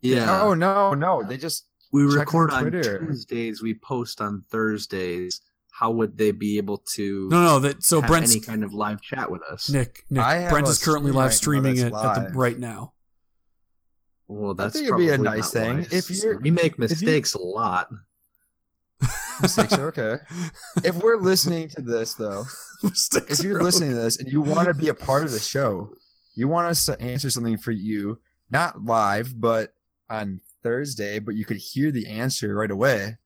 yeah. 0.01 0.43
Oh 0.43 0.55
no, 0.55 0.93
no. 0.95 1.23
They 1.23 1.37
just 1.39 1.67
we 1.93 2.03
record 2.05 2.51
on 2.51 2.67
on 2.67 2.83
Tuesdays. 2.83 3.63
We 3.63 3.75
post 3.75 4.21
on 4.21 4.45
Thursdays. 4.51 5.41
How 5.73 5.91
would 5.93 6.19
they 6.19 6.33
be 6.33 6.59
able 6.59 6.79
to 6.95 7.29
no, 7.31 7.43
no. 7.43 7.59
That 7.61 7.83
so 7.85 8.01
have 8.01 8.09
Brent's 8.11 8.33
any 8.33 8.41
kind 8.41 8.65
of 8.65 8.75
live 8.75 9.01
chat 9.01 9.31
with 9.31 9.43
us? 9.45 9.71
Nick. 9.71 10.05
Nick 10.11 10.23
I 10.23 10.51
Brent 10.51 10.69
is 10.69 10.83
currently 10.85 11.11
live 11.13 11.33
streaming 11.33 11.77
it 11.79 11.93
that's 11.93 12.19
at 12.19 12.33
the 12.33 12.39
right 12.39 12.59
now. 12.59 12.93
Well, 14.27 14.55
that's 14.55 14.75
I 14.77 14.79
think 14.81 14.89
it'd 14.89 14.99
be 14.99 15.09
a 15.09 15.17
nice 15.19 15.51
thing. 15.51 15.79
wise. 15.79 15.93
If 15.93 16.11
you're- 16.11 16.37
we 16.37 16.51
make 16.51 16.73
if 16.73 16.79
you- 16.79 16.83
mistakes 16.83 17.33
a 17.35 17.41
lot. 17.41 17.89
mistakes 19.43 19.75
are 19.75 19.89
okay. 19.89 20.17
If 20.85 20.97
we're 20.97 21.19
listening 21.19 21.69
to 21.71 21.83
this 21.83 22.15
though, 22.15 22.45
Mistakes 22.83 23.41
if 23.41 23.45
you're 23.45 23.63
listening 23.63 23.91
to 23.91 23.97
this 23.97 24.19
and 24.19 24.31
you 24.31 24.41
want 24.41 24.69
to 24.69 24.75
be 24.75 24.89
a 24.89 24.95
part 24.95 25.25
of 25.25 25.33
the 25.33 25.39
show, 25.39 25.91
you 26.35 26.49
want 26.49 26.69
us 26.69 26.85
to 26.87 27.01
answer 27.01 27.31
something 27.31 27.59
for 27.59 27.73
you, 27.73 28.19
not 28.51 28.85
live, 28.85 29.41
but 29.41 29.73
on 30.09 30.41
Thursday, 30.63 31.19
but 31.19 31.35
you 31.35 31.45
could 31.45 31.57
hear 31.57 31.91
the 31.91 32.07
answer 32.07 32.55
right 32.55 32.71
away. 32.71 33.17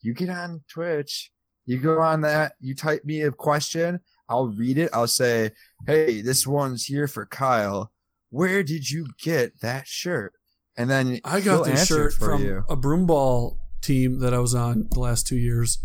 You 0.00 0.14
get 0.14 0.30
on 0.30 0.62
Twitch, 0.68 1.30
you 1.66 1.78
go 1.78 2.00
on 2.00 2.22
that, 2.22 2.52
you 2.60 2.74
type 2.74 3.04
me 3.04 3.22
a 3.22 3.30
question, 3.30 4.00
I'll 4.28 4.48
read 4.48 4.78
it, 4.78 4.90
I'll 4.92 5.06
say, 5.06 5.50
Hey, 5.86 6.20
this 6.22 6.46
one's 6.46 6.84
here 6.86 7.06
for 7.06 7.26
Kyle. 7.26 7.92
Where 8.30 8.62
did 8.62 8.90
you 8.90 9.06
get 9.22 9.60
that 9.60 9.86
shirt? 9.86 10.32
And 10.76 10.88
then 10.88 11.20
I 11.24 11.40
got 11.40 11.66
this 11.66 11.86
shirt 11.86 12.14
from 12.14 12.42
you. 12.42 12.64
a 12.68 12.76
broomball 12.76 13.58
team 13.82 14.20
that 14.20 14.32
I 14.32 14.38
was 14.38 14.54
on 14.54 14.88
the 14.90 15.00
last 15.00 15.26
two 15.26 15.36
years, 15.36 15.78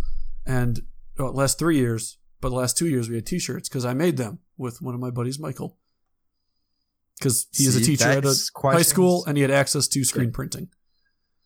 and 0.46 0.82
well, 1.18 1.34
last 1.34 1.60
three 1.60 1.78
years. 1.78 2.18
But 2.40 2.50
the 2.50 2.56
last 2.56 2.78
two 2.78 2.88
years 2.88 3.10
we 3.10 3.16
had 3.16 3.26
T-shirts 3.26 3.68
because 3.68 3.84
I 3.84 3.94
made 3.94 4.18
them 4.18 4.40
with 4.58 4.80
one 4.82 4.94
of 4.94 5.02
my 5.02 5.10
buddies, 5.10 5.40
Michael. 5.40 5.78
Because 7.18 7.48
he 7.52 7.66
is 7.66 7.76
a 7.76 7.82
teacher 7.82 8.08
at 8.08 8.20
a 8.20 8.22
that's 8.22 8.52
high 8.56 8.84
school, 8.84 9.26
and 9.26 9.38
he 9.38 9.42
had 9.42 9.50
access 9.50 9.88
to 9.88 10.04
screen 10.04 10.32
printing. 10.32 10.70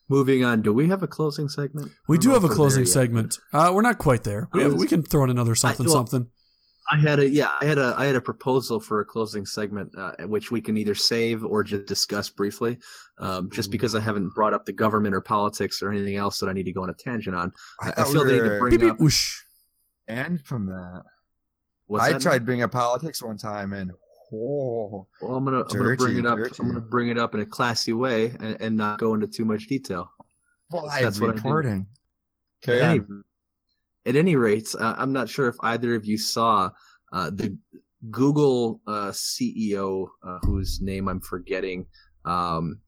Moving 0.09 0.43
on. 0.43 0.61
Do 0.61 0.73
we 0.73 0.89
have 0.89 1.01
a 1.01 1.07
closing 1.07 1.47
segment? 1.47 1.93
We 2.09 2.17
do 2.17 2.31
have 2.31 2.43
a 2.43 2.49
closing 2.49 2.85
segment. 2.85 3.39
Uh, 3.53 3.71
we're 3.73 3.81
not 3.81 3.97
quite 3.97 4.25
there. 4.25 4.49
We, 4.53 4.63
have, 4.63 4.73
we 4.73 4.85
can 4.85 5.01
throw 5.01 5.23
in 5.23 5.29
another 5.29 5.55
something 5.55 5.85
well, 5.85 5.95
something. 5.95 6.27
I 6.91 6.97
had 6.97 7.19
a 7.19 7.27
yeah, 7.29 7.51
I 7.61 7.65
had 7.65 7.77
a 7.77 7.95
I 7.97 8.05
had 8.05 8.15
a 8.15 8.21
proposal 8.21 8.79
for 8.79 8.99
a 8.99 9.05
closing 9.05 9.45
segment, 9.45 9.93
uh, 9.97 10.11
which 10.27 10.51
we 10.51 10.59
can 10.59 10.75
either 10.77 10.93
save 10.95 11.43
or 11.45 11.63
just 11.63 11.85
discuss 11.85 12.29
briefly. 12.29 12.77
Um, 13.17 13.49
just 13.51 13.71
because 13.71 13.95
I 13.95 13.99
haven't 14.01 14.29
brought 14.29 14.53
up 14.53 14.65
the 14.65 14.73
government 14.73 15.15
or 15.15 15.21
politics 15.21 15.81
or 15.81 15.91
anything 15.91 16.15
else 16.17 16.39
that 16.39 16.49
I 16.49 16.53
need 16.53 16.63
to 16.63 16.73
go 16.73 16.83
on 16.83 16.89
a 16.89 16.93
tangent 16.93 17.35
on. 17.35 17.53
I, 17.81 17.91
I 17.97 18.03
feel 18.03 18.25
we 18.25 18.31
the 18.31 18.33
need 18.33 18.49
to 18.49 18.59
bring 18.59 18.71
Beep, 18.71 18.81
beep, 18.81 18.91
up. 18.91 18.99
whoosh. 18.99 19.39
banned 20.07 20.41
from 20.45 20.65
that. 20.65 21.03
What's 21.87 22.03
I 22.03 22.13
that? 22.13 22.21
tried 22.21 22.45
bringing 22.45 22.63
up 22.63 22.71
politics 22.71 23.21
one 23.21 23.37
time 23.37 23.73
and 23.73 23.91
oh, 24.33 25.07
Well, 25.21 25.35
I'm 25.35 25.45
gonna 25.45 25.61
I'm 25.61 25.67
gonna 25.67 25.95
bring 25.95 26.17
it 26.17 26.25
up. 26.25 26.37
dirty. 26.37 26.55
I'm 26.59 26.67
gonna 26.67 26.81
bring 26.81 27.09
it 27.09 27.17
up 27.17 27.35
in 27.35 27.41
a 27.41 27.45
classy 27.45 27.93
way 27.93 28.27
and, 28.39 28.57
and 28.59 28.75
not 28.77 28.99
go 28.99 29.13
into 29.13 29.27
too 29.27 29.45
much 29.45 29.67
detail. 29.67 30.09
live 30.71 31.01
That's 31.03 31.19
what 31.21 31.29
I 31.29 31.33
do. 31.33 31.35
reporting. 31.37 31.87
Okay, 32.67 33.01
at 34.05 34.15
any 34.15 34.35
rate, 34.35 34.73
uh, 34.79 34.95
I'm 34.97 35.13
not 35.13 35.29
sure 35.29 35.47
if 35.47 35.55
either 35.61 35.95
of 35.95 36.05
you 36.05 36.17
saw 36.17 36.71
uh, 37.13 37.29
the 37.29 37.57
Google 38.09 38.81
uh, 38.87 39.11
CEO, 39.11 40.07
uh, 40.25 40.39
whose 40.41 40.81
name 40.81 41.07
I'm 41.07 41.21
forgetting, 41.21 41.85
Um, 42.25 42.79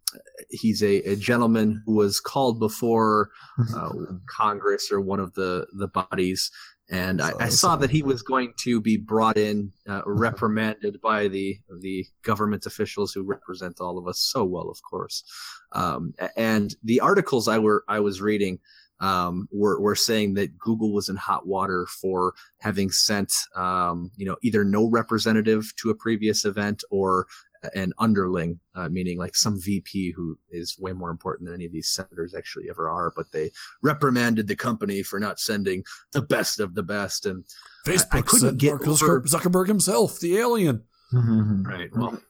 he's 0.50 0.84
a, 0.84 1.02
a, 1.10 1.16
gentleman 1.16 1.82
who 1.86 1.96
was 1.96 2.20
called 2.20 2.60
before 2.60 3.32
uh, 3.76 3.90
Congress 4.28 4.92
or 4.92 5.02
one 5.02 5.20
of 5.20 5.34
the 5.34 5.66
the 5.74 5.88
bodies, 5.88 6.52
and 6.90 7.22
I, 7.22 7.32
I, 7.40 7.50
saw 7.50 7.76
that 7.78 7.90
he 7.90 8.04
was 8.04 8.22
going 8.22 8.54
to 8.60 8.80
be 8.80 8.98
brought 8.98 9.38
in, 9.38 9.72
uh, 9.88 10.02
reprimanded 10.06 11.02
by 11.02 11.28
the 11.28 11.58
the 11.82 12.06
government 12.24 12.66
officials 12.66 13.12
who 13.12 13.24
represent 13.24 13.82
all 13.82 13.98
of 13.98 14.08
us. 14.08 14.20
So 14.20 14.44
well, 14.44 14.70
of 14.70 14.82
course. 14.84 15.24
Um, 15.72 16.14
and 16.38 16.76
the 16.84 17.00
articles 17.00 17.48
I 17.48 17.58
were 17.58 17.84
I 17.88 18.00
was 18.00 18.22
reading 18.22 18.60
um, 19.04 19.50
were, 19.52 19.82
were 19.82 19.96
saying 19.96 20.34
that 20.36 20.58
Google 20.58 20.94
was 20.94 21.10
in 21.10 21.18
hot 21.18 21.46
water 21.46 21.86
for 21.88 22.34
having 22.60 22.90
sent, 22.90 23.34
um, 23.54 24.10
you 24.16 24.26
know, 24.26 24.38
either 24.44 24.64
no 24.64 24.90
representative 24.90 25.74
to 25.82 25.90
a 25.90 25.96
previous 25.96 26.46
event 26.46 26.86
or 26.90 27.28
an 27.76 27.92
underling, 27.98 28.60
uh, 28.76 28.88
meaning 28.88 29.18
like 29.18 29.36
some 29.36 29.60
VP 29.60 30.14
who 30.14 30.40
is 30.52 30.80
way 30.80 30.94
more 30.94 31.10
important 31.10 31.48
than 31.48 31.56
any 31.56 31.66
of 31.66 31.74
these 31.74 31.90
senators 31.90 32.34
actually 32.34 32.70
ever 32.70 32.90
are. 32.90 33.12
But 33.14 33.30
they 33.34 33.52
reprimanded 33.82 34.48
the 34.48 34.56
company 34.56 35.04
for 35.04 35.20
not 35.20 35.38
sending 35.38 35.84
the 36.14 36.22
best 36.22 36.62
of 36.62 36.74
the 36.74 36.84
best. 36.84 37.26
And 37.26 37.44
Facebook 37.86 38.08
I, 38.14 38.18
I 38.20 38.22
couldn't 38.22 38.58
get 38.58 38.70
Mark 38.70 38.88
over 38.88 39.22
Zuckerberg 39.22 39.68
himself, 39.68 40.22
the 40.22 40.38
alien. 40.38 40.84
right. 41.12 41.90
Well, 41.94 42.22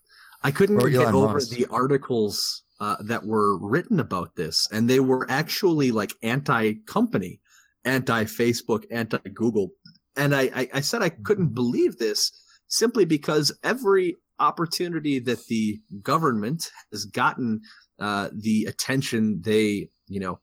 I 0.41 0.49
couldn't 0.49 0.81
or 0.81 0.89
get 0.89 1.01
Elon 1.01 1.15
over 1.15 1.33
Musk. 1.35 1.51
the 1.51 1.67
articles 1.67 2.62
uh, 2.79 2.97
that 3.01 3.25
were 3.25 3.57
written 3.57 3.99
about 3.99 4.35
this, 4.35 4.67
and 4.71 4.89
they 4.89 4.99
were 4.99 5.25
actually 5.29 5.91
like 5.91 6.13
anti-company, 6.21 7.39
anti-Facebook, 7.85 8.85
anti-Google. 8.91 9.69
And 10.15 10.35
I, 10.35 10.49
I, 10.55 10.69
I 10.75 10.81
said 10.81 11.01
I 11.01 11.09
couldn't 11.09 11.53
believe 11.53 11.97
this 11.97 12.31
simply 12.67 13.05
because 13.05 13.57
every 13.63 14.17
opportunity 14.39 15.19
that 15.19 15.45
the 15.47 15.79
government 16.01 16.71
has 16.91 17.05
gotten 17.05 17.61
uh, 17.99 18.29
the 18.33 18.65
attention 18.65 19.41
they, 19.43 19.89
you 20.07 20.19
know, 20.19 20.39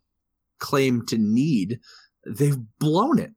claim 0.58 1.04
to 1.06 1.18
need, 1.18 1.80
they've 2.26 2.58
blown 2.78 3.18
it. 3.18 3.32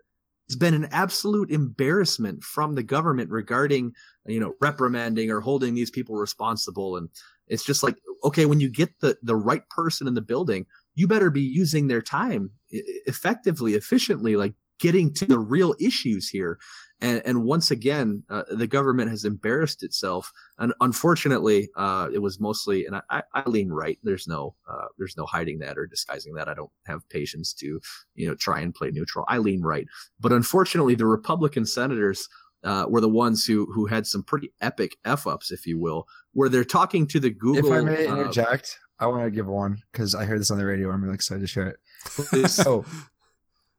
It's 0.47 0.55
been 0.55 0.73
an 0.73 0.89
absolute 0.91 1.49
embarrassment 1.51 2.43
from 2.43 2.75
the 2.75 2.83
government 2.83 3.31
regarding, 3.31 3.93
you 4.27 4.39
know, 4.39 4.53
reprimanding 4.61 5.31
or 5.31 5.39
holding 5.39 5.73
these 5.73 5.89
people 5.89 6.15
responsible. 6.15 6.97
And 6.97 7.09
it's 7.47 7.63
just 7.63 7.81
like, 7.81 7.95
okay, 8.23 8.45
when 8.45 8.59
you 8.59 8.69
get 8.69 8.99
the 8.99 9.17
the 9.23 9.35
right 9.35 9.67
person 9.69 10.07
in 10.07 10.13
the 10.13 10.21
building, 10.21 10.65
you 10.95 11.07
better 11.07 11.29
be 11.29 11.41
using 11.41 11.87
their 11.87 12.01
time 12.01 12.51
effectively, 12.69 13.73
efficiently, 13.73 14.35
like 14.35 14.53
getting 14.79 15.13
to 15.13 15.25
the 15.25 15.39
real 15.39 15.75
issues 15.79 16.27
here. 16.29 16.59
And, 16.99 17.21
and 17.25 17.43
once 17.43 17.69
again, 17.69 18.23
uh, 18.29 18.43
the 18.49 18.67
government 18.67 19.09
has 19.09 19.25
embarrassed 19.25 19.83
itself. 19.83 20.31
And 20.57 20.73
unfortunately, 20.79 21.69
uh, 21.75 22.09
it 22.13 22.19
was 22.19 22.39
mostly, 22.39 22.85
and 22.85 23.01
I, 23.09 23.23
I 23.33 23.43
lean 23.49 23.69
right. 23.69 23.99
There's 24.03 24.27
no, 24.27 24.55
uh, 24.69 24.85
there's 24.97 25.17
no 25.17 25.25
hiding 25.25 25.59
that 25.59 25.77
or 25.77 25.85
disguising 25.85 26.33
that. 26.35 26.47
I 26.47 26.53
don't 26.53 26.71
have 26.85 27.07
patience 27.09 27.53
to, 27.55 27.79
you 28.15 28.27
know, 28.27 28.35
try 28.35 28.61
and 28.61 28.73
play 28.73 28.89
neutral. 28.91 29.25
I 29.27 29.37
lean 29.39 29.61
right. 29.61 29.85
But 30.19 30.31
unfortunately, 30.31 30.95
the 30.95 31.05
Republican 31.05 31.65
senators, 31.65 32.27
uh, 32.63 32.85
were 32.87 33.01
the 33.01 33.09
ones 33.09 33.45
who 33.45 33.71
who 33.73 33.85
had 33.87 34.07
some 34.07 34.23
pretty 34.23 34.53
epic 34.61 34.97
f 35.05 35.27
ups, 35.27 35.51
if 35.51 35.65
you 35.65 35.79
will, 35.79 36.07
where 36.33 36.49
they're 36.49 36.63
talking 36.63 37.07
to 37.07 37.19
the 37.19 37.29
Google. 37.29 37.71
If 37.71 37.71
I 37.71 37.81
may 37.81 38.07
uh, 38.07 38.15
interject, 38.15 38.77
I 38.99 39.07
want 39.07 39.23
to 39.23 39.31
give 39.31 39.47
one 39.47 39.77
because 39.91 40.15
I 40.15 40.25
heard 40.25 40.39
this 40.39 40.51
on 40.51 40.57
the 40.57 40.65
radio. 40.65 40.91
I'm 40.91 41.03
really 41.03 41.15
excited 41.15 41.41
to 41.41 41.47
share 41.47 41.67
it. 41.67 42.49
so, 42.49 42.85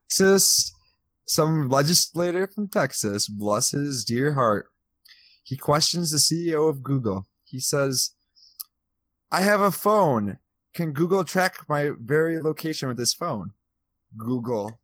sis 0.08 0.72
some 1.26 1.68
legislator 1.68 2.46
from 2.46 2.68
Texas, 2.68 3.28
bless 3.28 3.70
his 3.70 4.04
dear 4.04 4.34
heart, 4.34 4.66
he 5.42 5.56
questions 5.56 6.10
the 6.10 6.18
CEO 6.18 6.68
of 6.68 6.82
Google. 6.82 7.26
He 7.44 7.60
says, 7.60 8.10
I 9.30 9.42
have 9.42 9.60
a 9.60 9.70
phone. 9.70 10.38
Can 10.74 10.92
Google 10.92 11.24
track 11.24 11.68
my 11.68 11.90
very 11.98 12.40
location 12.40 12.88
with 12.88 12.96
this 12.96 13.14
phone? 13.14 13.52
Google 14.16 14.80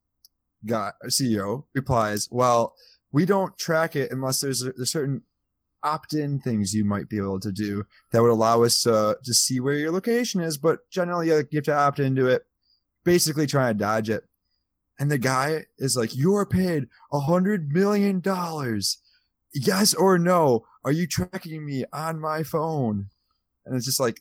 got 0.67 0.95
CEO 1.07 1.65
replies, 1.75 2.29
Well, 2.31 2.75
we 3.13 3.27
don't 3.27 3.57
track 3.59 3.97
it 3.97 4.13
unless 4.13 4.41
there's, 4.41 4.63
a, 4.63 4.73
there's 4.73 4.93
certain 4.93 5.23
opt-in 5.83 6.39
things 6.41 6.75
you 6.75 6.85
might 6.85 7.09
be 7.09 7.17
able 7.17 7.41
to 7.41 7.51
do 7.53 7.85
that 8.13 8.23
would 8.23 8.31
allow 8.31 8.63
us 8.63 8.83
to, 8.83 9.17
to 9.25 9.35
see 9.35 9.61
where 9.61 9.75
your 9.75 9.91
location 9.91 10.41
is, 10.41 10.59
but 10.59 10.89
generally 10.91 11.29
you 11.29 11.33
have 11.33 11.49
to 11.65 11.75
opt 11.75 11.99
into 11.99 12.27
it. 12.27 12.43
Basically 13.03 13.47
trying 13.47 13.75
to 13.75 13.79
dodge 13.79 14.11
it 14.11 14.25
and 15.01 15.11
the 15.11 15.19
guy 15.19 15.65
is 15.79 15.97
like, 15.97 16.15
"You're 16.15 16.45
paid 16.45 16.87
a 17.11 17.21
hundred 17.21 17.73
million 17.73 18.21
dollars. 18.21 18.99
Yes 19.53 19.95
or 19.95 20.19
no? 20.19 20.67
Are 20.85 20.93
you 20.93 21.07
tracking 21.09 21.65
me 21.65 21.85
on 21.93 22.21
my 22.21 22.43
phone?" 22.43 23.07
And 23.65 23.75
it's 23.75 23.87
just 23.87 23.99
like, 23.99 24.21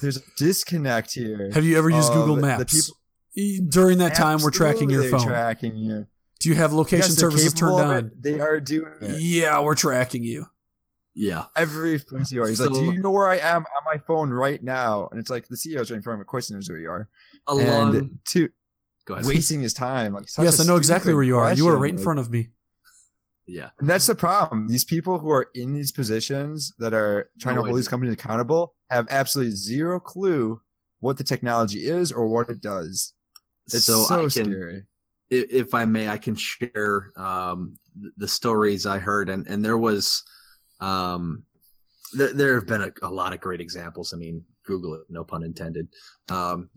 there's 0.00 0.16
a 0.16 0.22
disconnect 0.38 1.12
here. 1.12 1.50
Have 1.52 1.64
you 1.64 1.76
ever 1.76 1.90
used 1.90 2.12
Google 2.12 2.36
Maps? 2.36 2.90
People, 3.34 3.68
During 3.68 3.98
that 3.98 4.14
time, 4.14 4.40
we're 4.42 4.50
tracking 4.50 4.90
your 4.90 5.04
phone. 5.04 5.26
Tracking 5.26 5.76
you. 5.76 6.06
Do 6.48 6.54
you 6.54 6.60
have 6.62 6.72
location 6.72 7.10
yes, 7.10 7.18
services 7.18 7.52
turned 7.52 7.74
on? 7.74 8.10
They 8.18 8.40
are 8.40 8.58
doing 8.58 8.90
it. 9.02 9.20
Yeah, 9.20 9.60
we're 9.60 9.74
tracking 9.74 10.24
you. 10.24 10.46
Yeah. 11.14 11.44
Every 11.54 11.98
place 11.98 12.32
you 12.32 12.42
are. 12.42 12.48
He's 12.48 12.56
so, 12.56 12.68
like, 12.68 12.72
Do 12.72 12.90
you 12.90 13.02
know 13.02 13.10
where 13.10 13.28
I 13.28 13.36
am 13.36 13.66
on 13.66 13.84
my 13.84 13.98
phone 13.98 14.30
right 14.30 14.62
now? 14.62 15.08
And 15.10 15.20
it's 15.20 15.28
like 15.28 15.46
the 15.46 15.56
CEO's 15.56 15.90
right 15.90 15.98
in 15.98 16.02
front 16.02 16.14
of 16.14 16.20
me. 16.20 16.22
Of 16.22 16.26
course 16.26 16.48
he 16.48 16.54
knows 16.54 16.70
where 16.70 16.78
you 16.78 16.88
are. 16.90 17.06
Along, 17.46 17.96
and 17.96 18.18
two 18.24 18.48
Go 19.04 19.12
ahead. 19.12 19.26
wasting 19.26 19.60
his 19.60 19.74
time. 19.74 20.14
Like, 20.14 20.24
yes, 20.38 20.58
I 20.58 20.64
know 20.64 20.76
exactly 20.76 21.12
where 21.12 21.22
you 21.22 21.36
are. 21.36 21.52
You 21.52 21.68
are 21.68 21.76
right 21.76 21.90
in 21.90 21.96
like, 21.96 22.04
front 22.04 22.18
of 22.18 22.30
me. 22.30 22.48
Yeah. 23.46 23.68
And 23.78 23.86
that's 23.86 24.06
the 24.06 24.14
problem. 24.14 24.68
These 24.68 24.84
people 24.84 25.18
who 25.18 25.28
are 25.28 25.50
in 25.54 25.74
these 25.74 25.92
positions 25.92 26.72
that 26.78 26.94
are 26.94 27.28
trying 27.38 27.56
no 27.56 27.62
to 27.62 27.66
hold 27.66 27.78
these 27.78 27.88
companies 27.88 28.14
accountable 28.14 28.74
have 28.88 29.06
absolutely 29.10 29.54
zero 29.54 30.00
clue 30.00 30.62
what 31.00 31.18
the 31.18 31.24
technology 31.24 31.86
is 31.86 32.10
or 32.10 32.26
what 32.26 32.48
it 32.48 32.62
does. 32.62 33.12
It's 33.66 33.84
so, 33.84 34.04
so 34.04 34.20
can, 34.30 34.30
scary. 34.30 34.84
If 35.30 35.74
I 35.74 35.84
may, 35.84 36.08
I 36.08 36.18
can 36.18 36.34
share 36.34 37.12
um, 37.16 37.76
the 38.16 38.28
stories 38.28 38.86
I 38.86 38.98
heard, 38.98 39.28
and 39.28 39.46
and 39.46 39.64
there 39.64 39.78
was, 39.78 40.22
um, 40.80 41.44
there, 42.12 42.32
there 42.32 42.54
have 42.54 42.66
been 42.66 42.82
a, 42.82 42.92
a 43.06 43.10
lot 43.10 43.32
of 43.32 43.40
great 43.40 43.60
examples. 43.60 44.12
I 44.12 44.16
mean, 44.16 44.44
Google 44.68 44.94
it, 44.94 45.02
no 45.08 45.24
pun 45.24 45.42
intended, 45.42 45.88
because 46.26 46.54
um, 46.54 46.68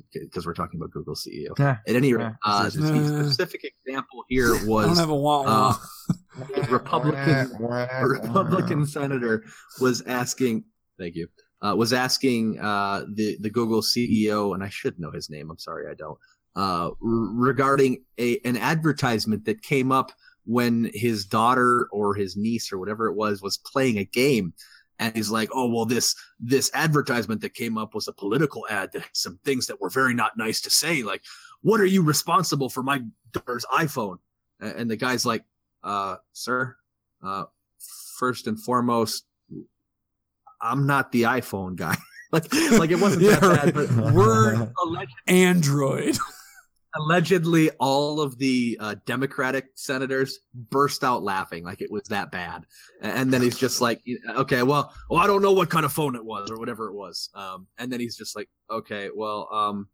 we're 0.46 0.54
talking 0.54 0.80
about 0.80 0.92
Google 0.92 1.14
CEO. 1.14 1.58
Yeah. 1.60 1.78
At 1.88 1.96
any 1.96 2.14
rate, 2.14 2.32
uh, 2.44 2.64
the 2.64 3.26
specific 3.26 3.64
example 3.86 4.24
here 4.30 4.54
was 4.66 4.86
I 4.86 4.88
don't 4.88 4.98
have 4.98 5.10
a 5.10 5.16
wah 5.16 5.44
uh, 5.44 6.66
Republican 6.70 7.52
Republican 8.02 8.86
senator 8.88 9.44
was 9.80 10.02
asking. 10.04 10.64
Thank 10.98 11.16
you. 11.16 11.28
Uh, 11.62 11.76
was 11.76 11.94
asking 11.94 12.60
uh, 12.60 13.06
the 13.14 13.38
the 13.42 13.50
Google 13.50 13.82
CEO, 13.82 14.56
and 14.56 14.64
I 14.64 14.70
should 14.70 14.98
know 14.98 15.12
his 15.12 15.30
name. 15.30 15.52
I'm 15.52 15.60
sorry, 15.60 15.92
I 15.92 15.94
don't. 15.94 16.18
Uh, 16.54 16.90
regarding 17.00 18.04
a 18.18 18.38
an 18.44 18.58
advertisement 18.58 19.46
that 19.46 19.62
came 19.62 19.92
up 19.92 20.12
when 20.44 20.90
his 20.94 21.24
daughter 21.26 21.88
or 21.92 22.14
his 22.14 22.36
niece 22.36 22.74
or 22.74 22.78
whatever 22.78 23.08
it 23.08 23.16
was 23.16 23.42
was 23.42 23.58
playing 23.58 23.98
a 23.98 24.04
game 24.04 24.54
and 25.02 25.16
he's 25.16 25.32
like, 25.32 25.50
"Oh 25.52 25.68
well, 25.68 25.86
this 25.86 26.16
this 26.40 26.70
advertisement 26.74 27.42
that 27.42 27.56
came 27.56 27.78
up 27.78 27.96
was 27.96 28.08
a 28.08 28.14
political 28.14 28.66
ad 28.70 28.92
that 28.94 29.02
had 29.02 29.10
some 29.14 29.40
things 29.44 29.66
that 29.66 29.82
were 29.82 29.90
very 29.90 30.14
not 30.14 30.38
nice 30.38 30.62
to 30.62 30.70
say. 30.70 31.02
Like, 31.02 31.24
what 31.62 31.82
are 31.82 31.86
you 31.86 32.04
responsible 32.04 32.70
for 32.70 32.84
my 32.84 33.02
daughter's 33.32 33.66
iPhone?" 33.74 34.20
And 34.60 34.90
the 34.90 34.96
guy's 34.96 35.26
like, 35.26 35.44
"Uh, 35.84 36.18
sir, 36.34 36.78
uh, 37.24 37.46
first 38.20 38.46
and 38.46 38.60
foremost, 38.62 39.26
I'm 40.62 40.86
not 40.86 41.12
the 41.12 41.24
iPhone 41.24 41.76
guy." 41.76 41.98
like, 42.32 42.54
like 42.54 42.92
it 42.92 43.00
wasn't 43.00 43.24
yeah, 43.24 43.40
that 43.40 43.66
bad, 43.66 43.74
but 43.74 43.90
we're 44.14 44.72
Android 45.28 46.18
allegedly 46.96 47.70
all 47.80 48.20
of 48.20 48.38
the 48.38 48.78
uh, 48.80 48.96
democratic 49.06 49.68
senators 49.76 50.40
burst 50.54 51.04
out 51.04 51.24
laughing 51.24 51.64
like 51.64 51.82
it 51.82 51.92
was 51.92 52.04
that 52.10 52.32
bad. 52.32 52.66
And 53.02 53.32
then 53.32 53.42
he's 53.42 53.58
just 53.58 53.82
like 53.82 54.02
okay 54.30 54.64
well 54.64 54.94
well 55.10 55.20
i 55.22 55.28
don't 55.28 55.42
know 55.42 55.54
what 55.54 55.70
kind 55.70 55.86
of 55.86 55.94
phone 55.94 56.16
it 56.16 56.26
was 56.26 56.52
or 56.52 56.58
whatever 56.58 56.88
it 56.88 56.94
was. 56.94 57.30
Um, 57.34 57.68
and 57.78 57.92
then 57.92 58.00
he's 58.00 58.18
just 58.18 58.36
like 58.36 58.50
okay 58.70 59.10
well 59.16 59.48
um, 59.52 59.88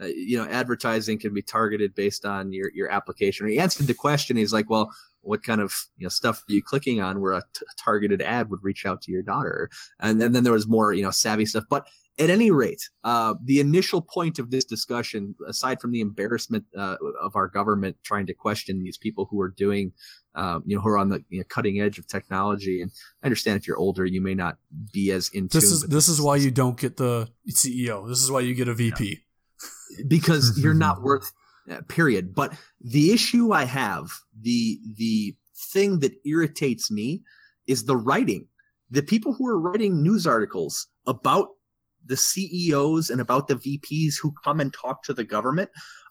uh, 0.00 0.06
you 0.06 0.38
know 0.38 0.48
advertising 0.48 1.18
can 1.18 1.34
be 1.34 1.42
targeted 1.42 1.94
based 1.94 2.24
on 2.24 2.52
your 2.52 2.70
your 2.74 2.90
application. 2.90 3.48
He 3.48 3.58
answered 3.58 3.86
the 3.86 3.94
question. 3.94 4.36
He's 4.36 4.52
like 4.52 4.70
well 4.70 4.90
what 5.22 5.42
kind 5.42 5.60
of 5.60 5.74
you 5.96 6.04
know 6.04 6.08
stuff 6.08 6.42
are 6.48 6.52
you 6.52 6.62
clicking 6.62 7.00
on 7.00 7.20
where 7.20 7.32
a 7.32 7.42
t- 7.54 7.66
targeted 7.76 8.22
ad 8.22 8.50
would 8.50 8.62
reach 8.62 8.86
out 8.86 9.02
to 9.02 9.12
your 9.12 9.22
daughter? 9.22 9.68
And, 10.00 10.22
and 10.22 10.34
then 10.34 10.44
there 10.44 10.52
was 10.52 10.66
more 10.66 10.92
you 10.92 11.02
know 11.02 11.10
savvy 11.10 11.46
stuff. 11.46 11.64
But 11.68 11.86
at 12.18 12.30
any 12.30 12.50
rate, 12.50 12.88
uh, 13.04 13.34
the 13.44 13.60
initial 13.60 14.02
point 14.02 14.38
of 14.38 14.50
this 14.50 14.64
discussion, 14.64 15.34
aside 15.46 15.80
from 15.80 15.92
the 15.92 16.00
embarrassment 16.00 16.64
uh, 16.76 16.96
of 17.22 17.36
our 17.36 17.46
government 17.46 17.96
trying 18.02 18.26
to 18.26 18.34
question 18.34 18.82
these 18.82 18.98
people 18.98 19.26
who 19.30 19.40
are 19.40 19.50
doing, 19.50 19.92
um, 20.34 20.62
you 20.66 20.76
know, 20.76 20.82
who 20.82 20.88
are 20.88 20.98
on 20.98 21.08
the 21.08 21.24
you 21.28 21.38
know, 21.38 21.44
cutting 21.48 21.80
edge 21.80 21.98
of 21.98 22.06
technology, 22.08 22.82
and 22.82 22.90
I 23.22 23.26
understand 23.26 23.56
if 23.60 23.66
you're 23.66 23.78
older, 23.78 24.04
you 24.04 24.20
may 24.20 24.34
not 24.34 24.58
be 24.92 25.12
as 25.12 25.28
in 25.30 25.48
this 25.52 25.64
Is, 25.64 25.82
this 25.82 26.08
is 26.08 26.20
why 26.20 26.36
you 26.36 26.50
don't 26.50 26.78
get 26.78 26.96
the 26.96 27.28
CEO. 27.50 28.08
This 28.08 28.22
is 28.22 28.30
why 28.30 28.40
you 28.40 28.54
get 28.54 28.68
a 28.68 28.74
VP. 28.74 29.20
Yeah. 29.96 30.04
Because 30.08 30.58
you're 30.62 30.74
not 30.74 31.02
worth. 31.02 31.32
Uh, 31.70 31.82
period. 31.86 32.34
But 32.34 32.54
the 32.80 33.12
issue 33.12 33.52
I 33.52 33.64
have, 33.64 34.10
the 34.40 34.80
the 34.96 35.36
thing 35.70 35.98
that 35.98 36.12
irritates 36.24 36.90
me, 36.90 37.22
is 37.66 37.84
the 37.84 37.96
writing. 37.96 38.48
The 38.90 39.02
people 39.02 39.34
who 39.34 39.46
are 39.46 39.60
writing 39.60 40.02
news 40.02 40.26
articles 40.26 40.86
about 41.06 41.48
the 42.08 42.16
CEOs 42.16 43.10
and 43.10 43.20
about 43.20 43.48
the 43.48 43.56
VPs 43.56 44.14
who 44.20 44.32
come 44.44 44.60
and 44.60 44.72
talk 44.72 45.02
to 45.04 45.14
the 45.14 45.24
government 45.24 45.70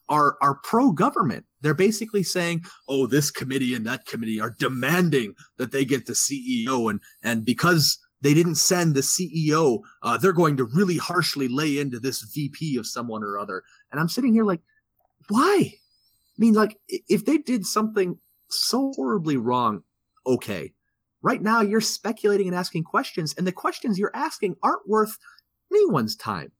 are 0.09 0.37
are 0.41 0.59
pro 0.63 0.91
government. 0.91 1.45
They're 1.61 1.73
basically 1.73 2.23
saying, 2.23 2.63
"Oh, 2.87 3.07
this 3.07 3.29
committee 3.29 3.73
and 3.73 3.85
that 3.85 4.05
committee 4.05 4.39
are 4.39 4.55
demanding 4.57 5.35
that 5.57 5.71
they 5.71 5.83
get 5.83 6.05
the 6.05 6.13
CEO, 6.13 6.89
and 6.89 7.01
and 7.23 7.43
because 7.43 7.97
they 8.21 8.33
didn't 8.33 8.55
send 8.55 8.95
the 8.95 9.01
CEO, 9.01 9.79
uh, 10.03 10.17
they're 10.17 10.33
going 10.33 10.57
to 10.57 10.65
really 10.65 10.97
harshly 10.97 11.47
lay 11.47 11.77
into 11.77 11.99
this 11.99 12.21
VP 12.21 12.77
of 12.77 12.87
someone 12.87 13.23
or 13.23 13.37
other." 13.37 13.63
And 13.91 13.99
I'm 13.99 14.09
sitting 14.09 14.33
here 14.33 14.45
like, 14.45 14.61
why? 15.29 15.73
I 15.73 16.37
mean, 16.37 16.53
like, 16.53 16.77
if 16.87 17.25
they 17.25 17.37
did 17.37 17.65
something 17.65 18.17
so 18.49 18.93
horribly 18.95 19.37
wrong, 19.37 19.83
okay. 20.25 20.73
Right 21.21 21.41
now, 21.41 21.61
you're 21.61 21.81
speculating 21.81 22.47
and 22.47 22.55
asking 22.55 22.83
questions, 22.83 23.33
and 23.37 23.45
the 23.45 23.51
questions 23.51 23.97
you're 23.97 24.15
asking 24.15 24.55
aren't 24.61 24.87
worth 24.87 25.17
anyone's 25.73 26.15
time. 26.15 26.51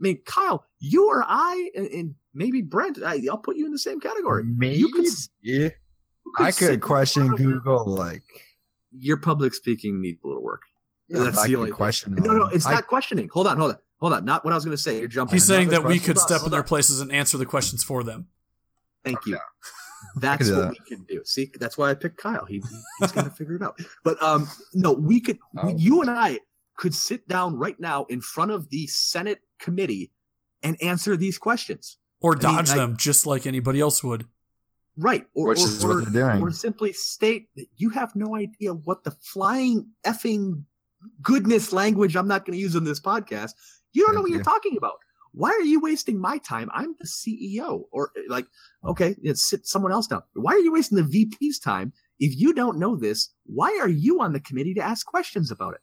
I 0.00 0.02
mean, 0.02 0.20
Kyle, 0.26 0.64
you 0.80 1.08
or 1.08 1.24
I, 1.26 1.70
and, 1.76 1.86
and 1.86 2.14
maybe 2.34 2.62
Brent, 2.62 3.02
I, 3.02 3.18
will 3.22 3.38
put 3.38 3.56
you 3.56 3.66
in 3.66 3.72
the 3.72 3.78
same 3.78 4.00
category. 4.00 4.44
Maybe 4.44 4.76
you 4.76 4.88
could, 4.92 5.06
yeah. 5.42 5.68
you 6.24 6.32
could 6.34 6.46
I 6.46 6.50
could 6.50 6.80
question 6.80 7.22
in 7.22 7.28
front 7.28 7.40
of 7.40 7.46
your- 7.46 7.60
Google 7.60 7.86
like 7.86 8.22
Your 8.98 9.16
public 9.16 9.54
speaking 9.54 10.00
needs 10.00 10.20
a 10.24 10.26
little 10.26 10.42
work. 10.42 10.62
yeah, 11.08 11.24
That's 11.24 11.44
the 11.44 11.56
only 11.56 11.70
question. 11.70 12.14
No, 12.16 12.32
no, 12.32 12.46
it's 12.46 12.66
I- 12.66 12.74
not 12.74 12.86
questioning. 12.86 13.28
Hold 13.32 13.46
on, 13.46 13.56
hold 13.56 13.72
on, 13.72 13.78
hold 14.00 14.12
on. 14.12 14.24
Not 14.24 14.44
what 14.44 14.52
I 14.52 14.56
was 14.56 14.64
going 14.64 14.76
to 14.76 14.82
say. 14.82 14.98
You're 14.98 15.08
jumping. 15.08 15.36
He's 15.36 15.44
saying 15.44 15.68
Another 15.68 15.82
that 15.82 15.88
we 15.88 16.00
could 16.00 16.18
step 16.18 16.42
in 16.44 16.50
their 16.50 16.62
places 16.64 17.00
and 17.00 17.12
answer 17.12 17.38
the 17.38 17.46
questions 17.46 17.84
for 17.84 18.02
them. 18.02 18.26
Thank 19.04 19.26
you. 19.26 19.38
That's 20.16 20.50
what 20.50 20.56
that. 20.56 20.70
we 20.70 20.96
can 20.96 21.04
do. 21.04 21.22
See, 21.24 21.50
that's 21.58 21.78
why 21.78 21.90
I 21.90 21.94
picked 21.94 22.18
Kyle. 22.18 22.44
He, 22.44 22.62
he's 23.00 23.12
going 23.12 23.24
to 23.24 23.34
figure 23.34 23.56
it 23.56 23.62
out. 23.62 23.78
But 24.04 24.22
um, 24.22 24.48
no, 24.74 24.92
we 24.92 25.20
could. 25.20 25.38
Oh. 25.56 25.74
You 25.76 26.02
and 26.02 26.10
I 26.10 26.40
could 26.76 26.94
sit 26.94 27.28
down 27.28 27.56
right 27.56 27.78
now 27.78 28.04
in 28.04 28.20
front 28.20 28.50
of 28.50 28.70
the 28.70 28.86
Senate 28.86 29.40
committee 29.58 30.10
and 30.62 30.80
answer 30.82 31.16
these 31.16 31.38
questions. 31.38 31.98
Or 32.20 32.32
I 32.32 32.34
mean, 32.34 32.42
dodge 32.42 32.70
I- 32.70 32.76
them 32.76 32.96
just 32.96 33.26
like 33.26 33.46
anybody 33.46 33.80
else 33.80 34.02
would. 34.02 34.26
Right. 34.96 35.26
Or, 35.34 35.48
Which 35.48 35.58
or, 35.58 35.64
is 35.64 35.84
or, 35.84 35.88
what 35.88 36.12
they're 36.12 36.30
doing. 36.30 36.42
or 36.42 36.50
simply 36.52 36.92
state 36.92 37.48
that 37.56 37.66
you 37.76 37.90
have 37.90 38.14
no 38.14 38.36
idea 38.36 38.72
what 38.72 39.02
the 39.02 39.10
flying 39.10 39.88
effing 40.06 40.62
goodness 41.20 41.72
language 41.72 42.16
I'm 42.16 42.28
not 42.28 42.44
going 42.44 42.56
to 42.56 42.62
use 42.62 42.76
in 42.76 42.84
this 42.84 43.00
podcast. 43.00 43.52
You 43.92 44.06
don't 44.06 44.14
know 44.14 44.20
what 44.20 44.30
you. 44.30 44.36
you're 44.36 44.44
talking 44.44 44.76
about. 44.76 44.94
Why 45.32 45.50
are 45.50 45.62
you 45.62 45.80
wasting 45.80 46.20
my 46.20 46.38
time? 46.38 46.70
I'm 46.72 46.94
the 47.00 47.06
CEO. 47.08 47.82
Or 47.90 48.12
eh, 48.16 48.20
like, 48.28 48.46
okay, 48.84 49.16
it's 49.20 49.42
sit 49.42 49.66
someone 49.66 49.90
else 49.90 50.06
down. 50.06 50.22
Why 50.34 50.52
are 50.52 50.60
you 50.60 50.72
wasting 50.72 50.96
the 50.96 51.02
VP's 51.02 51.58
time? 51.58 51.92
If 52.20 52.38
you 52.38 52.54
don't 52.54 52.78
know 52.78 52.94
this, 52.94 53.30
why 53.46 53.76
are 53.82 53.88
you 53.88 54.20
on 54.20 54.32
the 54.32 54.38
committee 54.38 54.74
to 54.74 54.80
ask 54.80 55.04
questions 55.04 55.50
about 55.50 55.74
it? 55.74 55.80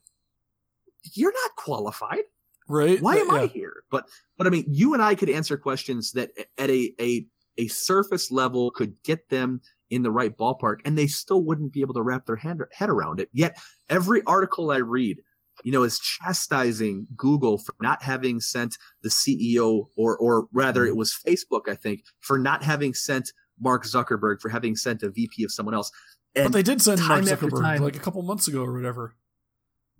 You're 1.14 1.32
not 1.32 1.56
qualified 1.56 2.24
Right? 2.68 3.00
why 3.02 3.16
am 3.16 3.28
Yeah. 3.28 3.42
I 3.42 3.46
here? 3.46 3.82
But 3.90 4.08
but 4.38 4.46
I 4.46 4.50
mean, 4.50 4.64
you 4.68 4.94
and 4.94 5.02
I 5.02 5.14
could 5.14 5.28
answer 5.30 5.56
questions 5.56 6.12
that 6.12 6.30
at 6.58 6.70
a 6.70 6.94
a 7.00 7.26
a 7.58 7.68
surface 7.68 8.30
level 8.30 8.70
could 8.70 8.94
get 9.02 9.28
them 9.28 9.60
in 9.90 10.02
the 10.02 10.10
right 10.10 10.36
ballpark, 10.36 10.76
and 10.84 10.96
they 10.96 11.06
still 11.06 11.42
wouldn't 11.44 11.72
be 11.72 11.82
able 11.82 11.94
to 11.94 12.02
wrap 12.02 12.24
their 12.24 12.36
hand, 12.36 12.62
head 12.72 12.88
around 12.88 13.20
it. 13.20 13.28
Yet 13.32 13.58
every 13.90 14.22
article 14.24 14.70
I 14.70 14.78
read, 14.78 15.18
you 15.64 15.70
know, 15.72 15.82
is 15.82 15.98
chastising 15.98 17.08
Google 17.14 17.58
for 17.58 17.74
not 17.82 18.02
having 18.02 18.40
sent 18.40 18.78
the 19.02 19.10
CEO, 19.10 19.88
or 19.96 20.16
or 20.16 20.46
rather, 20.52 20.86
it 20.86 20.90
mm-hmm. 20.90 20.98
was 20.98 21.12
Facebook, 21.26 21.68
I 21.68 21.74
think, 21.74 22.04
for 22.20 22.38
not 22.38 22.62
having 22.62 22.94
sent 22.94 23.32
Mark 23.60 23.84
Zuckerberg 23.84 24.40
for 24.40 24.48
having 24.48 24.76
sent 24.76 25.02
a 25.02 25.10
VP 25.10 25.44
of 25.44 25.52
someone 25.52 25.74
else. 25.74 25.90
And 26.34 26.44
But 26.44 26.52
they 26.52 26.62
did 26.62 26.80
send 26.80 27.06
Mark 27.06 27.24
Zuckerberg 27.24 27.60
time- 27.60 27.82
like 27.82 27.96
a 27.96 28.00
couple 28.00 28.22
months 28.22 28.48
ago 28.48 28.62
or 28.62 28.72
whatever. 28.72 29.14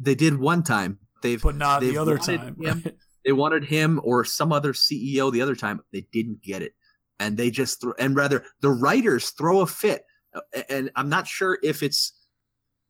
They 0.03 0.15
did 0.15 0.39
one 0.39 0.63
time. 0.63 0.99
They've 1.23 1.41
But 1.43 1.57
not 1.57 1.81
the 1.81 1.89
They've 1.89 1.99
other 1.99 2.19
time. 2.19 2.57
him- 2.61 2.83
right? 2.85 2.95
they 3.25 3.33
wanted 3.33 3.65
him 3.65 4.01
or 4.03 4.25
some 4.25 4.53
other 4.53 4.73
CEO 4.73 5.31
the 5.33 5.41
other 5.43 5.55
time. 5.55 5.81
They 5.93 6.07
didn't 6.13 6.43
get 6.43 6.63
it, 6.63 6.73
and 7.21 7.37
they 7.37 7.51
just 7.51 7.81
throw, 7.81 7.95
and 7.99 8.17
rather 8.17 8.45
the 8.61 8.71
writers 8.71 9.31
throw 9.31 9.61
a 9.61 9.67
fit. 9.67 10.05
Uh, 10.35 10.41
And 10.69 10.91
I'm 10.97 11.09
not 11.09 11.27
sure 11.27 11.59
if 11.63 11.83
it's 11.83 12.13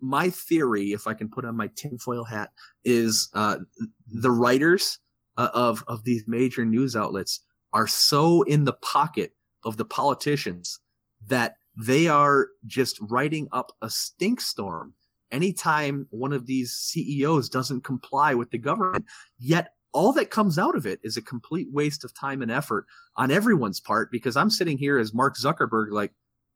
my 0.00 0.30
theory, 0.30 0.92
if 0.92 1.06
I 1.06 1.14
can 1.14 1.28
put 1.28 1.44
on 1.44 1.56
my 1.56 1.68
tinfoil 1.76 2.24
hat, 2.24 2.50
is 2.84 3.28
uh, 3.34 3.58
the 4.06 4.30
writers 4.30 4.98
uh, 5.36 5.50
of 5.54 5.84
of 5.86 6.04
these 6.04 6.24
major 6.26 6.64
news 6.64 6.96
outlets 6.96 7.40
are 7.72 7.86
so 7.86 8.42
in 8.42 8.64
the 8.64 8.72
pocket 8.72 9.32
of 9.64 9.76
the 9.76 9.84
politicians 9.84 10.80
that 11.26 11.54
they 11.76 12.06
are 12.08 12.48
just 12.66 12.98
writing 13.00 13.48
up 13.52 13.72
a 13.80 13.88
stink 13.88 14.40
storm 14.40 14.94
anytime 15.32 16.06
one 16.10 16.32
of 16.32 16.46
these 16.46 16.72
CEOs 16.72 17.48
doesn't 17.48 17.82
comply 17.82 18.34
with 18.34 18.50
the 18.50 18.58
government. 18.58 19.06
Yet 19.38 19.74
all 19.92 20.12
that 20.12 20.30
comes 20.30 20.58
out 20.58 20.76
of 20.76 20.86
it 20.86 21.00
is 21.02 21.16
a 21.16 21.22
complete 21.22 21.68
waste 21.70 22.04
of 22.04 22.14
time 22.14 22.42
and 22.42 22.50
effort 22.50 22.86
on 23.16 23.30
everyone's 23.30 23.80
part 23.80 24.10
because 24.10 24.36
I'm 24.36 24.50
sitting 24.50 24.78
here 24.78 24.98
as 24.98 25.12
Mark 25.12 25.36
Zuckerberg, 25.36 25.90
like, 25.90 26.12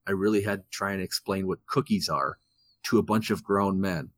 I 0.06 0.12
really 0.12 0.42
had 0.42 0.62
to 0.62 0.70
try 0.70 0.92
and 0.92 1.02
explain 1.02 1.46
what 1.46 1.66
cookies 1.66 2.08
are 2.08 2.38
to 2.84 2.98
a 2.98 3.02
bunch 3.02 3.30
of 3.30 3.42
grown 3.42 3.80
men. 3.80 4.10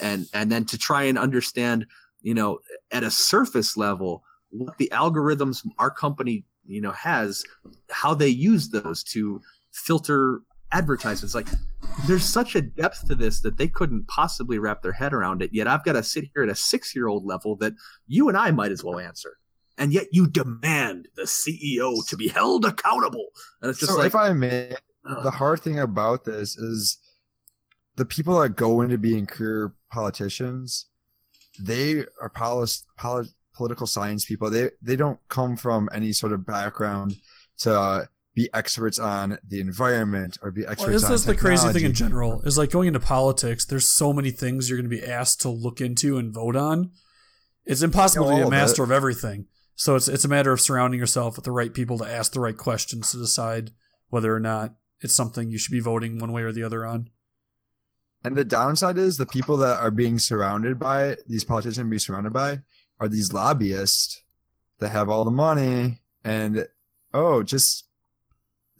And 0.00 0.28
and 0.32 0.52
then 0.52 0.64
to 0.66 0.78
try 0.78 1.04
and 1.04 1.18
understand, 1.18 1.86
you 2.20 2.34
know, 2.34 2.60
at 2.92 3.02
a 3.02 3.10
surface 3.10 3.76
level, 3.76 4.22
what 4.50 4.78
the 4.78 4.90
algorithms 4.92 5.66
our 5.78 5.90
company, 5.90 6.44
you 6.64 6.80
know, 6.80 6.92
has, 6.92 7.42
how 7.90 8.14
they 8.14 8.28
use 8.28 8.68
those 8.68 9.02
to 9.04 9.40
filter 9.72 10.42
advertisements. 10.70 11.34
Like 11.34 11.48
there's 12.06 12.24
such 12.24 12.54
a 12.54 12.62
depth 12.62 13.06
to 13.08 13.14
this 13.14 13.40
that 13.40 13.56
they 13.56 13.68
couldn't 13.68 14.08
possibly 14.08 14.58
wrap 14.58 14.82
their 14.82 14.92
head 14.92 15.12
around 15.12 15.42
it. 15.42 15.50
Yet 15.52 15.68
I've 15.68 15.84
got 15.84 15.92
to 15.92 16.02
sit 16.02 16.24
here 16.34 16.42
at 16.42 16.48
a 16.48 16.54
six 16.54 16.94
year 16.94 17.08
old 17.08 17.24
level 17.24 17.56
that 17.56 17.74
you 18.06 18.28
and 18.28 18.36
I 18.36 18.50
might 18.50 18.72
as 18.72 18.82
well 18.84 18.98
answer. 18.98 19.38
And 19.78 19.92
yet 19.92 20.08
you 20.12 20.26
demand 20.26 21.08
the 21.16 21.22
CEO 21.22 22.06
to 22.08 22.16
be 22.16 22.28
held 22.28 22.64
accountable. 22.64 23.28
And 23.60 23.70
it's 23.70 23.80
just 23.80 23.92
so 23.92 23.98
like, 23.98 24.08
if 24.08 24.14
I 24.14 24.32
may, 24.32 24.74
the 25.04 25.30
hard 25.30 25.60
thing 25.60 25.78
about 25.78 26.24
this 26.24 26.56
is 26.56 26.98
the 27.96 28.04
people 28.04 28.38
that 28.40 28.50
go 28.50 28.80
into 28.80 28.98
being 28.98 29.26
career 29.26 29.74
politicians, 29.90 30.86
they 31.58 32.04
are 32.20 32.28
polis, 32.28 32.84
poli- 32.96 33.28
political 33.54 33.86
science 33.86 34.24
people. 34.24 34.50
They 34.50 34.70
they 34.80 34.96
don't 34.96 35.18
come 35.28 35.56
from 35.56 35.88
any 35.92 36.12
sort 36.12 36.32
of 36.32 36.46
background 36.46 37.16
to 37.58 37.78
uh, 37.78 38.04
be 38.34 38.48
experts 38.54 38.98
on 38.98 39.38
the 39.46 39.60
environment 39.60 40.38
or 40.42 40.50
be 40.50 40.62
experts 40.62 40.82
Well, 40.82 40.92
this 40.92 41.04
on 41.04 41.12
is 41.12 41.24
the 41.26 41.36
crazy 41.36 41.68
thing 41.68 41.84
in 41.84 41.92
general. 41.92 42.40
Is 42.42 42.56
like 42.56 42.70
going 42.70 42.88
into 42.88 43.00
politics. 43.00 43.64
There's 43.64 43.88
so 43.88 44.12
many 44.12 44.30
things 44.30 44.68
you're 44.68 44.78
going 44.78 44.90
to 44.90 44.96
be 44.96 45.04
asked 45.04 45.40
to 45.42 45.50
look 45.50 45.80
into 45.80 46.16
and 46.18 46.32
vote 46.32 46.56
on. 46.56 46.90
It's 47.64 47.82
impossible 47.82 48.30
to 48.30 48.36
be 48.36 48.42
a 48.42 48.50
master 48.50 48.82
it. 48.82 48.86
of 48.86 48.90
everything. 48.90 49.46
So 49.74 49.96
it's 49.96 50.08
it's 50.08 50.24
a 50.24 50.28
matter 50.28 50.52
of 50.52 50.60
surrounding 50.60 51.00
yourself 51.00 51.36
with 51.36 51.44
the 51.44 51.52
right 51.52 51.72
people 51.72 51.98
to 51.98 52.04
ask 52.04 52.32
the 52.32 52.40
right 52.40 52.56
questions 52.56 53.10
to 53.12 53.18
decide 53.18 53.70
whether 54.08 54.34
or 54.34 54.40
not 54.40 54.74
it's 55.00 55.14
something 55.14 55.50
you 55.50 55.58
should 55.58 55.72
be 55.72 55.80
voting 55.80 56.18
one 56.18 56.32
way 56.32 56.42
or 56.42 56.52
the 56.52 56.62
other 56.62 56.86
on. 56.86 57.10
And 58.24 58.36
the 58.36 58.44
downside 58.44 58.98
is 58.98 59.16
the 59.16 59.26
people 59.26 59.56
that 59.58 59.80
are 59.80 59.90
being 59.90 60.18
surrounded 60.18 60.78
by 60.78 61.16
these 61.26 61.44
politicians 61.44 61.88
being 61.88 61.98
surrounded 61.98 62.32
by 62.32 62.60
are 63.00 63.08
these 63.08 63.32
lobbyists 63.32 64.22
that 64.78 64.90
have 64.90 65.08
all 65.08 65.24
the 65.24 65.30
money 65.30 66.00
and 66.24 66.68
oh, 67.12 67.42
just 67.42 67.88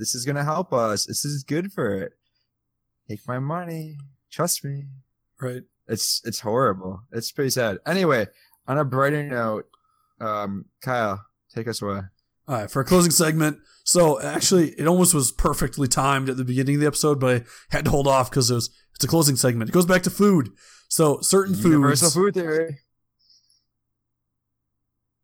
this 0.02 0.16
is 0.16 0.24
gonna 0.24 0.42
help 0.42 0.72
us. 0.72 1.06
This 1.06 1.24
is 1.24 1.44
good 1.44 1.72
for 1.72 1.94
it. 1.94 2.14
Take 3.08 3.20
my 3.28 3.38
money. 3.38 3.98
Trust 4.32 4.64
me. 4.64 4.86
Right. 5.40 5.62
It's 5.86 6.20
it's 6.24 6.40
horrible. 6.40 7.02
It's 7.12 7.30
pretty 7.30 7.50
sad. 7.50 7.78
Anyway, 7.86 8.26
on 8.66 8.78
a 8.78 8.84
brighter 8.84 9.22
note, 9.22 9.66
um, 10.20 10.64
Kyle, 10.80 11.24
take 11.54 11.68
us 11.68 11.80
away. 11.80 12.00
All 12.48 12.56
right, 12.56 12.68
for 12.68 12.80
a 12.80 12.84
closing 12.84 13.12
segment. 13.12 13.58
So 13.84 14.20
actually, 14.20 14.70
it 14.70 14.88
almost 14.88 15.14
was 15.14 15.30
perfectly 15.30 15.86
timed 15.86 16.28
at 16.28 16.36
the 16.36 16.44
beginning 16.44 16.74
of 16.74 16.80
the 16.80 16.86
episode, 16.88 17.20
but 17.20 17.42
I 17.42 17.44
had 17.70 17.84
to 17.84 17.92
hold 17.92 18.08
off 18.08 18.28
because 18.28 18.50
it 18.50 18.54
was 18.54 18.70
it's 18.96 19.04
a 19.04 19.08
closing 19.08 19.36
segment. 19.36 19.70
It 19.70 19.72
goes 19.72 19.86
back 19.86 20.02
to 20.02 20.10
food. 20.10 20.50
So 20.88 21.20
certain 21.20 21.54
Universal 21.54 22.10
foods. 22.10 22.16
Universal 22.16 22.22
food 22.22 22.34
theory. 22.34 22.78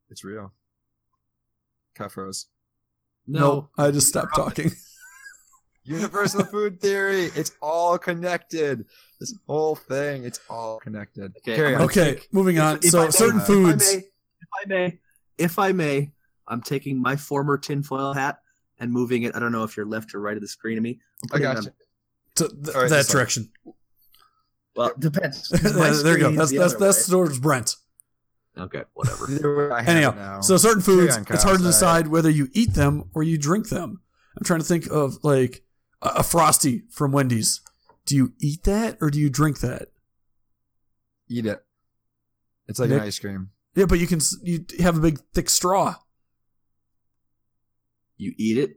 It's 0.09 0.23
real. 0.23 0.53
Kyle 1.97 2.09
froze. 2.09 2.47
No, 3.29 3.41
No, 3.41 3.71
I 3.79 3.91
just 3.93 4.09
stopped 4.09 4.35
talking. 4.35 4.73
Universal 5.85 6.45
food 6.47 6.81
theory. 6.81 7.31
It's 7.35 7.53
all 7.63 7.97
connected. 7.99 8.85
This 9.21 9.35
whole 9.47 9.75
thing, 9.75 10.25
it's 10.25 10.41
all 10.51 10.79
connected. 10.81 11.35
Okay, 11.39 11.57
Carry 11.57 11.75
on. 11.75 11.83
Okay, 11.83 12.15
take- 12.15 12.33
moving 12.33 12.59
on. 12.59 12.77
If- 12.79 12.85
if 12.87 12.91
so 12.91 13.05
may- 13.05 13.11
certain 13.11 13.41
if 13.41 13.47
foods. 13.47 13.89
If 13.95 14.05
I 14.63 14.67
may, 14.69 14.87
if 14.87 14.89
I 14.89 14.89
may, 14.89 14.99
if 15.39 15.59
I 15.59 15.73
may, 15.73 16.13
I'm 16.47 16.61
taking 16.63 17.01
my 17.01 17.17
former 17.17 17.57
tinfoil 17.59 18.13
hat 18.13 18.39
and 18.79 18.93
moving 18.93 19.23
it. 19.23 19.35
I 19.35 19.39
don't 19.39 19.53
know 19.53 19.65
if 19.65 19.77
you're 19.77 19.87
left 19.87 20.15
or 20.15 20.21
right 20.21 20.37
of 20.37 20.41
the 20.43 20.49
screen 20.49 20.77
of 20.79 20.83
me. 20.85 21.01
I'm 21.33 21.37
I 21.37 21.41
got 21.41 21.57
on- 21.59 21.65
you. 21.65 21.71
to 22.37 22.49
th- 22.49 22.75
All 22.77 22.83
right, 22.83 22.91
that 22.91 23.07
direction. 23.07 23.51
Well, 24.77 24.93
depends. 24.99 25.49
there 25.51 25.73
you 25.73 26.19
go. 26.19 26.31
screen's 26.31 26.37
That's 26.37 26.51
the 26.51 26.59
that's 26.59 26.75
other 26.75 26.85
that's 26.85 27.09
towards 27.09 27.39
Brent. 27.41 27.75
Okay. 28.59 28.83
Whatever. 28.95 29.27
Either 29.31 29.57
way, 29.57 29.71
I 29.75 29.83
have 29.83 29.89
Anyhow, 29.89 30.41
so 30.41 30.57
certain 30.57 30.83
foods, 30.83 31.17
on, 31.17 31.23
it's 31.31 31.43
hard 31.43 31.59
to 31.59 31.63
sorry. 31.73 32.03
decide 32.03 32.07
whether 32.09 32.31
you 32.31 32.49
eat 32.53 32.75
them 32.75 33.11
or 33.15 33.23
you 33.23 33.39
drink 33.39 33.69
them. 33.69 34.01
I'm 34.37 34.45
trying 34.45 34.61
to 34.61 34.67
think 34.67 34.87
of 34.91 35.19
like 35.23 35.63
a, 36.03 36.09
a 36.17 36.23
frosty 36.23 36.83
from 36.91 37.13
Wendy's. 37.13 37.61
Do 38.07 38.17
you 38.17 38.33
eat 38.41 38.65
that 38.65 38.97
or 39.01 39.11
do 39.11 39.19
you 39.21 39.29
drink 39.31 39.61
that? 39.61 39.89
eat 41.31 41.45
it. 41.45 41.63
It's 42.69 42.79
like 42.79 42.89
Nick? 42.89 43.01
an 43.03 43.07
ice 43.07 43.19
cream. 43.19 43.51
Yeah, 43.75 43.85
but 43.85 43.99
you 43.99 44.07
can 44.07 44.21
you 44.43 44.65
have 44.81 44.97
a 44.97 45.01
big 45.01 45.21
thick 45.35 45.51
straw. 45.51 45.95
You 48.17 48.33
eat 48.37 48.59
it 48.59 48.77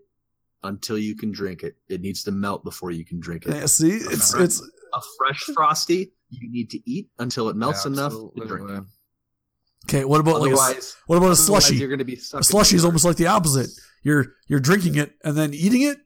until 0.63 0.97
you 0.97 1.15
can 1.15 1.31
drink 1.31 1.63
it. 1.63 1.75
It 1.89 2.01
needs 2.01 2.23
to 2.23 2.31
melt 2.31 2.63
before 2.63 2.91
you 2.91 3.05
can 3.05 3.19
drink 3.19 3.45
it. 3.45 3.55
Yeah, 3.55 3.65
see, 3.65 3.91
it's 3.91 4.33
Right. 4.35 4.43
it's 4.43 4.61
A 4.93 5.01
fresh 5.17 5.39
frosty, 5.55 6.11
you 6.29 6.51
need 6.51 6.69
to 6.71 6.89
eat 6.89 7.09
until 7.19 7.49
it 7.49 7.55
melts 7.55 7.85
Yeah, 7.85 7.93
enough 7.93 8.11
to 8.11 8.31
absolutely. 8.35 8.47
drink. 8.67 8.87
Okay. 9.87 10.05
What 10.05 10.19
about 10.21 10.41
like 10.41 10.51
a, 10.51 10.53
s- 10.53 10.59
Otherwise, 10.59 10.95
what 11.07 11.17
about 11.17 11.31
a 11.31 11.35
slushy? 11.35 11.75
you're 11.75 11.87
going 11.89 11.99
to 11.99 12.05
be 12.05 12.15
A 12.33 12.43
slushy 12.43 12.75
is 12.75 12.85
almost 12.85 13.05
like 13.05 13.17
the 13.17 13.27
opposite. 13.27 13.69
You're 14.03 14.33
you're 14.47 14.59
drinking 14.59 14.95
it 14.95 15.13
and 15.23 15.35
then 15.37 15.53
eating 15.53 15.83
it. 15.83 15.97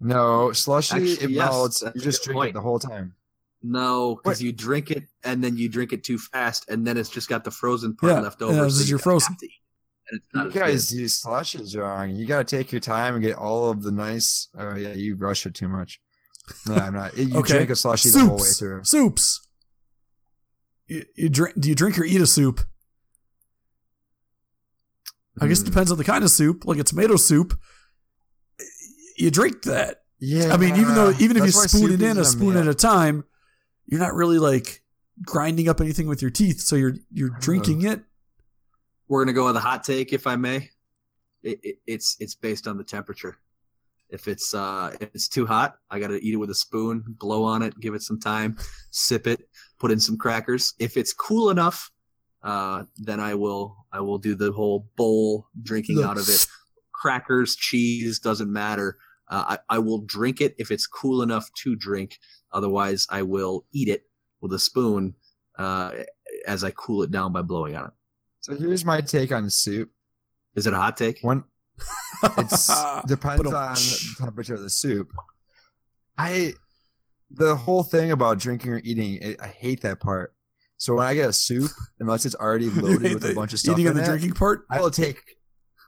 No, 0.00 0.52
slushy, 0.52 0.94
Actually, 0.96 1.12
it 1.12 1.30
yes, 1.30 1.38
melts. 1.50 1.82
You 1.94 2.00
just 2.00 2.24
drink 2.24 2.36
point. 2.36 2.50
it 2.50 2.54
the 2.54 2.60
whole 2.60 2.78
time. 2.78 3.14
No, 3.62 4.16
because 4.16 4.42
you 4.42 4.52
drink 4.52 4.90
it 4.90 5.04
and 5.22 5.42
then 5.44 5.56
you 5.56 5.68
drink 5.68 5.92
it 5.92 6.02
too 6.02 6.18
fast, 6.18 6.68
and 6.68 6.84
then 6.84 6.96
it's 6.96 7.08
just 7.08 7.28
got 7.28 7.44
the 7.44 7.52
frozen 7.52 7.94
part 7.94 8.12
Yeah, 8.14 8.20
left 8.20 8.42
over. 8.42 8.52
yeah, 8.52 8.64
this 8.64 8.76
so 8.76 8.80
is 8.80 8.88
you 8.88 8.94
your 8.94 8.98
have 8.98 9.04
frozen. 9.04 9.36
to 9.38 9.48
and 10.10 10.20
it's 10.20 10.34
not 10.34 10.42
You 10.42 10.48
as 10.48 10.52
good. 10.54 10.60
guys 10.60 10.88
do 10.88 11.08
slushes 11.08 11.76
wrong. 11.76 12.10
You 12.10 12.26
got 12.26 12.46
to 12.48 12.56
take 12.56 12.72
your 12.72 12.80
time 12.80 13.14
and 13.14 13.22
get 13.22 13.36
all 13.36 13.70
of 13.70 13.82
the 13.84 13.92
nice. 13.92 14.48
Oh 14.58 14.74
yeah, 14.74 14.94
you 14.94 15.14
rush 15.14 15.46
it 15.46 15.54
too 15.54 15.68
much. 15.68 16.00
No, 16.66 16.74
I'm 16.74 16.94
not. 16.94 17.16
You 17.16 17.36
Okay. 17.38 17.54
drink 17.58 17.70
a 17.70 17.76
slushy 17.76 18.10
the 18.10 18.18
whole 18.26 18.38
way 18.38 18.48
through. 18.48 18.82
Soups. 18.82 19.46
You, 20.86 21.04
you 21.16 21.28
drink? 21.28 21.60
Do 21.60 21.68
you 21.68 21.74
drink 21.74 21.98
or 21.98 22.04
eat 22.04 22.20
a 22.20 22.26
soup? 22.26 22.60
I 25.40 25.46
guess 25.48 25.60
it 25.60 25.62
Hmm. 25.62 25.70
depends 25.70 25.90
on 25.90 25.98
the 25.98 26.04
kind 26.04 26.24
of 26.24 26.30
soup. 26.30 26.64
Like 26.66 26.78
a 26.78 26.84
tomato 26.84 27.16
soup, 27.16 27.58
you 29.16 29.30
drink 29.30 29.62
that. 29.62 30.02
Yeah, 30.18 30.52
I 30.52 30.56
mean, 30.56 30.76
even 30.76 30.94
though 30.94 31.10
even 31.18 31.36
if 31.36 31.44
you 31.44 31.50
spoon 31.50 31.90
it 31.92 32.02
in 32.02 32.18
a 32.18 32.24
spoon 32.24 32.50
meal. 32.54 32.58
at 32.58 32.68
a 32.68 32.74
time, 32.74 33.24
you're 33.86 33.98
not 34.00 34.14
really 34.14 34.38
like 34.38 34.82
grinding 35.24 35.68
up 35.68 35.80
anything 35.80 36.06
with 36.06 36.22
your 36.22 36.30
teeth. 36.30 36.60
So 36.60 36.76
you're 36.76 36.94
you're 37.12 37.30
drinking 37.40 37.82
it. 37.82 38.02
We're 39.08 39.24
gonna 39.24 39.32
go 39.32 39.46
with 39.46 39.56
a 39.56 39.60
hot 39.60 39.84
take, 39.84 40.12
if 40.12 40.26
I 40.26 40.36
may. 40.36 40.70
It, 41.42 41.58
it, 41.64 41.76
it's 41.86 42.16
it's 42.20 42.34
based 42.36 42.66
on 42.68 42.76
the 42.76 42.84
temperature. 42.84 43.36
If 44.10 44.28
it's 44.28 44.54
uh 44.54 44.94
if 45.00 45.12
it's 45.14 45.28
too 45.28 45.44
hot, 45.46 45.76
I 45.90 45.98
gotta 45.98 46.18
eat 46.18 46.34
it 46.34 46.36
with 46.36 46.50
a 46.50 46.54
spoon, 46.54 47.02
blow 47.18 47.42
on 47.42 47.62
it, 47.62 47.78
give 47.80 47.94
it 47.94 48.02
some 48.02 48.20
time, 48.20 48.58
sip 48.90 49.26
it, 49.26 49.48
put 49.82 49.90
in 49.90 49.98
some 49.98 50.16
crackers. 50.16 50.74
If 50.78 50.96
it's 50.96 51.12
cool 51.12 51.50
enough, 51.50 51.90
uh, 52.42 52.84
then 52.96 53.18
I 53.18 53.34
will 53.34 53.84
I 53.92 54.00
will 54.00 54.16
do 54.18 54.34
the 54.36 54.52
whole 54.52 54.88
bowl 54.96 55.48
drinking 55.60 55.96
The- 55.96 56.08
out 56.08 56.16
of 56.16 56.28
it. 56.28 56.46
Crackers, 56.92 57.56
cheese 57.56 58.20
doesn't 58.20 58.50
matter. 58.50 58.96
Uh, 59.28 59.56
I 59.68 59.76
I 59.76 59.78
will 59.80 60.02
drink 60.02 60.40
it 60.40 60.54
if 60.56 60.70
it's 60.70 60.86
cool 60.86 61.22
enough 61.22 61.52
to 61.64 61.74
drink. 61.74 62.18
Otherwise, 62.52 63.08
I 63.10 63.22
will 63.22 63.66
eat 63.72 63.88
it 63.88 64.04
with 64.40 64.52
a 64.52 64.58
spoon 64.58 65.14
uh, 65.58 65.90
as 66.46 66.62
I 66.62 66.70
cool 66.70 67.02
it 67.02 67.10
down 67.10 67.32
by 67.32 67.42
blowing 67.42 67.74
on 67.74 67.86
it. 67.86 67.92
So 68.40 68.54
here's 68.54 68.84
my 68.84 69.00
take 69.00 69.32
on 69.32 69.50
soup. 69.50 69.90
Is 70.54 70.66
it 70.66 70.74
a 70.74 70.76
hot 70.76 70.96
take? 70.96 71.18
One. 71.22 71.42
it's 72.38 72.68
depends 73.06 73.46
on 73.52 73.74
the 73.74 74.14
temperature 74.18 74.54
of 74.54 74.62
the 74.62 74.70
soup. 74.70 75.10
I 76.16 76.54
the 77.34 77.56
whole 77.56 77.82
thing 77.82 78.12
about 78.12 78.38
drinking 78.38 78.72
or 78.72 78.80
eating, 78.84 79.14
it, 79.20 79.40
I 79.40 79.46
hate 79.48 79.80
that 79.82 80.00
part. 80.00 80.34
So 80.76 80.94
when 80.96 81.06
I 81.06 81.14
get 81.14 81.28
a 81.28 81.32
soup, 81.32 81.70
unless 82.00 82.26
it's 82.26 82.34
already 82.34 82.68
loaded 82.70 83.14
with 83.14 83.24
a 83.24 83.34
bunch 83.34 83.52
of 83.52 83.58
stuff 83.60 83.74
eating 83.78 83.86
in 83.86 83.90
on 83.92 83.96
the 83.98 84.02
it, 84.02 84.06
drinking 84.06 84.32
part. 84.32 84.64
I 84.70 84.80
will 84.80 84.90
take 84.90 85.18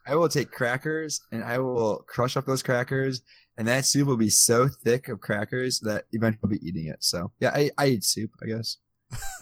I 0.07 0.15
will 0.17 0.29
take 0.29 0.51
crackers 0.51 1.21
and 1.33 1.43
I 1.43 1.59
will 1.59 2.05
crush 2.07 2.37
up 2.37 2.45
those 2.47 2.63
crackers 2.63 3.23
and 3.57 3.67
that 3.69 3.87
soup 3.87 4.07
will 4.07 4.17
be 4.19 4.29
so 4.29 4.69
thick 4.69 5.09
of 5.09 5.21
crackers 5.21 5.81
that 5.81 6.05
eventually 6.13 6.41
I'll 6.45 6.51
be 6.51 6.67
eating 6.69 6.87
it. 6.87 7.03
So 7.03 7.33
yeah, 7.41 7.51
I, 7.55 7.71
I 7.79 7.87
eat 7.87 8.05
soup, 8.05 8.31
I 8.43 8.47
guess. 8.47 8.77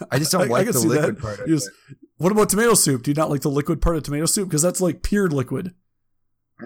I 0.09 0.19
just 0.19 0.31
don't 0.31 0.41
I 0.45 0.45
like 0.45 0.65
can 0.65 0.73
the 0.73 0.79
see 0.79 0.87
that. 0.89 0.95
liquid 0.95 1.19
part 1.19 1.39
of 1.39 1.47
You 1.47 1.53
it. 1.55 1.57
just- 1.57 1.69
What 2.17 2.31
about 2.31 2.49
tomato 2.49 2.73
soup? 2.75 3.03
Do 3.03 3.11
you 3.11 3.15
not 3.15 3.29
like 3.29 3.41
the 3.41 3.49
liquid 3.49 3.81
part 3.81 3.95
of 3.97 4.03
tomato 4.03 4.25
soup? 4.25 4.47
Because 4.47 4.61
that's 4.61 4.79
like 4.81 5.03
pure 5.03 5.27
liquid. 5.27 5.73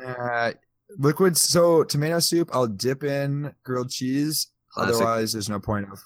Uh, 0.05 0.51
liquid 0.97 1.35
so 1.37 1.83
tomato 1.83 2.19
soup 2.19 2.49
I'll 2.53 2.67
dip 2.67 3.03
in 3.03 3.53
grilled 3.63 3.89
cheese. 3.89 4.47
Classic. 4.77 4.95
Otherwise 4.95 5.33
there's 5.33 5.49
no 5.49 5.59
point 5.59 5.91
of 5.91 5.99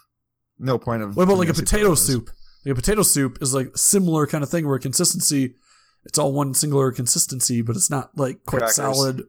no 0.60 0.78
point 0.78 1.02
of 1.04 1.16
What 1.18 1.24
about 1.24 1.38
like 1.38 1.50
a 1.50 1.54
potato 1.54 1.82
otherwise. 1.94 2.06
soup? 2.06 2.30
Like 2.66 2.74
a 2.74 2.76
potato 2.76 3.02
soup 3.04 3.38
is 3.42 3.54
like 3.54 3.76
similar 3.78 4.28
kind 4.28 4.44
of 4.44 4.50
thing 4.50 4.68
where 4.68 4.78
consistency, 4.80 5.56
it's 6.06 6.18
all 6.20 6.32
one 6.34 6.54
singular 6.54 6.92
consistency, 6.92 7.62
but 7.62 7.76
it's 7.76 7.90
not 7.90 8.16
like 8.18 8.44
quite 8.46 8.60
Crackers. 8.60 8.76
solid. 8.76 9.24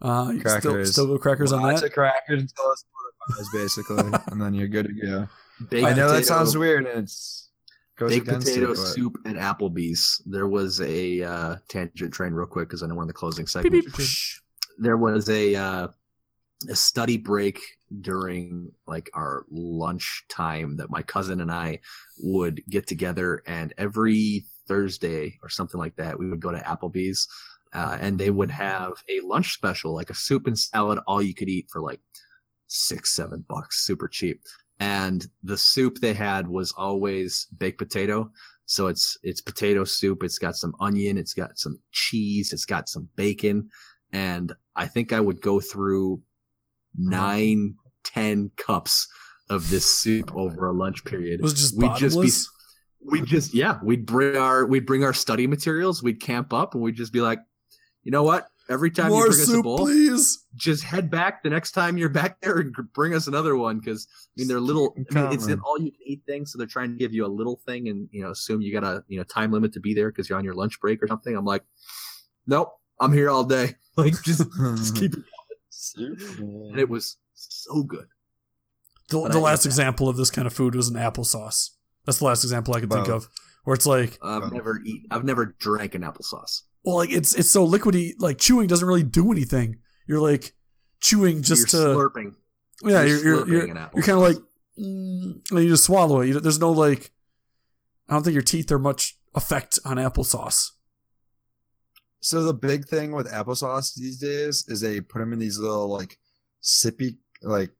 Uh, 0.00 0.30
you 0.32 0.40
still, 0.40 0.50
Crackers. 0.60 0.92
still 0.92 1.06
go 1.06 1.18
crackers 1.18 1.52
on 1.52 1.62
Lots 1.62 1.80
that. 1.80 1.88
of 1.88 1.92
crackers 1.92 2.42
until 2.42 2.70
it's 2.72 2.84
solidifies, 3.28 3.48
basically, 3.52 4.18
and 4.32 4.40
then 4.40 4.54
you're 4.54 4.68
good 4.68 4.86
to 4.86 4.92
go. 4.92 5.28
Baked 5.70 5.86
I 5.86 5.92
know 5.94 6.12
that 6.12 6.24
sounds 6.24 6.56
weird, 6.56 6.86
and 6.86 7.02
it's 7.04 7.50
goes 7.96 8.10
Baked 8.10 8.26
potato 8.28 8.66
it, 8.72 8.76
but 8.76 8.76
soup 8.76 9.18
at 9.26 9.34
Applebee's. 9.34 10.22
There 10.24 10.46
was 10.46 10.80
a 10.80 11.22
uh, 11.22 11.56
tangent 11.68 12.12
train 12.14 12.32
real 12.32 12.46
quick 12.46 12.68
because 12.68 12.82
I 12.82 12.86
know 12.86 12.94
we're 12.94 13.02
in 13.02 13.08
the 13.08 13.14
closing 13.14 13.46
segment. 13.48 13.72
beep, 13.72 13.88
psh. 13.92 14.36
There 14.78 14.96
was 14.96 15.28
a 15.28 15.56
uh, 15.56 15.88
a 16.68 16.76
study 16.76 17.16
break 17.16 17.60
during 18.00 18.72
like 18.86 19.10
our 19.14 19.44
lunch 19.50 20.24
time 20.28 20.76
that 20.76 20.90
my 20.90 21.02
cousin 21.02 21.40
and 21.40 21.50
I 21.50 21.80
would 22.18 22.62
get 22.68 22.86
together, 22.86 23.42
and 23.46 23.72
every 23.78 24.44
Thursday 24.66 25.38
or 25.42 25.48
something 25.48 25.80
like 25.80 25.96
that, 25.96 26.18
we 26.18 26.28
would 26.28 26.40
go 26.40 26.52
to 26.52 26.58
Applebee's, 26.58 27.28
uh, 27.72 27.98
and 28.00 28.18
they 28.18 28.30
would 28.30 28.50
have 28.50 28.92
a 29.08 29.20
lunch 29.20 29.54
special, 29.54 29.94
like 29.94 30.10
a 30.10 30.14
soup 30.14 30.46
and 30.46 30.58
salad, 30.58 30.98
all 31.06 31.22
you 31.22 31.34
could 31.34 31.48
eat 31.48 31.68
for 31.70 31.80
like 31.80 32.00
six, 32.66 33.14
seven 33.14 33.44
bucks, 33.48 33.84
super 33.84 34.08
cheap. 34.08 34.42
And 34.80 35.26
the 35.42 35.58
soup 35.58 35.98
they 35.98 36.14
had 36.14 36.46
was 36.46 36.72
always 36.72 37.46
baked 37.58 37.78
potato. 37.78 38.30
So 38.66 38.86
it's 38.86 39.16
it's 39.22 39.40
potato 39.40 39.84
soup. 39.84 40.22
It's 40.22 40.38
got 40.38 40.54
some 40.54 40.74
onion. 40.78 41.18
It's 41.18 41.34
got 41.34 41.58
some 41.58 41.78
cheese. 41.90 42.52
It's 42.52 42.66
got 42.66 42.88
some 42.88 43.08
bacon. 43.16 43.70
And 44.12 44.52
I 44.76 44.86
think 44.86 45.12
I 45.12 45.20
would 45.20 45.40
go 45.40 45.60
through 45.60 46.22
nine, 46.96 47.74
ten 48.04 48.50
cups 48.56 49.08
of 49.50 49.70
this 49.70 49.86
soup 49.86 50.34
over 50.34 50.66
a 50.66 50.72
lunch 50.72 51.04
period. 51.04 51.40
It 51.40 51.42
was 51.42 51.54
just 51.54 51.76
We'd 51.76 51.96
just 51.96 52.20
be 52.20 52.30
we 53.00 53.22
just 53.22 53.54
yeah 53.54 53.78
we'd 53.82 54.04
bring 54.04 54.36
our 54.36 54.66
we'd 54.66 54.84
bring 54.84 55.04
our 55.04 55.14
study 55.14 55.46
materials 55.46 56.02
we'd 56.02 56.20
camp 56.20 56.52
up 56.52 56.74
and 56.74 56.82
we'd 56.82 56.96
just 56.96 57.12
be 57.12 57.20
like 57.20 57.38
you 58.02 58.12
know 58.12 58.22
what? 58.22 58.48
Every 58.70 58.90
time 58.90 59.08
More 59.08 59.26
you 59.26 59.30
bring 59.30 59.40
us 59.40 59.52
a 59.52 59.62
bowl 59.62 59.78
please. 59.78 60.44
just 60.54 60.82
head 60.82 61.10
back 61.10 61.42
the 61.42 61.48
next 61.48 61.72
time 61.72 61.96
you're 61.96 62.08
back 62.08 62.40
there 62.40 62.58
and 62.58 62.74
bring 62.92 63.14
us 63.14 63.26
another 63.26 63.56
one 63.56 63.78
because 63.78 64.06
i 64.10 64.30
mean 64.36 64.48
they're 64.48 64.60
little 64.60 64.94
I 65.10 65.22
mean, 65.22 65.32
it's 65.32 65.46
an 65.46 65.60
all 65.60 65.80
you 65.80 65.90
can 65.90 66.00
eat 66.04 66.22
thing 66.26 66.44
so 66.44 66.58
they're 66.58 66.66
trying 66.66 66.90
to 66.90 66.96
give 66.96 67.14
you 67.14 67.24
a 67.24 67.28
little 67.28 67.56
thing 67.64 67.88
and 67.88 68.08
you 68.10 68.22
know 68.22 68.30
assume 68.30 68.60
you 68.60 68.72
got 68.72 68.84
a 68.84 69.04
you 69.08 69.16
know 69.16 69.24
time 69.24 69.52
limit 69.52 69.72
to 69.74 69.80
be 69.80 69.94
there 69.94 70.10
because 70.10 70.28
you're 70.28 70.38
on 70.38 70.44
your 70.44 70.54
lunch 70.54 70.80
break 70.80 71.02
or 71.02 71.08
something. 71.08 71.34
I'm 71.34 71.44
like 71.44 71.64
nope 72.46 72.72
i'm 73.00 73.12
here 73.12 73.30
all 73.30 73.44
day. 73.44 73.74
Like 73.98 74.22
just, 74.22 74.44
just 74.76 74.94
keep 74.94 75.12
it 75.96 76.18
soup. 76.18 76.38
and 76.38 76.78
it 76.78 76.88
was 76.88 77.16
so 77.34 77.82
good 77.82 78.06
The, 79.10 79.28
the 79.28 79.38
last 79.38 79.60
hate 79.60 79.62
that. 79.64 79.68
example 79.68 80.08
of 80.08 80.16
this 80.16 80.30
kind 80.30 80.46
of 80.46 80.52
food 80.52 80.74
was 80.74 80.88
an 80.88 80.96
applesauce. 80.96 81.70
That's 82.04 82.18
the 82.18 82.24
last 82.24 82.44
example 82.44 82.74
I 82.74 82.80
could 82.80 82.90
think 82.90 83.06
Both. 83.06 83.24
of, 83.24 83.28
where 83.64 83.74
it's 83.74 83.86
like, 83.86 84.18
i've 84.22 84.52
never 84.52 84.80
eat 84.84 85.06
i've 85.10 85.24
never 85.24 85.54
drank 85.58 85.94
an 85.94 86.02
applesauce 86.02 86.62
well, 86.84 86.96
like 86.96 87.10
it's 87.10 87.34
it's 87.34 87.50
so 87.50 87.66
liquidy. 87.66 88.14
Like 88.18 88.38
chewing 88.38 88.66
doesn't 88.66 88.86
really 88.86 89.02
do 89.02 89.32
anything. 89.32 89.80
You're 90.06 90.20
like 90.20 90.54
chewing 91.00 91.42
just 91.42 91.72
you're 91.72 91.82
to 91.82 91.98
slurping 91.98 92.34
yeah. 92.82 93.02
you're 93.02 93.18
You're 93.18 93.24
you're 93.24 93.36
slurping 93.36 93.48
you're, 93.48 93.76
an 93.76 93.88
you're 93.94 94.04
kind 94.04 94.16
of 94.16 94.22
like 94.22 94.36
mm, 94.78 95.50
and 95.50 95.62
you 95.62 95.68
just 95.68 95.84
swallow 95.84 96.20
it. 96.20 96.28
You, 96.28 96.40
there's 96.40 96.60
no 96.60 96.72
like. 96.72 97.10
I 98.08 98.14
don't 98.14 98.22
think 98.22 98.32
your 98.32 98.42
teeth 98.42 98.72
are 98.72 98.78
much 98.78 99.18
effect 99.34 99.78
on 99.84 99.98
applesauce. 99.98 100.70
So 102.20 102.42
the 102.42 102.54
big 102.54 102.86
thing 102.86 103.12
with 103.12 103.30
applesauce 103.30 103.94
these 103.94 104.18
days 104.18 104.64
is 104.68 104.80
they 104.80 105.00
put 105.00 105.20
them 105.20 105.32
in 105.32 105.38
these 105.38 105.58
little 105.58 105.88
like 105.88 106.18
sippy, 106.62 107.16
like 107.42 107.70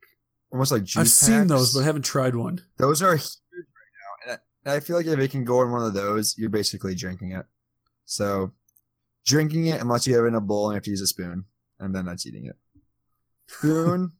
almost 0.52 0.72
like 0.72 0.84
juice. 0.84 0.96
I've 0.96 1.08
seen 1.08 1.46
those, 1.46 1.74
but 1.74 1.80
I 1.80 1.84
haven't 1.84 2.04
tried 2.04 2.36
one. 2.36 2.60
those 2.76 3.02
are 3.02 3.16
huge 3.16 3.36
right 3.52 4.26
now, 4.26 4.32
and 4.32 4.32
I, 4.32 4.70
and 4.70 4.76
I 4.76 4.80
feel 4.80 4.96
like 4.96 5.06
if 5.06 5.18
it 5.18 5.30
can 5.30 5.44
go 5.44 5.62
in 5.62 5.70
one 5.70 5.82
of 5.84 5.94
those, 5.94 6.36
you're 6.38 6.50
basically 6.50 6.94
drinking 6.94 7.32
it. 7.32 7.46
So 8.04 8.52
drinking 9.26 9.66
it 9.66 9.80
unless 9.80 10.06
you 10.06 10.14
have 10.14 10.24
it 10.24 10.28
in 10.28 10.34
a 10.34 10.40
bowl 10.40 10.68
and 10.68 10.74
you 10.74 10.76
have 10.76 10.84
to 10.84 10.90
use 10.90 11.00
a 11.00 11.06
spoon, 11.06 11.44
and 11.80 11.94
then 11.94 12.06
that's 12.06 12.26
eating 12.26 12.46
it. 12.46 12.56
Spoon, 13.50 14.12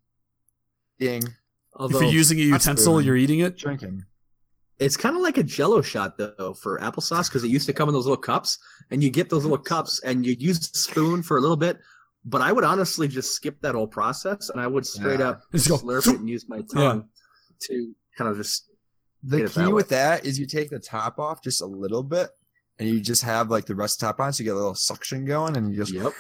ding, 0.99 1.23
Although 1.75 1.99
if 1.99 2.03
you're 2.05 2.13
using 2.13 2.39
a 2.41 2.43
utensil, 2.43 3.01
you're 3.01 3.17
eating 3.17 3.41
it. 3.41 3.57
drinking. 3.57 4.05
It's 4.79 4.97
kind 4.97 5.17
of 5.17 5.23
like 5.23 5.39
a 5.39 5.43
Jello 5.43 5.83
shot 5.83 6.17
though 6.19 6.55
for 6.55 6.79
applesauce 6.79 7.29
because 7.29 7.43
it 7.45 7.49
used 7.51 7.67
to 7.67 7.73
come 7.73 7.89
in 7.89 7.93
those 7.95 8.07
little 8.07 8.17
cups, 8.23 8.59
and 8.91 9.03
you 9.03 9.11
get 9.11 9.29
those 9.31 9.43
little 9.45 9.59
cups 9.59 10.01
and 10.05 10.25
you 10.25 10.37
use 10.39 10.59
a 10.59 10.79
spoon 10.79 11.23
for 11.23 11.37
a 11.37 11.41
little 11.41 11.57
bit. 11.57 11.79
But 12.25 12.43
I 12.43 12.53
would 12.53 12.65
honestly 12.65 13.09
just 13.09 13.35
skip 13.35 13.61
that 13.63 13.75
whole 13.75 13.87
process, 13.87 14.51
and 14.51 14.61
I 14.61 14.67
would 14.67 14.87
straight 14.87 15.21
Yeah. 15.21 15.31
up 15.31 15.43
Just 15.53 15.69
go, 15.69 15.79
slurp 15.79 16.07
it 16.07 16.21
and 16.21 16.29
use 16.29 16.49
my 16.49 16.61
tongue 16.73 17.09
to 17.63 17.95
kind 18.17 18.31
of 18.31 18.37
just. 18.37 18.65
The 19.25 19.39
Get 19.39 19.47
it 19.47 19.53
key 19.53 19.61
that 19.63 19.71
with 19.73 19.89
that 19.89 20.25
is 20.25 20.39
you 20.39 20.47
take 20.47 20.71
the 20.71 20.79
top 20.79 21.19
off 21.19 21.43
just 21.43 21.61
a 21.61 21.67
little 21.67 22.05
bit, 22.05 22.29
and 22.79 22.89
you 22.89 23.01
just 23.01 23.23
have 23.25 23.51
like 23.51 23.67
the 23.67 23.75
rest 23.75 23.99
top 23.99 24.21
on, 24.21 24.33
so 24.33 24.43
you 24.43 24.45
get 24.45 24.55
a 24.55 24.59
little 24.59 24.77
suction 24.77 25.25
going, 25.25 25.57
and 25.57 25.73
you 25.73 25.77
just 25.79 25.93
Yep. 25.93 26.13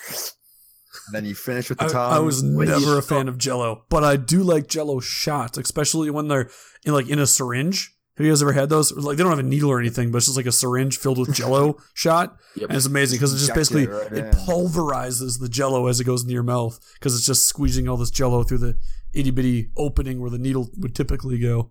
then 1.12 1.24
you 1.24 1.34
finish 1.34 1.68
with 1.68 1.78
the 1.78 1.84
I, 1.84 1.88
tongue. 1.88 2.12
I 2.12 2.18
was 2.18 2.42
Wait, 2.42 2.68
never 2.68 2.98
a 2.98 3.02
fan 3.02 3.28
of 3.28 3.38
Jello, 3.38 3.84
but 3.88 4.02
I 4.02 4.16
do 4.16 4.42
like 4.42 4.66
Jello 4.66 4.98
shots, 5.00 5.58
especially 5.58 6.10
when 6.10 6.26
they're 6.28 6.50
in 6.84 6.92
like 6.92 7.08
in 7.08 7.18
a 7.20 7.26
syringe 7.26 7.94
Have 8.18 8.26
you 8.26 8.32
guys 8.32 8.42
ever 8.42 8.52
had 8.52 8.68
those? 8.68 8.92
Like 8.92 9.16
they 9.16 9.22
don't 9.22 9.30
have 9.30 9.38
a 9.38 9.44
needle 9.48 9.70
or 9.70 9.78
anything, 9.78 10.10
but 10.10 10.18
it's 10.18 10.26
just 10.26 10.36
like 10.36 10.46
a 10.46 10.52
syringe 10.52 10.98
filled 10.98 11.18
with 11.18 11.32
Jello 11.32 11.76
shot, 11.94 12.36
Yep. 12.56 12.68
and 12.68 12.76
it's 12.76 12.86
amazing 12.86 13.16
because 13.16 13.32
it 13.32 13.36
just 13.38 13.50
Inject 13.50 13.56
basically 13.56 13.84
it 13.84 13.90
right 13.90 14.12
it 14.12 14.24
in. 14.26 14.30
pulverizes 14.44 15.38
the 15.38 15.48
Jello 15.48 15.86
as 15.86 16.00
it 16.00 16.04
goes 16.04 16.22
into 16.22 16.34
your 16.34 16.42
mouth 16.42 16.78
because 16.94 17.14
it's 17.16 17.24
just 17.24 17.46
squeezing 17.46 17.88
all 17.88 17.96
this 17.96 18.10
Jello 18.10 18.42
through 18.42 18.58
the 18.58 18.76
itty 19.14 19.30
bitty 19.30 19.70
opening 19.76 20.20
where 20.20 20.30
the 20.30 20.38
needle 20.38 20.68
would 20.78 20.94
typically 20.96 21.38
go. 21.38 21.70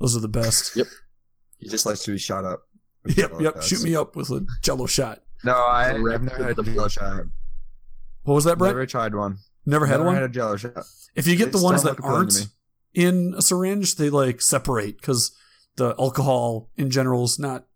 Those 0.00 0.16
are 0.16 0.20
the 0.20 0.28
best. 0.28 0.74
Yep. 0.76 0.88
He 1.58 1.68
just 1.68 1.86
likes 1.86 2.02
to 2.04 2.10
be 2.10 2.18
shot 2.18 2.44
up. 2.44 2.64
Yep, 3.06 3.16
Jello 3.30 3.40
yep. 3.42 3.54
shots. 3.54 3.66
Shoot 3.68 3.82
me 3.84 3.94
up 3.96 4.16
with 4.16 4.30
a 4.30 4.44
Jello 4.62 4.86
shot. 4.86 5.20
No, 5.44 5.54
I, 5.54 5.90
I've 5.90 6.00
never 6.22 6.28
to 6.38 6.44
had 6.44 6.58
a 6.58 6.62
Jello 6.64 6.88
shot. 6.88 7.24
What 8.24 8.34
was 8.34 8.44
that, 8.44 8.58
Brett? 8.58 8.70
Never 8.74 8.86
tried 8.86 9.14
one. 9.14 9.38
Never, 9.64 9.86
had 9.86 9.94
never 9.94 10.04
one. 10.06 10.14
had 10.14 10.24
a 10.24 10.28
Jello 10.28 10.56
shot. 10.56 10.72
if 11.14 11.26
you 11.28 11.36
get 11.36 11.46
They 11.52 11.58
the 11.58 11.64
ones 11.64 11.82
that 11.84 11.90
look 11.90 11.98
appealing 12.00 12.28
to 12.28 12.38
aren't 12.40 12.46
in 12.94 13.34
a 13.36 13.42
syringe, 13.42 13.94
they 13.96 14.10
like 14.10 14.40
separate 14.40 14.96
because 15.00 15.32
the 15.76 15.94
alcohol 15.98 16.70
in 16.76 16.90
general 16.90 17.24
is 17.24 17.38
not. 17.38 17.66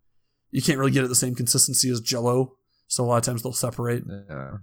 You 0.51 0.61
can't 0.61 0.79
really 0.79 0.91
get 0.91 1.03
it 1.03 1.07
the 1.09 1.15
same 1.15 1.35
consistency 1.35 1.89
as 1.89 1.99
Jello, 1.99 2.53
so 2.87 3.03
a 3.03 3.05
lot 3.05 3.17
of 3.17 3.23
times 3.23 3.43
they'll 3.43 3.51
separate. 3.53 4.03
Yeah. 4.29 4.57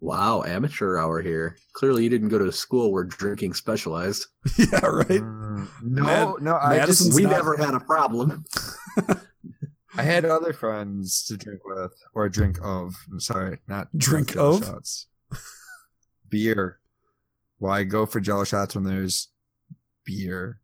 Wow, 0.00 0.42
amateur 0.42 0.98
hour 0.98 1.22
here. 1.22 1.56
Clearly, 1.72 2.04
you 2.04 2.10
didn't 2.10 2.28
go 2.28 2.38
to 2.38 2.46
a 2.48 2.52
school 2.52 2.92
where 2.92 3.04
drinking 3.04 3.54
specialized. 3.54 4.26
yeah, 4.58 4.84
right. 4.84 5.06
Mm, 5.08 5.68
no, 5.82 6.02
Mad- 6.02 6.34
no. 6.42 6.54
I 6.56 6.76
Madison's 6.76 7.08
just 7.08 7.16
we 7.16 7.22
not- 7.22 7.30
never 7.32 7.56
had 7.56 7.72
a 7.74 7.80
problem. 7.80 8.44
I 9.96 10.02
had 10.02 10.24
other 10.24 10.52
friends 10.52 11.24
to 11.26 11.36
drink 11.36 11.60
with 11.64 11.92
or 12.14 12.28
drink 12.28 12.58
of. 12.62 12.94
I'm 13.10 13.20
sorry, 13.20 13.58
not 13.68 13.88
Drink 13.96 14.36
of? 14.36 14.64
shots. 14.64 15.06
beer. 16.28 16.80
Why 17.58 17.84
go 17.84 18.04
for 18.04 18.20
Jello 18.20 18.44
shots 18.44 18.74
when 18.74 18.84
there's 18.84 19.28
beer? 20.04 20.58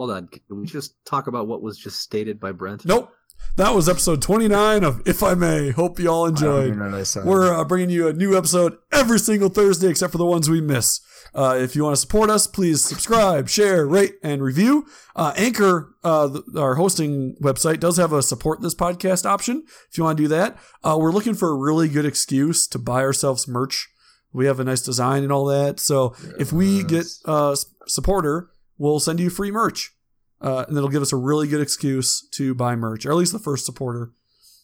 Hold 0.00 0.12
on, 0.12 0.28
can 0.28 0.40
we 0.58 0.64
just 0.66 0.94
talk 1.04 1.26
about 1.26 1.46
what 1.46 1.60
was 1.60 1.76
just 1.76 2.00
stated 2.00 2.40
by 2.40 2.52
Brent? 2.52 2.86
Nope. 2.86 3.12
That 3.58 3.74
was 3.74 3.86
episode 3.86 4.22
29 4.22 4.82
of 4.82 5.06
If 5.06 5.22
I 5.22 5.34
May. 5.34 5.72
Hope 5.72 5.98
you 5.98 6.08
all 6.10 6.24
enjoyed. 6.24 6.68
even 6.68 6.78
know 6.78 6.96
what 6.98 7.16
I. 7.18 7.20
We're 7.22 7.52
uh, 7.54 7.64
bringing 7.64 7.90
you 7.90 8.08
a 8.08 8.14
new 8.14 8.34
episode 8.34 8.78
every 8.90 9.18
single 9.18 9.50
Thursday, 9.50 9.88
except 9.88 10.10
for 10.12 10.16
the 10.16 10.24
ones 10.24 10.48
we 10.48 10.62
miss. 10.62 11.02
Uh, 11.34 11.58
if 11.60 11.76
you 11.76 11.84
want 11.84 11.92
to 11.96 12.00
support 12.00 12.30
us, 12.30 12.46
please 12.46 12.82
subscribe, 12.82 13.50
share, 13.50 13.86
rate, 13.86 14.14
and 14.22 14.42
review. 14.42 14.86
Uh, 15.14 15.34
Anchor, 15.36 15.94
uh, 16.02 16.30
th- 16.30 16.44
our 16.56 16.76
hosting 16.76 17.36
website, 17.42 17.78
does 17.78 17.98
have 17.98 18.14
a 18.14 18.22
support 18.22 18.62
this 18.62 18.74
podcast 18.74 19.26
option. 19.26 19.64
If 19.90 19.98
you 19.98 20.04
want 20.04 20.16
to 20.16 20.24
do 20.24 20.28
that, 20.28 20.56
uh, 20.82 20.96
we're 20.98 21.12
looking 21.12 21.34
for 21.34 21.50
a 21.50 21.54
really 21.56 21.90
good 21.90 22.06
excuse 22.06 22.66
to 22.68 22.78
buy 22.78 23.02
ourselves 23.02 23.46
merch. 23.46 23.90
We 24.32 24.46
have 24.46 24.60
a 24.60 24.64
nice 24.64 24.80
design 24.80 25.24
and 25.24 25.30
all 25.32 25.44
that. 25.44 25.78
So 25.78 26.14
if 26.38 26.54
we 26.54 26.84
get 26.84 27.04
a 27.26 27.30
a 27.32 27.52
s- 27.52 27.66
supporter, 27.86 28.48
we'll 28.80 28.98
send 28.98 29.20
you 29.20 29.30
free 29.30 29.50
merch. 29.52 29.92
Uh, 30.40 30.64
and 30.66 30.76
it'll 30.76 30.88
give 30.88 31.02
us 31.02 31.12
a 31.12 31.16
really 31.16 31.46
good 31.46 31.60
excuse 31.60 32.26
to 32.32 32.54
buy 32.54 32.74
merch, 32.74 33.04
or 33.04 33.10
at 33.10 33.16
least 33.16 33.32
the 33.32 33.38
first 33.38 33.66
supporter. 33.66 34.10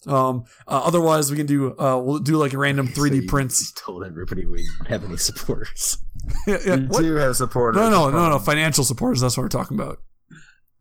Um, 0.07 0.45
uh, 0.67 0.81
otherwise, 0.85 1.31
we 1.31 1.37
can 1.37 1.47
do 1.47 1.77
uh, 1.79 1.99
we'll 1.99 2.19
do 2.21 2.37
like 2.39 2.55
random 2.55 2.89
3D 2.89 2.95
So 3.09 3.15
you 3.15 3.27
prints. 3.29 3.59
just 3.59 3.77
told 3.77 4.05
everybody 4.05 4.47
we 4.47 4.67
have 4.89 5.05
any 5.05 5.17
supporters. 5.19 5.99
yeah, 6.47 6.59
yeah. 6.65 6.77
we 6.77 6.87
What? 6.87 7.03
do 7.03 7.15
have 7.17 7.37
supporters. 7.37 7.79
No, 7.79 7.91
no, 7.91 8.11
no, 8.11 8.31
no. 8.31 8.39
Financial 8.39 8.85
supporters. 8.85 9.21
That's 9.21 9.37
what 9.37 9.43
we're 9.43 9.49
talking 9.51 9.79
about. 9.79 9.99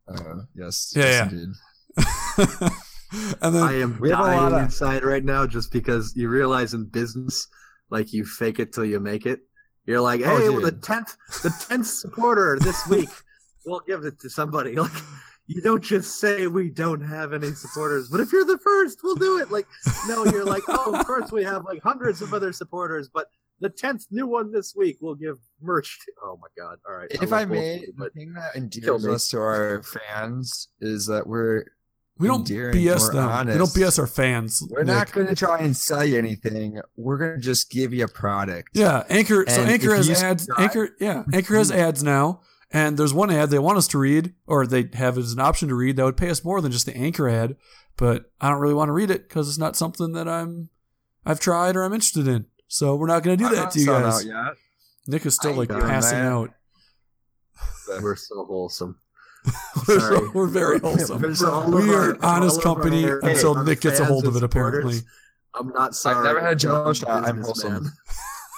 Uh, 0.07 0.43
yes. 0.55 0.93
Yeah, 0.95 1.03
yes, 1.03 1.13
yeah. 1.13 1.29
indeed. 1.29 1.55
and 3.41 3.55
then 3.55 3.63
I 3.63 3.73
am 3.81 3.97
We 3.99 4.11
have 4.11 4.19
a 4.19 4.21
lot 4.23 4.27
dying 4.49 4.53
of- 4.53 4.61
inside 4.63 5.03
right 5.03 5.23
now 5.23 5.45
just 5.47 5.71
because 5.73 6.13
you 6.15 6.29
realize 6.29 6.73
in 6.73 6.85
business, 6.85 7.47
like 7.89 8.13
you 8.13 8.25
fake 8.25 8.59
it 8.59 8.73
till 8.73 8.85
you 8.85 8.99
make 8.99 9.25
it. 9.25 9.39
You're 9.85 10.01
like, 10.01 10.21
Oh, 10.23 10.37
hey, 10.37 10.45
dude. 10.45 10.53
well, 10.53 10.61
the 10.65 10.71
tenth, 10.71 11.15
the 11.43 11.53
tenth 11.67 11.85
supporter 11.87 12.57
this 12.61 12.87
week, 12.87 13.09
we'll 13.65 13.81
give 13.87 14.03
it 14.05 14.19
to 14.21 14.29
somebody. 14.29 14.75
Like, 14.85 14.91
you 15.47 15.61
don't 15.61 15.83
just 15.83 16.19
say 16.19 16.47
we 16.47 16.71
don't 16.71 17.01
have 17.01 17.31
any 17.31 17.51
supporters, 17.51 18.09
but 18.09 18.19
if 18.19 18.31
you're 18.33 18.45
the 18.45 18.57
first, 18.57 19.01
we'll 19.03 19.13
do 19.15 19.37
it. 19.37 19.51
Like, 19.51 19.67
no, 20.07 20.25
you're 20.25 20.43
like, 20.43 20.63
oh, 20.67 20.95
of 20.95 21.05
course 21.05 21.31
we 21.31 21.43
have 21.43 21.65
like 21.65 21.83
hundreds 21.83 22.23
of 22.23 22.33
other 22.33 22.51
supporters, 22.51 23.09
but 23.13 23.27
the 23.59 23.69
tenth 23.69 24.07
new 24.09 24.25
one 24.25 24.51
this 24.51 24.73
week, 24.75 24.97
we'll 25.01 25.13
give 25.13 25.37
merch. 25.61 25.99
To. 26.03 26.11
Oh 26.23 26.39
my 26.41 26.47
god! 26.57 26.79
All 26.89 26.95
right, 26.95 27.07
If 27.11 27.21
love 27.21 27.33
I 27.33 27.45
may, 27.45 27.81
you, 27.81 27.85
the 27.87 27.93
but 27.95 28.13
thing 28.15 28.33
that 28.33 28.53
Kill 28.53 28.63
endears 28.95 29.05
me. 29.05 29.13
us 29.13 29.27
to 29.29 29.37
our 29.39 29.83
fans 29.83 30.69
is 30.81 31.05
that 31.05 31.27
we're 31.27 31.65
we 32.17 32.27
don't 32.27 32.39
endearing, 32.39 32.75
BS 32.75 33.01
we're 33.01 33.13
them. 33.13 33.47
We 33.47 33.53
don't 33.53 33.59
honest. 33.61 33.75
BS 33.77 33.99
our 33.99 34.07
fans. 34.07 34.67
we're 34.71 34.83
not 34.83 35.11
going 35.11 35.27
to 35.27 35.35
try 35.35 35.59
and 35.59 35.77
sell 35.77 36.03
you 36.03 36.17
anything. 36.17 36.81
We're 36.97 37.17
going 37.19 37.35
to 37.35 37.39
just 37.39 37.69
give 37.69 37.93
you 37.93 38.05
a 38.05 38.07
product. 38.07 38.69
Yeah, 38.73 39.03
Anchor. 39.09 39.45
so 39.47 39.61
Anchor 39.61 39.93
has 39.95 40.09
ads. 40.09 40.45
subscribe- 40.45 40.59
Anchor, 40.69 40.89
yeah, 40.99 41.23
Anchor 41.33 41.55
has 41.55 41.71
ads 41.71 42.01
now, 42.03 42.41
and 42.75 42.97
there's 42.97 43.13
one 43.13 43.31
ad 43.31 43.49
they 43.49 43.57
want 43.59 43.77
us 43.77 43.87
to 43.87 43.97
read, 43.97 44.33
or 44.45 44.67
they 44.67 44.89
have 44.93 45.17
as 45.17 45.31
an 45.31 45.39
option 45.39 45.69
to 45.69 45.75
read 45.75 45.95
that 45.95 46.03
would 46.03 46.17
pay 46.17 46.29
us 46.29 46.43
more 46.43 46.59
than 46.59 46.71
just 46.73 46.85
the 46.85 46.95
Anchor 46.95 47.29
ad. 47.29 47.55
But 47.97 48.25
I 48.41 48.49
don't 48.49 48.59
really 48.59 48.73
want 48.73 48.89
to 48.89 48.93
read 48.93 49.09
it 49.09 49.29
because 49.29 49.47
it's 49.47 49.57
not 49.57 49.77
something 49.77 50.11
that 50.11 50.27
I'm, 50.27 50.69
I've 51.25 51.39
tried 51.39 51.77
or 51.77 51.83
I'm 51.83 51.93
interested 51.93 52.27
in. 52.27 52.47
So 52.67 52.95
we're 52.95 53.07
not 53.07 53.23
going 53.23 53.37
to 53.37 53.43
do 53.43 53.47
I'm 53.47 53.55
that 53.55 53.71
to 53.71 53.79
you 53.79 53.85
guys. 53.85 54.03
out 54.03 54.25
yet. 54.25 54.55
Nick 55.07 55.25
is 55.25 55.35
still 55.35 55.53
I 55.53 55.55
like 55.55 55.69
passing 55.69 56.19
that. 56.19 56.25
out. 56.31 56.49
we're 58.01 58.15
so 58.17 58.43
wholesome. 58.45 58.99
We're, 59.87 59.99
so, 59.99 60.31
we're 60.33 60.47
very 60.47 60.79
wholesome. 60.83 61.21
we 61.21 61.93
are 61.93 62.11
an 62.11 62.19
honest 62.23 62.61
for 62.63 62.69
all 62.69 62.75
of 62.77 62.81
company 62.81 63.05
our- 63.07 63.19
until 63.19 63.63
Nick 63.63 63.79
gets 63.81 63.99
a 63.99 64.05
hold 64.05 64.25
of 64.25 64.35
it. 64.35 64.41
Apparently, 64.41 65.01
I'm 65.53 65.69
not 65.69 65.93
sorry. 65.95 66.23
never 66.25 66.41
had 66.41 66.53
a 66.53 66.55
Jell-O 66.55 66.87
I'm 66.87 66.93
shot. 66.95 67.25
I'm 67.29 67.41
wholesome. 67.43 67.91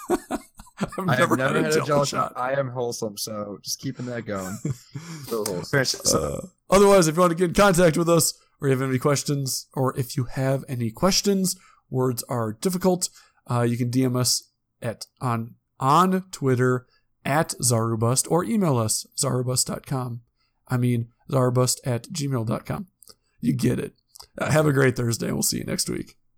I've 0.97 1.09
I 1.09 1.15
have 1.15 1.19
never, 1.19 1.37
never 1.37 1.55
had, 1.55 1.63
had 1.63 1.71
a 1.71 1.75
Jello 1.75 1.85
Jello 1.85 2.05
shot. 2.05 2.33
shot. 2.33 2.33
I 2.35 2.53
am 2.59 2.69
wholesome, 2.69 3.17
so 3.17 3.57
just 3.63 3.79
keeping 3.79 4.05
that 4.07 4.25
going. 4.25 4.57
So 5.27 5.43
wholesome. 5.43 5.63
Finish 5.65 5.91
this 5.93 6.13
up. 6.13 6.21
Uh, 6.43 6.47
otherwise, 6.69 7.07
if 7.07 7.15
you 7.15 7.21
want 7.21 7.31
to 7.31 7.35
get 7.37 7.49
in 7.49 7.53
contact 7.53 7.97
with 7.97 8.09
us 8.09 8.33
or 8.61 8.67
you 8.67 8.77
have 8.77 8.87
any 8.87 8.99
questions, 8.99 9.67
or 9.73 9.97
if 9.97 10.15
you 10.15 10.25
have 10.25 10.63
any 10.69 10.89
questions, 10.91 11.55
words 11.89 12.23
are 12.29 12.53
difficult, 12.53 13.09
uh, 13.49 13.61
you 13.61 13.77
can 13.77 13.89
DM 13.89 14.15
us 14.15 14.51
at 14.81 15.05
on 15.21 15.55
on 15.79 16.23
Twitter 16.31 16.85
at 17.25 17.49
Zarubust 17.61 18.29
or 18.31 18.43
email 18.43 18.77
us 18.77 19.05
zarubust.com. 19.17 20.21
I 20.67 20.77
mean 20.77 21.09
zarubust 21.29 21.79
at 21.85 22.03
gmail.com. 22.09 22.87
You 23.41 23.53
get 23.53 23.79
it. 23.79 23.93
Uh, 24.37 24.51
have 24.51 24.65
a 24.65 24.73
great 24.73 24.95
Thursday. 24.95 25.31
We'll 25.31 25.43
see 25.43 25.57
you 25.57 25.63
next 25.65 25.89
week. 25.89 26.16